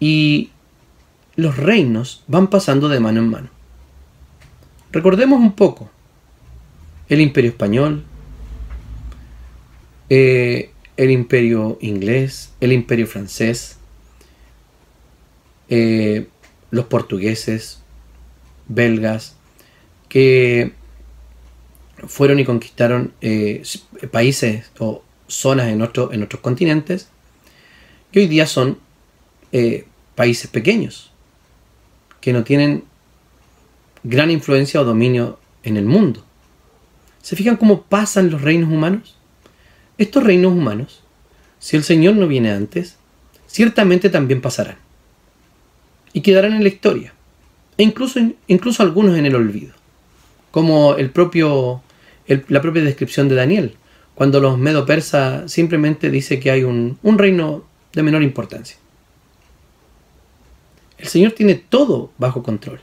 y 0.00 0.50
los 1.36 1.56
reinos 1.56 2.24
van 2.26 2.48
pasando 2.48 2.88
de 2.88 2.98
mano 2.98 3.20
en 3.20 3.28
mano. 3.28 3.50
Recordemos 4.90 5.38
un 5.38 5.52
poco 5.52 5.88
el 7.08 7.20
imperio 7.20 7.50
español, 7.50 8.04
eh, 10.08 10.70
el 10.96 11.10
imperio 11.10 11.78
inglés, 11.80 12.52
el 12.60 12.72
imperio 12.72 13.06
francés, 13.06 13.78
eh, 15.68 16.28
los 16.70 16.86
portugueses, 16.86 17.82
belgas, 18.68 19.36
que 20.08 20.72
fueron 22.06 22.38
y 22.38 22.44
conquistaron 22.44 23.12
eh, 23.20 23.62
países 24.10 24.70
o 24.78 25.02
zonas 25.28 25.68
en, 25.68 25.80
en 25.80 26.22
otros 26.22 26.40
continentes, 26.40 27.08
que 28.12 28.20
hoy 28.20 28.26
día 28.26 28.46
son 28.46 28.78
países 30.14 30.50
pequeños, 30.50 31.12
que 32.20 32.32
no 32.32 32.44
tienen 32.44 32.84
gran 34.02 34.30
influencia 34.30 34.80
o 34.80 34.84
dominio 34.84 35.38
en 35.62 35.76
el 35.76 35.86
mundo. 35.86 36.24
¿Se 37.22 37.36
fijan 37.36 37.56
cómo 37.56 37.82
pasan 37.82 38.30
los 38.30 38.42
reinos 38.42 38.70
humanos? 38.70 39.15
Estos 39.98 40.22
reinos 40.22 40.52
humanos, 40.52 41.02
si 41.58 41.76
el 41.76 41.84
Señor 41.84 42.16
no 42.16 42.28
viene 42.28 42.50
antes, 42.50 42.96
ciertamente 43.46 44.10
también 44.10 44.40
pasarán. 44.40 44.76
Y 46.12 46.20
quedarán 46.20 46.52
en 46.52 46.62
la 46.62 46.68
historia. 46.68 47.14
E 47.78 47.82
incluso, 47.82 48.20
incluso 48.46 48.82
algunos 48.82 49.16
en 49.16 49.26
el 49.26 49.34
olvido. 49.34 49.72
Como 50.50 50.96
el 50.96 51.10
propio, 51.10 51.82
la 52.26 52.62
propia 52.62 52.82
descripción 52.82 53.28
de 53.28 53.34
Daniel, 53.34 53.76
cuando 54.14 54.40
los 54.40 54.58
medo 54.58 54.86
persa 54.86 55.48
simplemente 55.48 56.10
dice 56.10 56.40
que 56.40 56.50
hay 56.50 56.64
un, 56.64 56.98
un 57.02 57.18
reino 57.18 57.64
de 57.92 58.02
menor 58.02 58.22
importancia. 58.22 58.76
El 60.98 61.08
Señor 61.08 61.32
tiene 61.32 61.54
todo 61.54 62.10
bajo 62.16 62.42
control. 62.42 62.80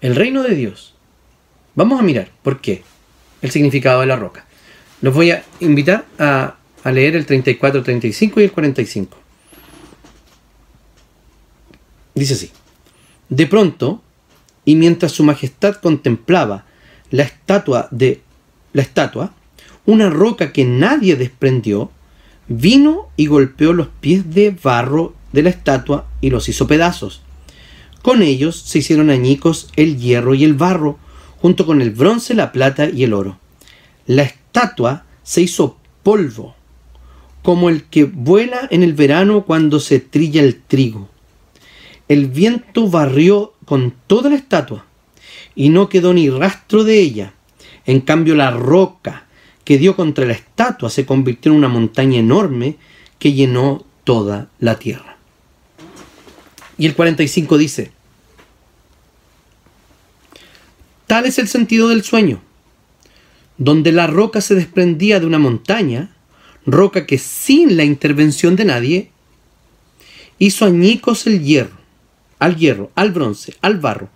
El 0.00 0.16
reino 0.16 0.42
de 0.42 0.56
Dios. 0.56 0.94
Vamos 1.74 2.00
a 2.00 2.02
mirar 2.02 2.30
por 2.42 2.60
qué. 2.60 2.82
El 3.40 3.50
significado 3.50 4.00
de 4.00 4.06
la 4.06 4.16
roca. 4.16 4.46
Los 5.02 5.12
voy 5.14 5.32
a 5.32 5.44
invitar 5.58 6.06
a, 6.18 6.54
leer 6.84 7.16
el 7.16 7.26
34, 7.26 7.82
35 7.82 8.40
y 8.40 8.44
el 8.44 8.52
45. 8.52 9.18
Dice 12.14 12.34
así. 12.34 12.50
De 13.28 13.46
pronto, 13.46 14.00
y 14.64 14.76
mientras 14.76 15.12
su 15.12 15.24
majestad 15.24 15.76
contemplaba 15.76 16.66
la 17.10 17.24
estatua 17.24 17.88
de 17.90 18.20
la 18.72 18.82
estatua, 18.82 19.34
una 19.86 20.08
roca 20.08 20.52
que 20.52 20.64
nadie 20.64 21.16
desprendió, 21.16 21.90
vino 22.46 23.08
y 23.16 23.26
golpeó 23.26 23.72
los 23.72 23.88
pies 23.88 24.32
de 24.32 24.50
barro 24.50 25.14
de 25.32 25.42
la 25.42 25.50
estatua 25.50 26.06
y 26.20 26.30
los 26.30 26.48
hizo 26.48 26.68
pedazos. 26.68 27.22
Con 28.02 28.22
ellos 28.22 28.56
se 28.56 28.78
hicieron 28.78 29.10
añicos 29.10 29.68
el 29.74 29.98
hierro 29.98 30.34
y 30.34 30.44
el 30.44 30.54
barro, 30.54 30.98
junto 31.40 31.66
con 31.66 31.82
el 31.82 31.90
bronce, 31.90 32.34
la 32.34 32.52
plata 32.52 32.88
y 32.88 33.02
el 33.02 33.14
oro. 33.14 33.38
La 34.06 34.22
estatua 34.52 35.06
se 35.22 35.40
hizo 35.40 35.78
polvo, 36.02 36.54
como 37.42 37.70
el 37.70 37.84
que 37.84 38.04
vuela 38.04 38.68
en 38.70 38.82
el 38.82 38.92
verano 38.92 39.44
cuando 39.44 39.80
se 39.80 39.98
trilla 39.98 40.42
el 40.42 40.60
trigo. 40.60 41.08
El 42.06 42.26
viento 42.26 42.88
barrió 42.88 43.54
con 43.64 43.94
toda 44.06 44.28
la 44.28 44.36
estatua 44.36 44.84
y 45.54 45.70
no 45.70 45.88
quedó 45.88 46.12
ni 46.12 46.28
rastro 46.28 46.84
de 46.84 47.00
ella. 47.00 47.32
En 47.86 48.02
cambio 48.02 48.34
la 48.34 48.50
roca 48.50 49.24
que 49.64 49.78
dio 49.78 49.96
contra 49.96 50.26
la 50.26 50.34
estatua 50.34 50.90
se 50.90 51.06
convirtió 51.06 51.50
en 51.50 51.58
una 51.58 51.68
montaña 51.68 52.18
enorme 52.18 52.76
que 53.18 53.32
llenó 53.32 53.86
toda 54.04 54.48
la 54.58 54.78
tierra. 54.78 55.16
Y 56.76 56.84
el 56.84 56.94
45 56.94 57.56
dice, 57.56 57.92
tal 61.06 61.24
es 61.24 61.38
el 61.38 61.48
sentido 61.48 61.88
del 61.88 62.02
sueño 62.02 62.42
donde 63.58 63.92
la 63.92 64.06
roca 64.06 64.40
se 64.40 64.54
desprendía 64.54 65.20
de 65.20 65.26
una 65.26 65.38
montaña, 65.38 66.14
roca 66.66 67.06
que 67.06 67.18
sin 67.18 67.76
la 67.76 67.84
intervención 67.84 68.56
de 68.56 68.64
nadie 68.64 69.10
hizo 70.38 70.64
añicos 70.64 71.26
el 71.26 71.42
hierro, 71.42 71.76
al 72.38 72.56
hierro, 72.56 72.90
al 72.94 73.12
bronce, 73.12 73.54
al 73.60 73.78
barro, 73.78 74.08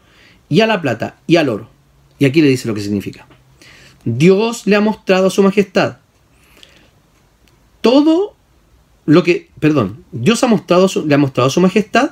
y 0.49 0.61
a 0.61 0.67
la 0.67 0.81
plata 0.81 1.17
y 1.27 1.37
al 1.37 1.49
oro. 1.49 1.69
Y 2.19 2.25
aquí 2.25 2.41
le 2.41 2.49
dice 2.49 2.69
lo 2.69 2.75
que 2.75 2.81
significa. 2.81 3.27
Dios 4.05 4.67
le 4.67 4.77
ha 4.77 4.81
mostrado 4.81 5.27
a 5.27 5.31
su 5.31 5.43
majestad 5.43 5.99
todo 7.81 8.35
lo 9.05 9.23
que, 9.23 9.51
perdón, 9.61 10.05
Dios 10.11 10.43
ha 10.43 10.49
mostrado, 10.49 10.89
le 11.07 11.15
ha 11.15 11.19
mostrado 11.19 11.49
a 11.49 11.53
su 11.53 11.61
majestad 11.61 12.11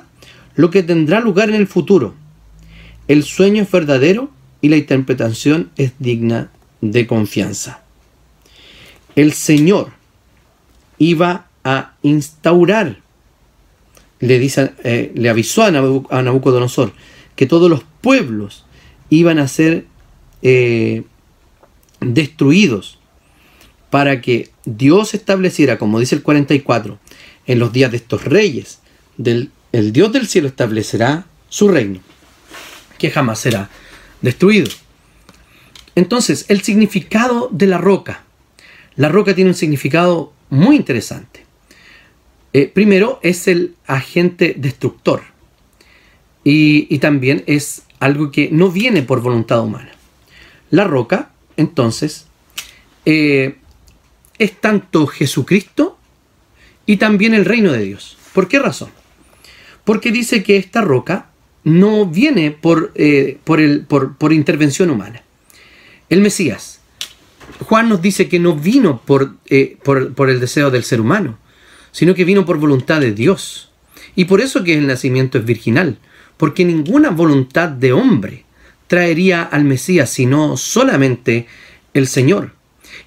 lo 0.55 0.71
que 0.71 0.83
tendrá 0.83 1.19
lugar 1.19 1.49
en 1.49 1.55
el 1.55 1.67
futuro. 1.67 2.13
El 3.07 3.23
sueño 3.23 3.63
es 3.63 3.71
verdadero 3.71 4.29
y 4.61 4.69
la 4.69 4.77
interpretación 4.77 5.71
es 5.75 5.93
digna 5.99 6.49
de 6.81 7.07
confianza. 7.07 7.81
El 9.15 9.33
Señor 9.33 9.91
iba 10.97 11.47
a 11.63 11.93
instaurar. 12.01 12.99
Le, 14.19 14.49
eh, 14.83 15.11
le 15.13 15.29
avisó 15.29 15.63
a, 15.63 15.71
Nabucodonosor 15.71 16.93
que 17.35 17.45
todos 17.45 17.69
los 17.69 17.83
pueblos 18.01 18.65
iban 19.09 19.39
a 19.39 19.47
ser 19.47 19.85
eh, 20.41 21.03
destruidos 21.99 22.99
para 23.89 24.21
que 24.21 24.51
Dios 24.65 25.13
estableciera, 25.13 25.77
como 25.77 25.99
dice 25.99 26.15
el 26.15 26.23
44, 26.23 26.97
en 27.47 27.59
los 27.59 27.71
días 27.71 27.91
de 27.91 27.97
estos 27.97 28.25
reyes, 28.25 28.79
del, 29.17 29.51
el 29.71 29.91
Dios 29.91 30.11
del 30.11 30.27
cielo 30.27 30.47
establecerá 30.47 31.25
su 31.49 31.67
reino, 31.67 31.99
que 32.97 33.11
jamás 33.11 33.39
será 33.39 33.69
destruido. 34.21 34.69
Entonces, 35.95 36.45
el 36.49 36.61
significado 36.61 37.49
de 37.51 37.67
la 37.67 37.77
roca. 37.77 38.23
La 38.95 39.09
roca 39.09 39.33
tiene 39.33 39.49
un 39.49 39.55
significado 39.55 40.33
muy 40.49 40.75
interesante. 40.75 41.45
Eh, 42.53 42.71
primero, 42.73 43.19
es 43.21 43.47
el 43.47 43.75
agente 43.85 44.55
destructor. 44.57 45.23
Y, 46.43 46.99
también 46.99 47.43
es 47.47 47.83
algo 47.99 48.31
que 48.31 48.49
no 48.51 48.71
viene 48.71 49.01
por 49.01 49.21
voluntad 49.21 49.63
humana. 49.63 49.91
La 50.69 50.83
roca, 50.83 51.31
entonces, 51.57 52.27
eh, 53.05 53.55
es 54.37 54.61
tanto 54.61 55.07
Jesucristo 55.07 55.97
y 56.85 56.97
también 56.97 57.33
el 57.33 57.45
reino 57.45 57.71
de 57.71 57.83
Dios. 57.83 58.17
¿Por 58.33 58.47
qué 58.47 58.59
razón? 58.59 58.89
Porque 59.83 60.11
dice 60.11 60.43
que 60.43 60.57
esta 60.57 60.81
roca 60.81 61.29
no 61.63 62.05
viene 62.05 62.51
por, 62.51 62.91
eh, 62.95 63.39
por, 63.43 64.33
intervención 64.33 64.89
humana. 64.91 65.23
El 66.09 66.21
Mesías. 66.21 66.79
Juan 67.61 67.89
nos 67.89 68.01
dice 68.01 68.27
que 68.27 68.39
no 68.39 68.55
vino 68.55 69.01
eh, 69.49 69.77
por, 69.83 70.13
por, 70.13 70.29
el 70.29 70.39
deseo 70.39 70.71
del 70.71 70.83
ser 70.83 71.01
humano, 71.01 71.37
sino 71.91 72.13
que 72.13 72.25
vino 72.25 72.45
por 72.45 72.57
voluntad 72.57 73.01
de 73.01 73.11
Dios. 73.11 73.71
Y 74.15 74.25
por 74.25 74.41
eso 74.41 74.63
que 74.63 74.73
el 74.73 74.87
nacimiento 74.87 75.37
es 75.37 75.45
virginal, 75.45 75.97
porque 76.37 76.65
ninguna 76.65 77.09
voluntad 77.09 77.69
de 77.69 77.93
hombre 77.93 78.45
traería 78.87 79.43
al 79.43 79.63
Mesías, 79.63 80.09
sino 80.09 80.57
solamente 80.57 81.47
el 81.93 82.07
Señor. 82.07 82.53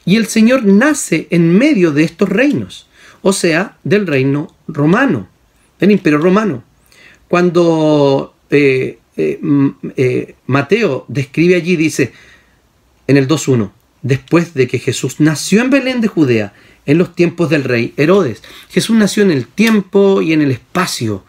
Y 0.04 0.16
el 0.16 0.26
Señor 0.26 0.64
nace 0.64 1.28
en 1.30 1.56
medio 1.56 1.92
de 1.92 2.04
estos 2.04 2.28
reinos, 2.28 2.88
o 3.22 3.32
sea, 3.32 3.76
del 3.84 4.06
reino 4.06 4.54
romano, 4.66 5.28
del 5.78 5.92
imperio 5.92 6.18
romano. 6.18 6.64
Cuando 7.28 8.34
eh, 8.50 8.98
eh, 9.16 10.34
Mateo 10.46 11.04
describe 11.08 11.56
allí, 11.56 11.76
dice 11.76 12.12
en 13.08 13.16
el 13.16 13.26
2.1, 13.26 13.72
después 14.02 14.54
de 14.54 14.68
que 14.68 14.78
Jesús 14.78 15.18
nació 15.18 15.62
en 15.62 15.70
Belén 15.70 16.00
de 16.00 16.06
Judea, 16.08 16.52
en 16.86 16.98
los 16.98 17.14
tiempos 17.14 17.50
del 17.50 17.64
rey 17.64 17.92
Herodes. 17.96 18.42
Jesús 18.70 18.96
nació 18.96 19.22
en 19.24 19.30
el 19.30 19.46
tiempo 19.46 20.22
y 20.22 20.32
en 20.32 20.40
el 20.40 20.52
espacio. 20.52 21.24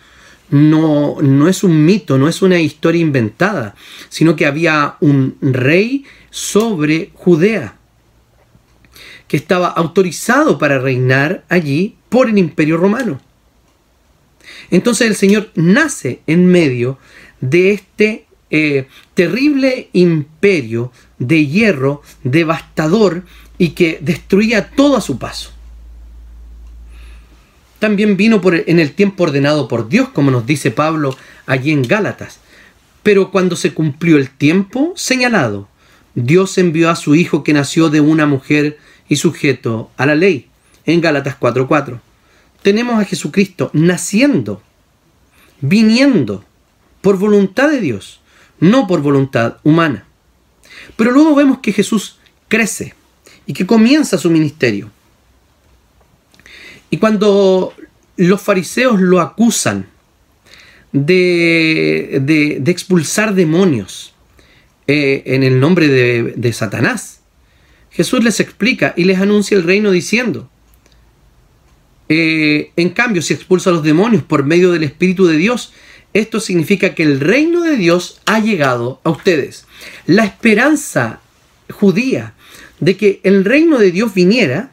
No, 0.52 1.18
no 1.22 1.48
es 1.48 1.64
un 1.64 1.86
mito, 1.86 2.18
no 2.18 2.28
es 2.28 2.42
una 2.42 2.60
historia 2.60 3.02
inventada, 3.02 3.76
sino 4.08 4.36
que 4.36 4.46
había 4.46 4.96
un 5.00 5.38
rey 5.42 6.06
sobre 6.30 7.12
Judea 7.14 7.76
que 9.28 9.38
estaba 9.38 9.68
autorizado 9.68 10.58
para 10.58 10.80
reinar 10.80 11.46
allí 11.50 11.96
por 12.10 12.30
el 12.30 12.38
imperio 12.38 12.78
romano. 12.78 13.22
Entonces 14.72 15.08
el 15.08 15.16
Señor 15.16 15.52
nace 15.56 16.22
en 16.26 16.48
medio 16.48 16.98
de 17.42 17.72
este 17.72 18.26
eh, 18.50 18.88
terrible 19.14 19.90
imperio 19.94 20.92
de 21.20 21.45
hierro 21.45 22.01
devastador 22.24 23.24
y 23.57 23.70
que 23.70 23.99
destruía 24.01 24.72
todo 24.72 24.97
a 24.97 25.01
su 25.01 25.17
paso. 25.20 25.51
También 27.80 28.17
vino 28.17 28.41
por, 28.41 28.55
en 28.55 28.80
el 28.80 28.93
tiempo 28.93 29.24
ordenado 29.24 29.67
por 29.67 29.88
Dios, 29.88 30.09
como 30.09 30.32
nos 30.32 30.45
dice 30.45 30.72
Pablo 30.72 31.15
allí 31.45 31.72
en 31.72 31.84
Gálatas. 31.84 32.39
Pero 33.03 33.32
cuando 33.32 33.55
se 33.55 33.74
cumplió 33.74 34.17
el 34.17 34.30
tiempo 34.30 34.93
señalado, 34.95 35.67
Dios 36.15 36.57
envió 36.57 36.89
a 36.89 36.95
su 36.95 37.15
Hijo 37.15 37.43
que 37.43 37.53
nació 37.53 37.89
de 37.89 38.01
una 38.01 38.26
mujer 38.26 38.78
y 39.07 39.15
sujeto 39.15 39.91
a 39.95 40.05
la 40.05 40.15
ley, 40.15 40.47
en 40.86 41.01
Gálatas 41.01 41.38
4:4 41.39 42.01
tenemos 42.61 42.99
a 42.99 43.05
Jesucristo 43.05 43.70
naciendo, 43.74 44.61
viniendo 45.61 46.43
por 47.01 47.17
voluntad 47.17 47.70
de 47.70 47.80
Dios, 47.80 48.20
no 48.59 48.88
por 48.88 49.01
voluntad 49.01 49.57
humana. 49.63 50.05
Pero 51.00 51.12
luego 51.12 51.34
vemos 51.34 51.60
que 51.60 51.72
Jesús 51.72 52.18
crece 52.50 52.93
y 53.45 53.54
que 53.54 53.66
comienza 53.66 54.18
su 54.18 54.30
ministerio. 54.30 54.91
Y 56.89 56.97
cuando 56.97 57.74
los 58.18 58.41
fariseos 58.41 59.00
lo 59.00 59.22
acusan 59.22 59.88
de, 60.91 62.62
expulsar 62.68 63.34
demonios 63.34 64.14
eh, 64.88 65.24
en 65.26 65.43
el 65.43 65.62
nombre 65.62 65.88
de, 65.88 66.34
de 66.36 66.52
Satanás, 66.52 67.22
Jesús 67.91 68.22
les 68.22 68.41
explica 68.41 68.93
y 68.97 69.06
les 69.06 69.20
anuncia 69.20 69.56
el 69.56 69.64
reino 69.64 69.91
diciendo, 69.91 70.50
eh, 72.10 72.74
en 72.76 72.89
cambio, 72.89 73.22
si 73.22 73.34
expulsa 73.34 73.70
a 73.70 73.74
los 73.74 73.84
demonios 73.84 74.24
por 74.24 74.43
medio 74.43 74.74
del 74.74 74.84
Espíritu 74.84 75.28
de 75.28 75.38
Dios, 75.38 75.72
esto 76.12 76.41
significa 76.41 76.93
que 76.93 77.04
el 77.04 77.22
reino 77.22 77.62
de 77.62 77.78
Dios 77.78 78.20
ha 78.26 78.41
llegado 78.41 79.00
a 79.06 79.12
ustedes. 79.12 79.66
La 80.06 80.26
esperanza 80.26 81.20
judía 81.72 82.34
de 82.80 82.98
que 82.98 83.20
el 83.24 83.46
reino 83.46 83.78
de 83.78 83.92
Dios 83.92 84.14
viniera 84.14 84.72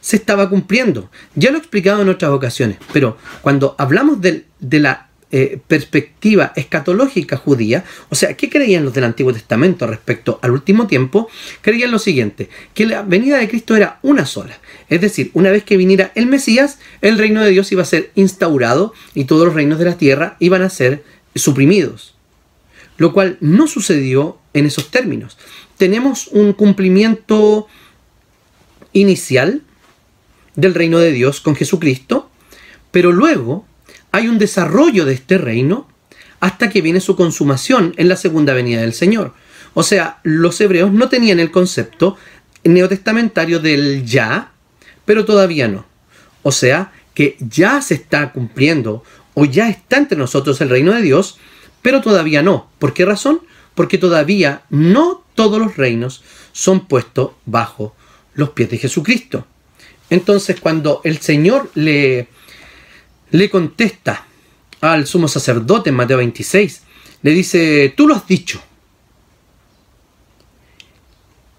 se 0.00 0.16
estaba 0.16 0.50
cumpliendo. 0.50 1.10
Ya 1.34 1.50
lo 1.50 1.56
he 1.56 1.60
explicado 1.60 2.02
en 2.02 2.10
otras 2.10 2.30
ocasiones, 2.30 2.76
pero 2.92 3.16
cuando 3.40 3.74
hablamos 3.78 4.20
de, 4.20 4.44
la 4.60 5.08
eh, 5.30 5.58
perspectiva 5.66 6.52
escatológica 6.56 7.38
judía, 7.38 7.84
o 8.10 8.14
sea, 8.14 8.34
¿qué 8.34 8.50
creían 8.50 8.84
los 8.84 8.92
del 8.92 9.04
Antiguo 9.04 9.32
Testamento 9.32 9.86
respecto 9.86 10.38
al 10.42 10.50
último 10.50 10.86
tiempo? 10.86 11.28
Creían 11.62 11.90
lo 11.90 11.98
siguiente, 11.98 12.50
que 12.74 12.84
la 12.84 13.02
venida 13.02 13.38
de 13.38 13.48
Cristo 13.48 13.76
era 13.76 13.98
una 14.02 14.26
sola. 14.26 14.58
Es 14.90 15.00
decir, 15.00 15.30
una 15.32 15.50
vez 15.50 15.64
que 15.64 15.78
viniera 15.78 16.12
el 16.14 16.26
Mesías, 16.26 16.78
el 17.00 17.16
reino 17.16 17.42
de 17.42 17.50
Dios 17.50 17.72
iba 17.72 17.82
a 17.82 17.86
ser 17.86 18.10
instaurado 18.14 18.92
y 19.14 19.24
todos 19.24 19.46
los 19.46 19.54
reinos 19.54 19.78
de 19.78 19.86
la 19.86 19.96
tierra 19.96 20.36
iban 20.38 20.60
a 20.60 20.68
ser 20.68 21.02
suprimidos. 21.34 22.13
Lo 22.96 23.12
cual 23.12 23.36
no 23.40 23.66
sucedió 23.66 24.38
en 24.52 24.66
esos 24.66 24.90
términos. 24.90 25.36
Tenemos 25.76 26.28
un 26.28 26.52
cumplimiento 26.52 27.66
inicial 28.92 29.62
del 30.54 30.74
reino 30.74 30.98
de 30.98 31.12
Dios 31.12 31.40
con 31.40 31.56
Jesucristo, 31.56 32.30
pero 32.90 33.10
luego 33.12 33.66
hay 34.12 34.28
un 34.28 34.38
desarrollo 34.38 35.04
de 35.04 35.14
este 35.14 35.38
reino 35.38 35.88
hasta 36.40 36.70
que 36.70 36.82
viene 36.82 37.00
su 37.00 37.16
consumación 37.16 37.94
en 37.96 38.08
la 38.08 38.16
segunda 38.16 38.52
venida 38.54 38.80
del 38.80 38.92
Señor. 38.92 39.34
O 39.74 39.82
sea, 39.82 40.20
los 40.22 40.60
hebreos 40.60 40.92
no 40.92 41.08
tenían 41.08 41.40
el 41.40 41.50
concepto 41.50 42.16
neotestamentario 42.62 43.58
del 43.58 44.04
ya, 44.04 44.52
pero 45.04 45.24
todavía 45.24 45.68
no. 45.68 45.84
O 46.42 46.52
sea, 46.52 46.92
que 47.14 47.36
ya 47.40 47.80
se 47.80 47.94
está 47.94 48.32
cumpliendo 48.32 49.02
o 49.34 49.44
ya 49.44 49.68
está 49.68 49.96
entre 49.96 50.18
nosotros 50.18 50.60
el 50.60 50.70
reino 50.70 50.92
de 50.92 51.02
Dios, 51.02 51.38
pero 51.84 52.00
todavía 52.00 52.42
no. 52.42 52.70
¿Por 52.78 52.94
qué 52.94 53.04
razón? 53.04 53.42
Porque 53.74 53.98
todavía 53.98 54.62
no 54.70 55.22
todos 55.34 55.58
los 55.60 55.76
reinos 55.76 56.24
son 56.52 56.86
puestos 56.86 57.32
bajo 57.44 57.94
los 58.32 58.50
pies 58.50 58.70
de 58.70 58.78
Jesucristo. 58.78 59.46
Entonces, 60.08 60.58
cuando 60.60 61.02
el 61.04 61.18
Señor 61.18 61.70
le 61.74 62.28
le 63.34 63.50
contesta 63.50 64.24
al 64.80 65.06
sumo 65.08 65.28
sacerdote 65.28 65.90
en 65.90 65.96
Mateo 65.96 66.18
26, 66.18 66.82
le 67.22 67.30
dice, 67.32 67.92
tú 67.96 68.06
lo 68.06 68.14
has 68.14 68.26
dicho. 68.28 68.62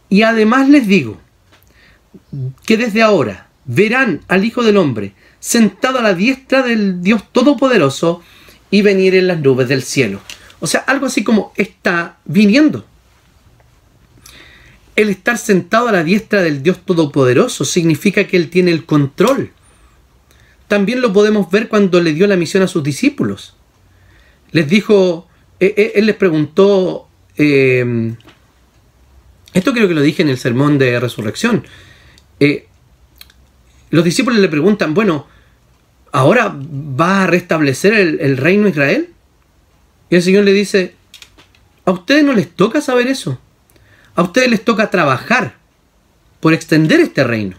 Y 0.08 0.22
además 0.22 0.70
les 0.70 0.88
digo 0.88 1.20
que 2.66 2.78
desde 2.78 3.04
ahora 3.04 3.50
verán 3.66 4.22
al 4.30 4.46
Hijo 4.46 4.64
del 4.64 4.78
Hombre 4.78 5.14
sentado 5.40 6.00
a 6.00 6.02
la 6.02 6.14
diestra 6.14 6.64
del 6.64 7.04
Dios 7.04 7.24
Todopoderoso 7.32 8.24
y 8.76 8.82
venir 8.82 9.16
en 9.16 9.28
las 9.28 9.40
nubes 9.40 9.68
del 9.68 9.84
cielo. 9.84 10.20
O 10.60 10.68
sea, 10.68 10.82
algo 10.82 11.06
así 11.06 11.24
como 11.24 11.54
está 11.56 12.18
viniendo. 12.26 12.86
El 14.96 15.10
estar 15.10 15.38
sentado 15.38 15.90
a 15.90 15.92
la 15.92 16.04
diestra 16.04 16.42
del 16.42 16.64
Dios 16.64 16.80
Todopoderoso 16.86 17.66
significa 17.66 18.26
que 18.26 18.38
Él 18.38 18.50
tiene 18.50 18.72
el 18.72 18.86
control 18.86 19.52
también 20.68 21.02
lo 21.02 21.14
podemos 21.14 21.50
ver 21.52 21.68
cuando 21.68 22.02
le 22.02 22.14
dio 22.14 22.28
la 22.28 22.36
misión 22.36 22.64
a 22.64 22.68
sus 22.68 22.84
discípulos. 22.84 23.56
Les 24.52 24.68
dijo, 24.68 25.28
eh, 25.60 25.74
eh, 25.78 25.92
él 25.96 26.08
les 26.08 26.16
preguntó, 26.16 27.08
em, 27.38 28.16
esto 29.54 29.74
creo 29.74 29.88
que 29.88 29.94
lo 29.94 30.02
dije 30.02 30.24
en 30.24 30.30
el 30.30 30.38
sermón 30.38 30.78
de 30.78 31.00
resurrección, 31.00 31.66
eh, 32.40 32.68
los 33.92 34.04
discípulos 34.04 34.40
le 34.40 34.50
preguntan, 34.50 34.94
bueno, 34.94 35.28
¿ahora 36.16 36.56
va 36.58 37.24
a 37.24 37.28
restablecer 37.28 37.94
el, 37.94 38.20
el 38.22 38.38
reino 38.38 38.64
de 38.64 38.70
Israel? 38.70 39.10
Y 40.10 40.16
el 40.16 40.24
Señor 40.24 40.46
le 40.46 40.54
dice, 40.54 40.96
a 41.84 41.92
ustedes 41.92 42.24
no 42.24 42.32
les 42.34 42.50
toca 42.50 42.80
saber 42.80 43.08
eso, 43.08 43.38
a 44.16 44.22
ustedes 44.22 44.50
les 44.50 44.64
toca 44.64 44.90
trabajar 44.90 45.56
por 46.40 46.54
extender 46.54 47.02
este 47.02 47.24
reino. 47.26 47.58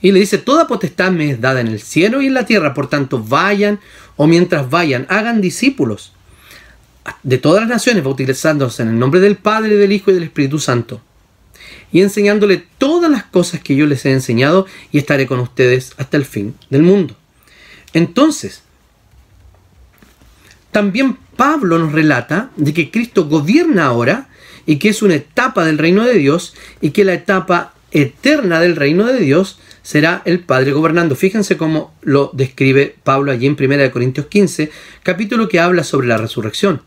Y 0.00 0.10
le 0.10 0.18
dice, 0.18 0.38
toda 0.38 0.66
potestad 0.66 1.12
me 1.12 1.30
es 1.30 1.40
dada 1.40 1.60
en 1.60 1.68
el 1.68 1.80
cielo 1.80 2.20
y 2.20 2.26
en 2.26 2.34
la 2.34 2.46
tierra, 2.46 2.74
por 2.74 2.90
tanto 2.90 3.22
vayan 3.22 3.78
o 4.16 4.26
mientras 4.26 4.68
vayan, 4.68 5.06
hagan 5.08 5.40
discípulos 5.40 6.12
de 7.22 7.38
todas 7.38 7.60
las 7.60 7.70
naciones, 7.70 8.02
bautizándose 8.02 8.82
en 8.82 8.88
el 8.88 8.98
nombre 8.98 9.20
del 9.20 9.36
Padre, 9.36 9.76
del 9.76 9.92
Hijo 9.92 10.10
y 10.10 10.14
del 10.14 10.24
Espíritu 10.24 10.58
Santo, 10.58 11.00
y 11.92 12.00
enseñándole 12.00 12.64
todas 12.78 13.08
las 13.08 13.22
cosas 13.22 13.60
que 13.60 13.76
yo 13.76 13.86
les 13.86 14.04
he 14.04 14.12
enseñado, 14.12 14.66
y 14.90 14.98
estaré 14.98 15.28
con 15.28 15.38
ustedes 15.38 15.92
hasta 15.96 16.16
el 16.16 16.24
fin 16.24 16.56
del 16.68 16.82
mundo. 16.82 17.16
Entonces, 17.92 18.62
también 20.70 21.18
Pablo 21.36 21.78
nos 21.78 21.92
relata 21.92 22.50
de 22.56 22.72
que 22.72 22.90
Cristo 22.90 23.26
gobierna 23.26 23.86
ahora 23.86 24.28
y 24.66 24.76
que 24.76 24.88
es 24.88 25.02
una 25.02 25.14
etapa 25.14 25.64
del 25.64 25.78
reino 25.78 26.04
de 26.04 26.14
Dios 26.14 26.54
y 26.80 26.90
que 26.90 27.04
la 27.04 27.14
etapa 27.14 27.74
eterna 27.90 28.60
del 28.60 28.76
reino 28.76 29.06
de 29.06 29.18
Dios 29.18 29.58
será 29.82 30.22
el 30.24 30.40
Padre 30.40 30.72
gobernando. 30.72 31.16
Fíjense 31.16 31.56
cómo 31.56 31.94
lo 32.02 32.30
describe 32.32 32.96
Pablo 33.02 33.32
allí 33.32 33.46
en 33.46 33.56
1 33.58 33.90
Corintios 33.90 34.26
15, 34.26 34.70
capítulo 35.02 35.48
que 35.48 35.60
habla 35.60 35.84
sobre 35.84 36.08
la 36.08 36.16
resurrección. 36.16 36.82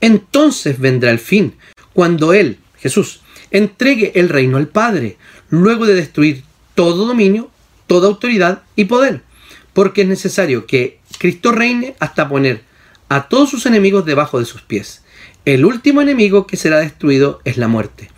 Entonces 0.00 0.78
vendrá 0.78 1.10
el 1.10 1.18
fin, 1.18 1.54
cuando 1.92 2.34
Él, 2.34 2.58
Jesús, 2.78 3.20
entregue 3.50 4.12
el 4.16 4.28
reino 4.28 4.56
al 4.56 4.68
Padre, 4.68 5.16
luego 5.48 5.86
de 5.86 5.94
destruir 5.94 6.42
todo 6.74 7.06
dominio, 7.06 7.50
toda 7.86 8.08
autoridad 8.08 8.62
y 8.76 8.84
poder, 8.86 9.22
porque 9.74 10.02
es 10.02 10.08
necesario 10.08 10.66
que 10.66 10.98
Cristo 11.18 11.52
reine 11.52 11.94
hasta 12.00 12.28
poner 12.28 12.62
a 13.08 13.28
todos 13.28 13.50
sus 13.50 13.66
enemigos 13.66 14.06
debajo 14.06 14.38
de 14.38 14.46
sus 14.46 14.62
pies. 14.62 15.02
El 15.44 15.66
último 15.66 16.00
enemigo 16.00 16.46
que 16.46 16.56
será 16.56 16.78
destruido 16.78 17.40
es 17.44 17.58
la 17.58 17.68
muerte, 17.68 18.10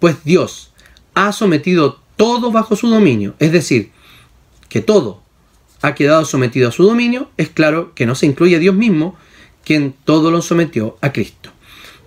pues 0.00 0.24
Dios 0.24 0.72
ha 1.14 1.30
sometido 1.32 2.00
todo 2.16 2.50
bajo 2.50 2.74
su 2.74 2.88
dominio, 2.88 3.34
es 3.38 3.52
decir, 3.52 3.92
que 4.68 4.80
todo 4.80 5.22
ha 5.82 5.94
quedado 5.94 6.24
sometido 6.24 6.68
a 6.68 6.72
su 6.72 6.84
dominio, 6.84 7.30
es 7.36 7.48
claro 7.48 7.94
que 7.94 8.06
no 8.06 8.14
se 8.14 8.26
incluye 8.26 8.56
a 8.56 8.60
Dios 8.60 8.74
mismo, 8.74 9.16
quien 9.64 9.94
todo 10.04 10.30
lo 10.30 10.42
sometió 10.42 10.96
a 11.00 11.12
Cristo. 11.12 11.50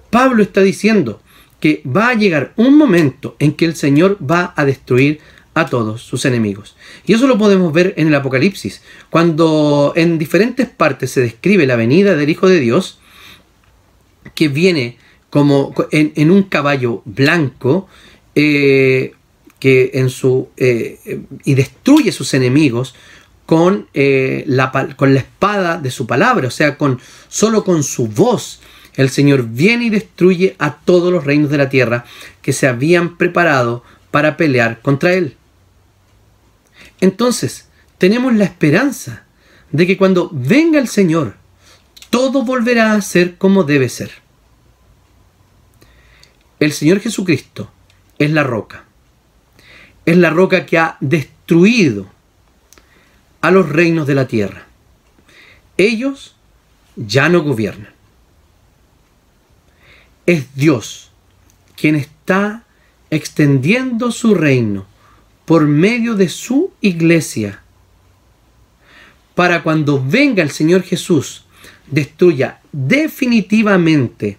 Pablo 0.10 0.44
está 0.44 0.62
diciendo 0.62 1.22
que 1.60 1.82
va 1.86 2.10
a 2.10 2.16
llegar 2.16 2.54
un 2.58 2.78
momento 2.78 3.36
en 3.40 3.54
que 3.54 3.66
el 3.66 3.76
Señor 3.76 4.18
va 4.20 4.54
a 4.56 4.66
destruir 4.66 5.20
a 5.56 5.66
todos 5.66 6.04
sus 6.04 6.26
enemigos. 6.26 6.76
Y 7.08 7.14
eso 7.14 7.26
lo 7.28 7.38
podemos 7.38 7.74
ver 7.74 7.94
en 7.98 8.08
el 8.08 8.16
Apocalipsis, 8.16 8.82
cuando 9.10 9.94
en 9.96 10.20
diferentes 10.20 10.68
partes 10.68 11.12
se 11.12 11.22
describe 11.22 11.66
la 11.66 11.78
venida 11.78 12.16
del 12.16 12.30
Hijo 12.30 12.48
de 12.48 12.60
Dios, 12.60 13.00
que 14.36 14.50
viene 14.50 14.98
como 15.30 15.74
en, 15.92 16.30
un 16.32 16.44
caballo 16.44 17.02
blanco, 17.06 17.88
eh, 18.36 19.14
que 19.60 19.92
en 19.96 20.10
su 20.10 20.50
eh, 20.58 21.22
y 21.46 21.56
destruye 21.56 22.12
sus 22.12 22.34
enemigos 22.34 22.94
con, 23.46 23.88
eh, 23.94 24.44
la, 24.48 24.72
con 24.96 25.14
la 25.14 25.22
espada 25.22 25.78
de 25.78 25.92
su 25.92 26.06
palabra, 26.06 26.48
o 26.48 26.52
sea, 26.52 26.78
con 26.78 27.00
solo 27.30 27.64
con 27.64 27.84
su 27.84 28.08
voz. 28.08 28.60
El 28.96 29.10
Señor 29.10 29.48
viene 29.50 29.86
y 29.86 29.90
destruye 29.90 30.56
a 30.58 30.78
todos 30.78 31.12
los 31.12 31.24
reinos 31.24 31.50
de 31.50 31.58
la 31.58 31.70
tierra 31.70 32.06
que 32.42 32.54
se 32.54 32.68
habían 32.68 33.18
preparado 33.18 33.84
para 34.12 34.38
pelear 34.38 34.82
contra 34.82 35.14
Él. 35.14 35.36
Entonces, 37.02 37.68
tenemos 37.98 38.34
la 38.34 38.46
esperanza 38.46 39.24
de 39.72 39.88
que 39.88 39.98
cuando 39.98 40.30
venga 40.32 40.80
el 40.80 40.88
Señor, 40.88 41.36
todo 42.10 42.44
volverá 42.44 42.94
a 42.94 43.02
ser 43.02 43.38
como 43.38 43.64
debe 43.64 43.90
ser. 43.90 44.12
El 46.60 46.72
Señor 46.72 47.00
Jesucristo 47.00 47.72
es 48.18 48.32
la 48.32 48.44
roca. 48.44 48.86
Es 50.06 50.18
la 50.18 50.30
roca 50.30 50.66
que 50.66 50.78
ha 50.78 50.98
destruido 51.02 52.08
a 53.42 53.52
los 53.52 53.68
reinos 53.68 54.08
de 54.08 54.16
la 54.16 54.28
tierra. 54.28 54.66
Ellos 55.78 56.36
ya 56.96 57.28
no 57.30 57.44
gobiernan. 57.44 57.94
Es 60.26 60.56
Dios 60.56 61.12
quien 61.76 61.96
está 61.96 62.64
extendiendo 63.10 64.12
su 64.12 64.34
reino 64.34 64.86
por 65.46 65.66
medio 65.68 66.16
de 66.16 66.30
su 66.30 66.72
iglesia, 66.82 67.62
para 69.36 69.64
cuando 69.64 70.04
venga 70.04 70.42
el 70.42 70.52
Señor 70.52 70.84
Jesús, 70.84 71.46
destruya 71.88 72.60
definitivamente 72.72 74.38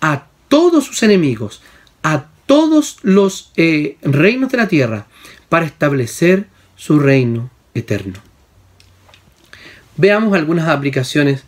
a 0.00 0.26
todos 0.48 0.84
sus 0.84 1.02
enemigos, 1.02 1.62
a 2.02 2.26
todos 2.46 2.98
los 3.02 3.52
eh, 3.56 3.96
reinos 4.02 4.50
de 4.50 4.58
la 4.58 4.68
tierra, 4.68 5.06
para 5.48 5.66
establecer 5.66 6.46
su 6.76 6.98
reino 6.98 7.50
eterno. 7.74 8.18
Veamos 9.96 10.34
algunas 10.34 10.68
aplicaciones 10.68 11.44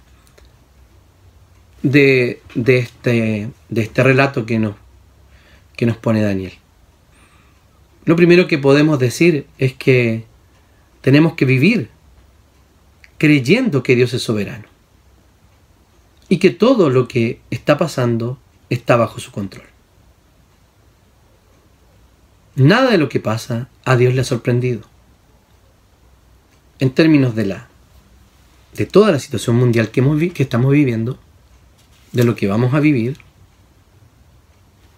de, 1.82 2.42
este, 2.54 3.48
de 3.68 3.80
este 3.80 4.02
relato 4.02 4.44
que 4.46 4.58
nos, 4.58 4.74
que 5.76 5.86
nos 5.86 5.96
pone 5.96 6.22
Daniel. 6.22 6.52
Lo 8.04 8.16
primero 8.16 8.48
que 8.48 8.58
podemos 8.58 8.98
decir 8.98 9.46
es 9.58 9.74
que 9.74 10.24
tenemos 11.00 11.34
que 11.34 11.44
vivir 11.44 11.90
creyendo 13.18 13.82
que 13.82 13.94
Dios 13.94 14.14
es 14.14 14.22
soberano 14.22 14.64
y 16.28 16.38
que 16.38 16.50
todo 16.50 16.90
lo 16.90 17.06
que 17.06 17.40
está 17.50 17.78
pasando 17.78 18.38
está 18.70 18.96
bajo 18.96 19.20
su 19.20 19.30
control. 19.30 19.66
Nada 22.56 22.90
de 22.90 22.98
lo 22.98 23.08
que 23.08 23.20
pasa 23.20 23.68
a 23.84 23.96
Dios 23.96 24.14
le 24.14 24.22
ha 24.22 24.24
sorprendido. 24.24 24.82
En 26.80 26.90
términos 26.90 27.34
de 27.34 27.46
la 27.46 27.68
de 28.74 28.86
toda 28.86 29.12
la 29.12 29.18
situación 29.18 29.56
mundial 29.56 29.90
que, 29.90 30.32
que 30.32 30.42
estamos 30.42 30.72
viviendo, 30.72 31.18
de 32.12 32.24
lo 32.24 32.34
que 32.34 32.46
vamos 32.46 32.74
a 32.74 32.80
vivir, 32.80 33.18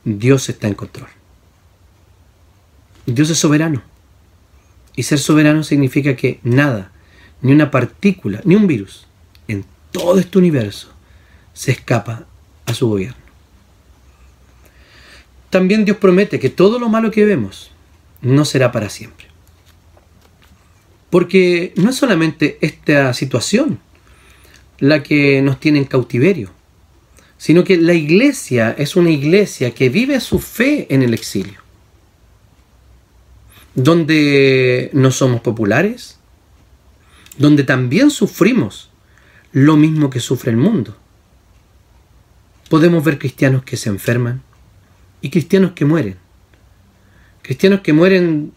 Dios 0.05 0.48
está 0.48 0.68
en 0.68 0.74
control. 0.74 1.09
Dios 3.07 3.30
es 3.30 3.38
soberano. 3.38 3.82
Y 4.96 5.02
ser 5.02 5.18
soberano 5.18 5.62
significa 5.62 6.16
que 6.16 6.38
nada, 6.42 6.92
ni 7.42 7.52
una 7.52 7.70
partícula, 7.70 8.40
ni 8.44 8.55
un 8.55 8.66
virus, 8.66 9.07
en 9.48 9.64
todo 9.90 10.18
este 10.18 10.38
universo, 10.38 10.92
se 11.52 11.72
escapa 11.72 12.26
a 12.66 12.74
su 12.74 12.88
gobierno. 12.88 13.16
También 15.50 15.84
Dios 15.84 15.98
promete 15.98 16.38
que 16.38 16.50
todo 16.50 16.78
lo 16.78 16.88
malo 16.88 17.11
que 17.11 17.24
vemos 17.24 17.70
no 18.22 18.44
será 18.44 18.72
para 18.72 18.88
siempre. 18.88 19.26
Porque 21.11 21.72
no 21.76 21.90
es 21.90 21.96
solamente 21.96 22.59
esta 22.61 23.12
situación 23.14 23.78
la 24.78 25.02
que 25.02 25.42
nos 25.42 25.61
tiene 25.61 25.78
en 25.78 25.84
cautiverio, 25.84 26.50
sino 27.36 27.62
que 27.62 27.76
la 27.76 27.94
iglesia 27.94 28.74
es 28.76 28.96
una 28.96 29.11
iglesia 29.11 29.72
que 29.72 29.88
vive 29.88 30.18
su 30.20 30.40
fe 30.40 30.92
en 30.92 31.02
el 31.02 31.14
exilio 31.14 31.64
donde 33.75 34.91
no 34.93 35.11
somos 35.11 35.41
populares, 35.41 36.18
donde 37.37 37.64
también 37.64 38.11
sufrimos 38.11 38.91
lo 39.53 39.77
mismo 39.77 40.11
que 40.11 40.20
sufre 40.20 40.51
el 40.51 40.57
mundo. 40.57 40.97
Podemos 42.68 43.05
ver 43.05 43.18
cristianos 43.18 43.64
que 43.64 43.77
se 43.77 43.89
enferman 43.89 44.43
y 45.20 45.31
cristianos 45.31 45.72
que 45.72 45.85
mueren. 45.85 46.16
Cristianos 47.43 47.81
que 47.81 47.93
mueren 47.93 48.53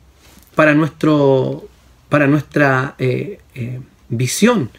para, 0.55 0.74
nuestro, 0.74 1.68
para 2.09 2.28
nuestra 2.28 2.95
eh, 2.99 3.39
eh, 3.53 3.80
visión 4.09 4.70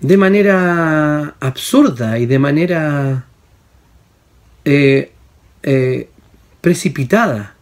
de 0.00 0.16
manera 0.16 1.36
absurda 1.40 2.18
y 2.18 2.26
de 2.26 2.38
manera 2.38 3.24
eh, 4.64 5.10
precipitada 6.60 7.53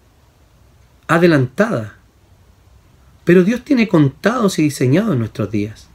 adelantada. 1.14 1.96
Pero 3.24 3.44
Dios 3.44 3.62
tiene 3.62 3.88
contados 3.88 4.58
y 4.58 4.62
diseñados 4.62 5.16
nuestros 5.16 5.50
días. 5.50 5.88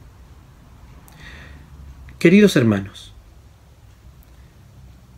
Queridos 2.18 2.56
hermanos, 2.56 3.12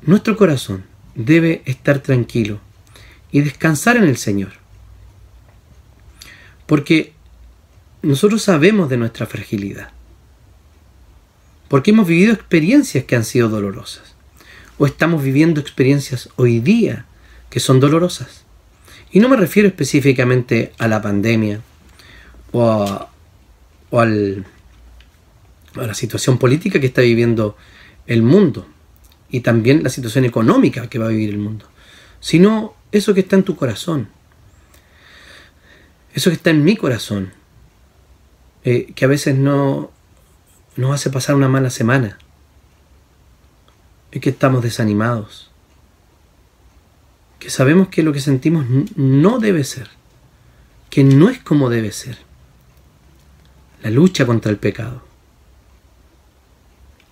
nuestro 0.03 0.37
corazón 0.37 0.85
debe 1.15 1.63
estar 1.65 2.01
tranquilo 2.01 2.61
y 3.31 3.41
descansar 3.41 3.97
en 3.97 4.05
el 4.05 4.17
Señor. 4.17 4.53
Porque 6.67 7.13
nosotros 8.03 8.43
sabemos 8.43 8.89
de 8.89 8.97
nuestra 8.97 9.27
fragilidad. 9.27 9.91
Porque 11.69 11.91
hemos 11.91 12.07
vivido 12.07 12.33
experiencias 12.33 13.05
que 13.05 13.17
han 13.17 13.25
sido 13.25 13.49
dolorosas. 13.49 14.15
O 14.79 14.87
estamos 14.87 15.23
viviendo 15.23 15.61
experiencias 15.61 16.29
hoy 16.37 16.59
día 16.59 17.07
que 17.51 17.61
son 17.61 17.81
dolorosas. 17.81 18.45
Y 19.13 19.21
no 19.21 19.29
me 19.29 19.37
refiero 19.37 19.69
específicamente 19.69 20.73
a 20.79 20.89
la 20.89 21.03
pandemia 21.03 21.61
o 22.53 22.71
a, 22.71 23.11
a 23.93 24.05
la 25.75 25.95
situación 25.95 26.39
política 26.39 26.81
que 26.81 26.87
está 26.87 27.03
viviendo 27.03 27.57
el 28.07 28.23
mundo 28.23 28.67
y 29.31 29.41
también 29.41 29.83
la 29.83 29.91
situación 29.91 30.25
económica 30.25 30.89
que 30.89 30.99
va 30.99 31.07
a 31.07 31.11
vivir 31.11 31.31
el 31.31 31.39
mundo, 31.39 31.67
sino 32.21 32.75
eso 32.93 33.15
que 33.15 33.21
está 33.21 33.37
en 33.37 33.45
tu 33.45 33.57
corazón, 33.57 34.09
eso 36.15 36.31
que 36.31 36.37
está 36.37 36.51
en 36.51 36.65
mi 36.65 36.77
corazón 36.77 37.33
eh, 38.63 38.93
que 38.95 39.05
a 39.07 39.09
veces 39.09 39.37
no 39.37 39.91
nos 40.77 40.95
hace 40.95 41.11
pasar 41.11 41.35
una 41.35 41.49
mala 41.49 41.71
semana. 41.71 42.19
Es 44.11 44.21
que 44.21 44.31
estamos 44.31 44.63
desanimados. 44.63 45.50
Que 47.41 47.51
sabemos 47.51 47.89
que 47.89 48.05
lo 48.05 48.13
que 48.13 48.21
sentimos 48.21 48.67
no 48.95 49.41
debe 49.41 49.65
ser. 49.65 49.91
Que 50.91 51.03
no 51.03 51.29
es 51.29 51.41
como 51.41 51.71
debe 51.71 51.91
ser. 51.91 52.19
La 53.83 53.91
lucha 53.91 54.27
contra 54.27 54.53
el 54.53 54.59
pecado. 54.59 55.03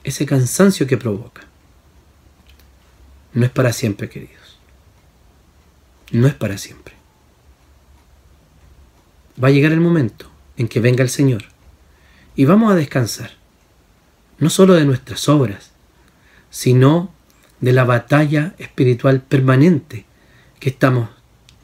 Ese 0.05 0.27
cansancio 0.27 0.87
que 0.87 0.97
provoca. 0.97 1.43
No 3.33 3.45
es 3.45 3.51
para 3.51 3.73
siempre, 3.73 4.09
queridos. 4.09 4.59
No 6.13 6.27
es 6.27 6.35
para 6.35 6.59
siempre. 6.59 6.95
Va 9.43 9.49
a 9.49 9.53
llegar 9.53 9.73
el 9.73 9.81
momento 9.81 10.31
en 10.57 10.69
que 10.69 10.81
venga 10.81 11.03
el 11.03 11.11
Señor 11.11 11.45
y 12.35 12.45
vamos 12.45 12.73
a 12.73 12.77
descansar 12.77 13.31
no 14.39 14.51
solo 14.51 14.75
de 14.75 14.85
nuestras 14.85 15.29
obras, 15.29 15.71
sino 16.51 17.13
de 17.61 17.73
la 17.73 17.85
batalla 17.85 18.55
espiritual 18.59 19.21
permanente 19.21 20.08
que 20.59 20.71
estamos 20.71 21.09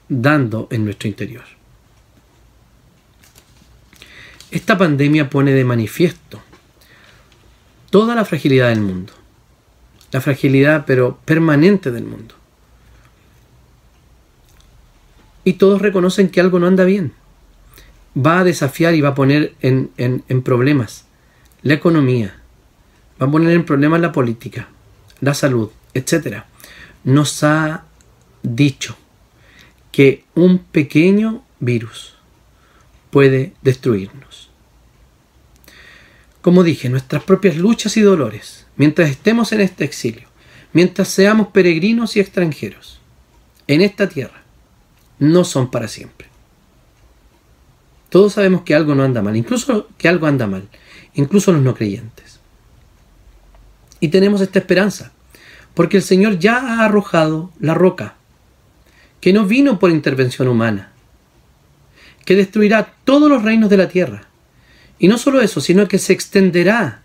dando 0.09 0.68
en 0.70 0.84
nuestro 0.84 1.09
interior. 1.09 1.45
Esta 4.51 4.78
pandemia 4.78 5.30
pone 5.30 5.53
de 5.53 5.64
manifiesto 5.64 6.40
toda 7.90 8.14
la 8.14 8.24
fragilidad 8.24 8.68
del 8.68 8.80
mundo, 8.80 9.12
la 10.12 10.20
fragilidad 10.20 10.84
pero 10.86 11.18
permanente 11.24 11.90
del 11.90 12.05
mundo. 12.05 12.34
Y 15.42 15.55
todos 15.55 15.82
reconocen 15.82 16.28
que 16.28 16.40
algo 16.40 16.59
no 16.59 16.66
anda 16.66 16.84
bien. 16.84 17.12
Va 18.16 18.38
a 18.38 18.45
desafiar 18.45 18.95
y 18.95 19.01
va 19.01 19.11
a 19.11 19.14
poner 19.14 19.55
en, 19.61 19.90
en 19.97 20.42
problemas 20.42 21.07
la 21.64 21.74
economía, 21.74 22.36
va 23.20 23.26
a 23.26 23.30
poner 23.30 23.51
en 23.51 23.64
problemas 23.64 24.01
la 24.01 24.12
política, 24.12 24.68
la 25.20 25.32
salud, 25.32 25.70
etc. 25.95 26.45
Nos 27.05 27.42
ha 27.42 27.84
dicho 28.45 28.97
que 29.90 30.24
un 30.34 30.59
pequeño 30.59 31.45
virus 31.59 32.14
puede 33.11 33.55
destruirnos. 33.62 34.51
Como 36.42 36.62
dije, 36.62 36.88
nuestras 36.88 37.24
propias 37.24 37.57
luchas 37.57 37.97
y 37.97 38.03
dolores, 38.03 38.66
mientras 38.76 39.11
estemos 39.11 39.53
en 39.53 39.62
este 39.62 39.84
exilio, 39.84 40.28
mientras 40.72 41.09
seamos 41.09 41.49
peregrinos 41.49 42.16
y 42.16 42.20
extranjeros 42.20 43.01
en 43.66 43.80
esta 43.80 44.09
tierra, 44.09 44.42
no 45.18 45.45
son 45.45 45.70
para 45.70 45.88
siempre. 45.88 46.28
Todos 48.11 48.34
sabemos 48.34 48.62
que 48.62 48.74
algo 48.74 48.95
no 48.95 49.03
anda 49.03 49.22
mal, 49.22 49.36
incluso 49.36 49.88
que 49.97 50.09
algo 50.09 50.26
anda 50.26 50.47
mal, 50.47 50.68
incluso 51.14 51.51
los 51.53 51.62
no 51.62 51.74
creyentes. 51.74 52.40
Y 54.01 54.09
tenemos 54.09 54.40
esta 54.40 54.59
esperanza, 54.59 55.12
porque 55.72 55.97
el 55.97 56.03
Señor 56.03 56.38
ya 56.38 56.59
ha 56.59 56.84
arrojado 56.84 57.51
la 57.59 57.74
roca, 57.74 58.16
que 59.25 59.33
no 59.33 59.47
vino 59.47 59.79
por 59.79 59.91
intervención 59.91 60.49
humana, 60.49 60.91
que 62.27 62.37
destruirá 62.37 62.93
todos 63.05 63.31
los 63.31 63.43
reinos 63.43 63.70
de 63.70 63.79
la 63.79 63.89
tierra. 63.89 64.27
Y 64.99 65.09
no 65.09 65.16
solo 65.16 65.41
eso, 65.41 65.62
sino 65.62 65.89
que 65.89 65.99
se 65.99 66.12
extenderá 66.12 67.01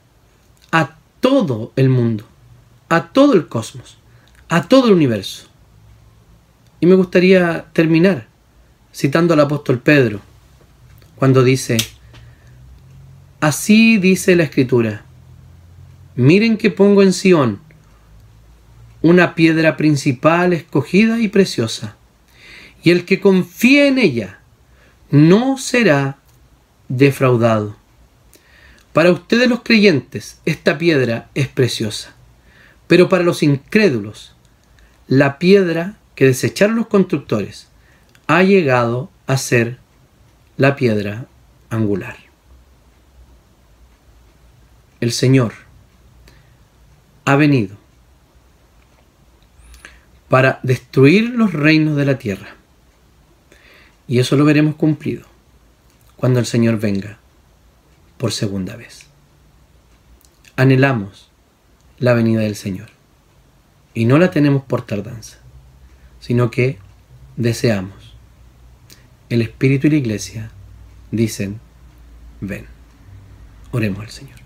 a 0.73 0.97
todo 1.21 1.71
el 1.77 1.87
mundo, 1.87 2.25
a 2.89 3.13
todo 3.13 3.35
el 3.35 3.47
cosmos, 3.47 3.99
a 4.49 4.67
todo 4.67 4.87
el 4.87 4.95
universo. 4.95 5.47
Y 6.81 6.87
me 6.87 6.95
gustaría 6.95 7.67
terminar 7.71 8.27
citando 8.93 9.33
al 9.33 9.39
apóstol 9.39 9.79
Pedro, 9.79 10.19
cuando 11.15 11.41
dice, 11.41 11.77
así 13.39 13.97
dice 13.97 14.35
la 14.35 14.43
escritura, 14.43 15.05
Miren 16.17 16.57
que 16.57 16.69
pongo 16.69 17.01
en 17.01 17.13
Sión 17.13 17.61
una 19.01 19.35
piedra 19.35 19.77
principal 19.77 20.51
escogida 20.51 21.21
y 21.21 21.29
preciosa, 21.29 21.95
y 22.83 22.91
el 22.91 23.05
que 23.05 23.19
confíe 23.19 23.87
en 23.87 23.97
ella 23.97 24.39
no 25.11 25.57
será 25.57 26.17
defraudado. 26.87 27.75
Para 28.93 29.11
ustedes 29.11 29.47
los 29.47 29.61
creyentes 29.61 30.39
esta 30.45 30.77
piedra 30.77 31.29
es 31.35 31.47
preciosa, 31.47 32.13
pero 32.87 33.09
para 33.09 33.23
los 33.23 33.43
incrédulos 33.43 34.35
la 35.07 35.39
piedra 35.39 35.95
que 36.15 36.25
desecharon 36.25 36.75
los 36.75 36.87
constructores 36.87 37.67
ha 38.27 38.43
llegado 38.43 39.09
a 39.25 39.37
ser 39.37 39.77
la 40.57 40.75
piedra 40.75 41.25
angular. 41.69 42.17
El 44.99 45.11
Señor 45.13 45.53
ha 47.25 47.35
venido 47.35 47.77
para 50.27 50.59
destruir 50.63 51.29
los 51.29 51.53
reinos 51.53 51.95
de 51.95 52.05
la 52.05 52.17
tierra. 52.17 52.58
Y 54.09 54.17
eso 54.17 54.35
lo 54.35 54.43
veremos 54.43 54.75
cumplido 54.75 55.23
cuando 56.17 56.39
el 56.39 56.47
Señor 56.47 56.79
venga 56.79 57.19
por 58.17 58.31
segunda 58.31 58.75
vez. 58.75 59.05
Anhelamos 60.55 61.29
la 61.99 62.15
venida 62.15 62.41
del 62.41 62.55
Señor. 62.55 62.89
Y 63.93 64.05
no 64.05 64.17
la 64.17 64.31
tenemos 64.31 64.63
por 64.63 64.81
tardanza, 64.81 65.37
sino 66.19 66.49
que 66.49 66.79
deseamos. 67.37 68.15
El 69.29 69.43
Espíritu 69.43 69.85
y 69.85 69.91
la 69.91 69.97
Iglesia 69.97 70.51
dicen, 71.11 71.59
ven. 72.41 72.65
Oremos 73.71 73.99
al 74.01 74.09
Señor. 74.09 74.38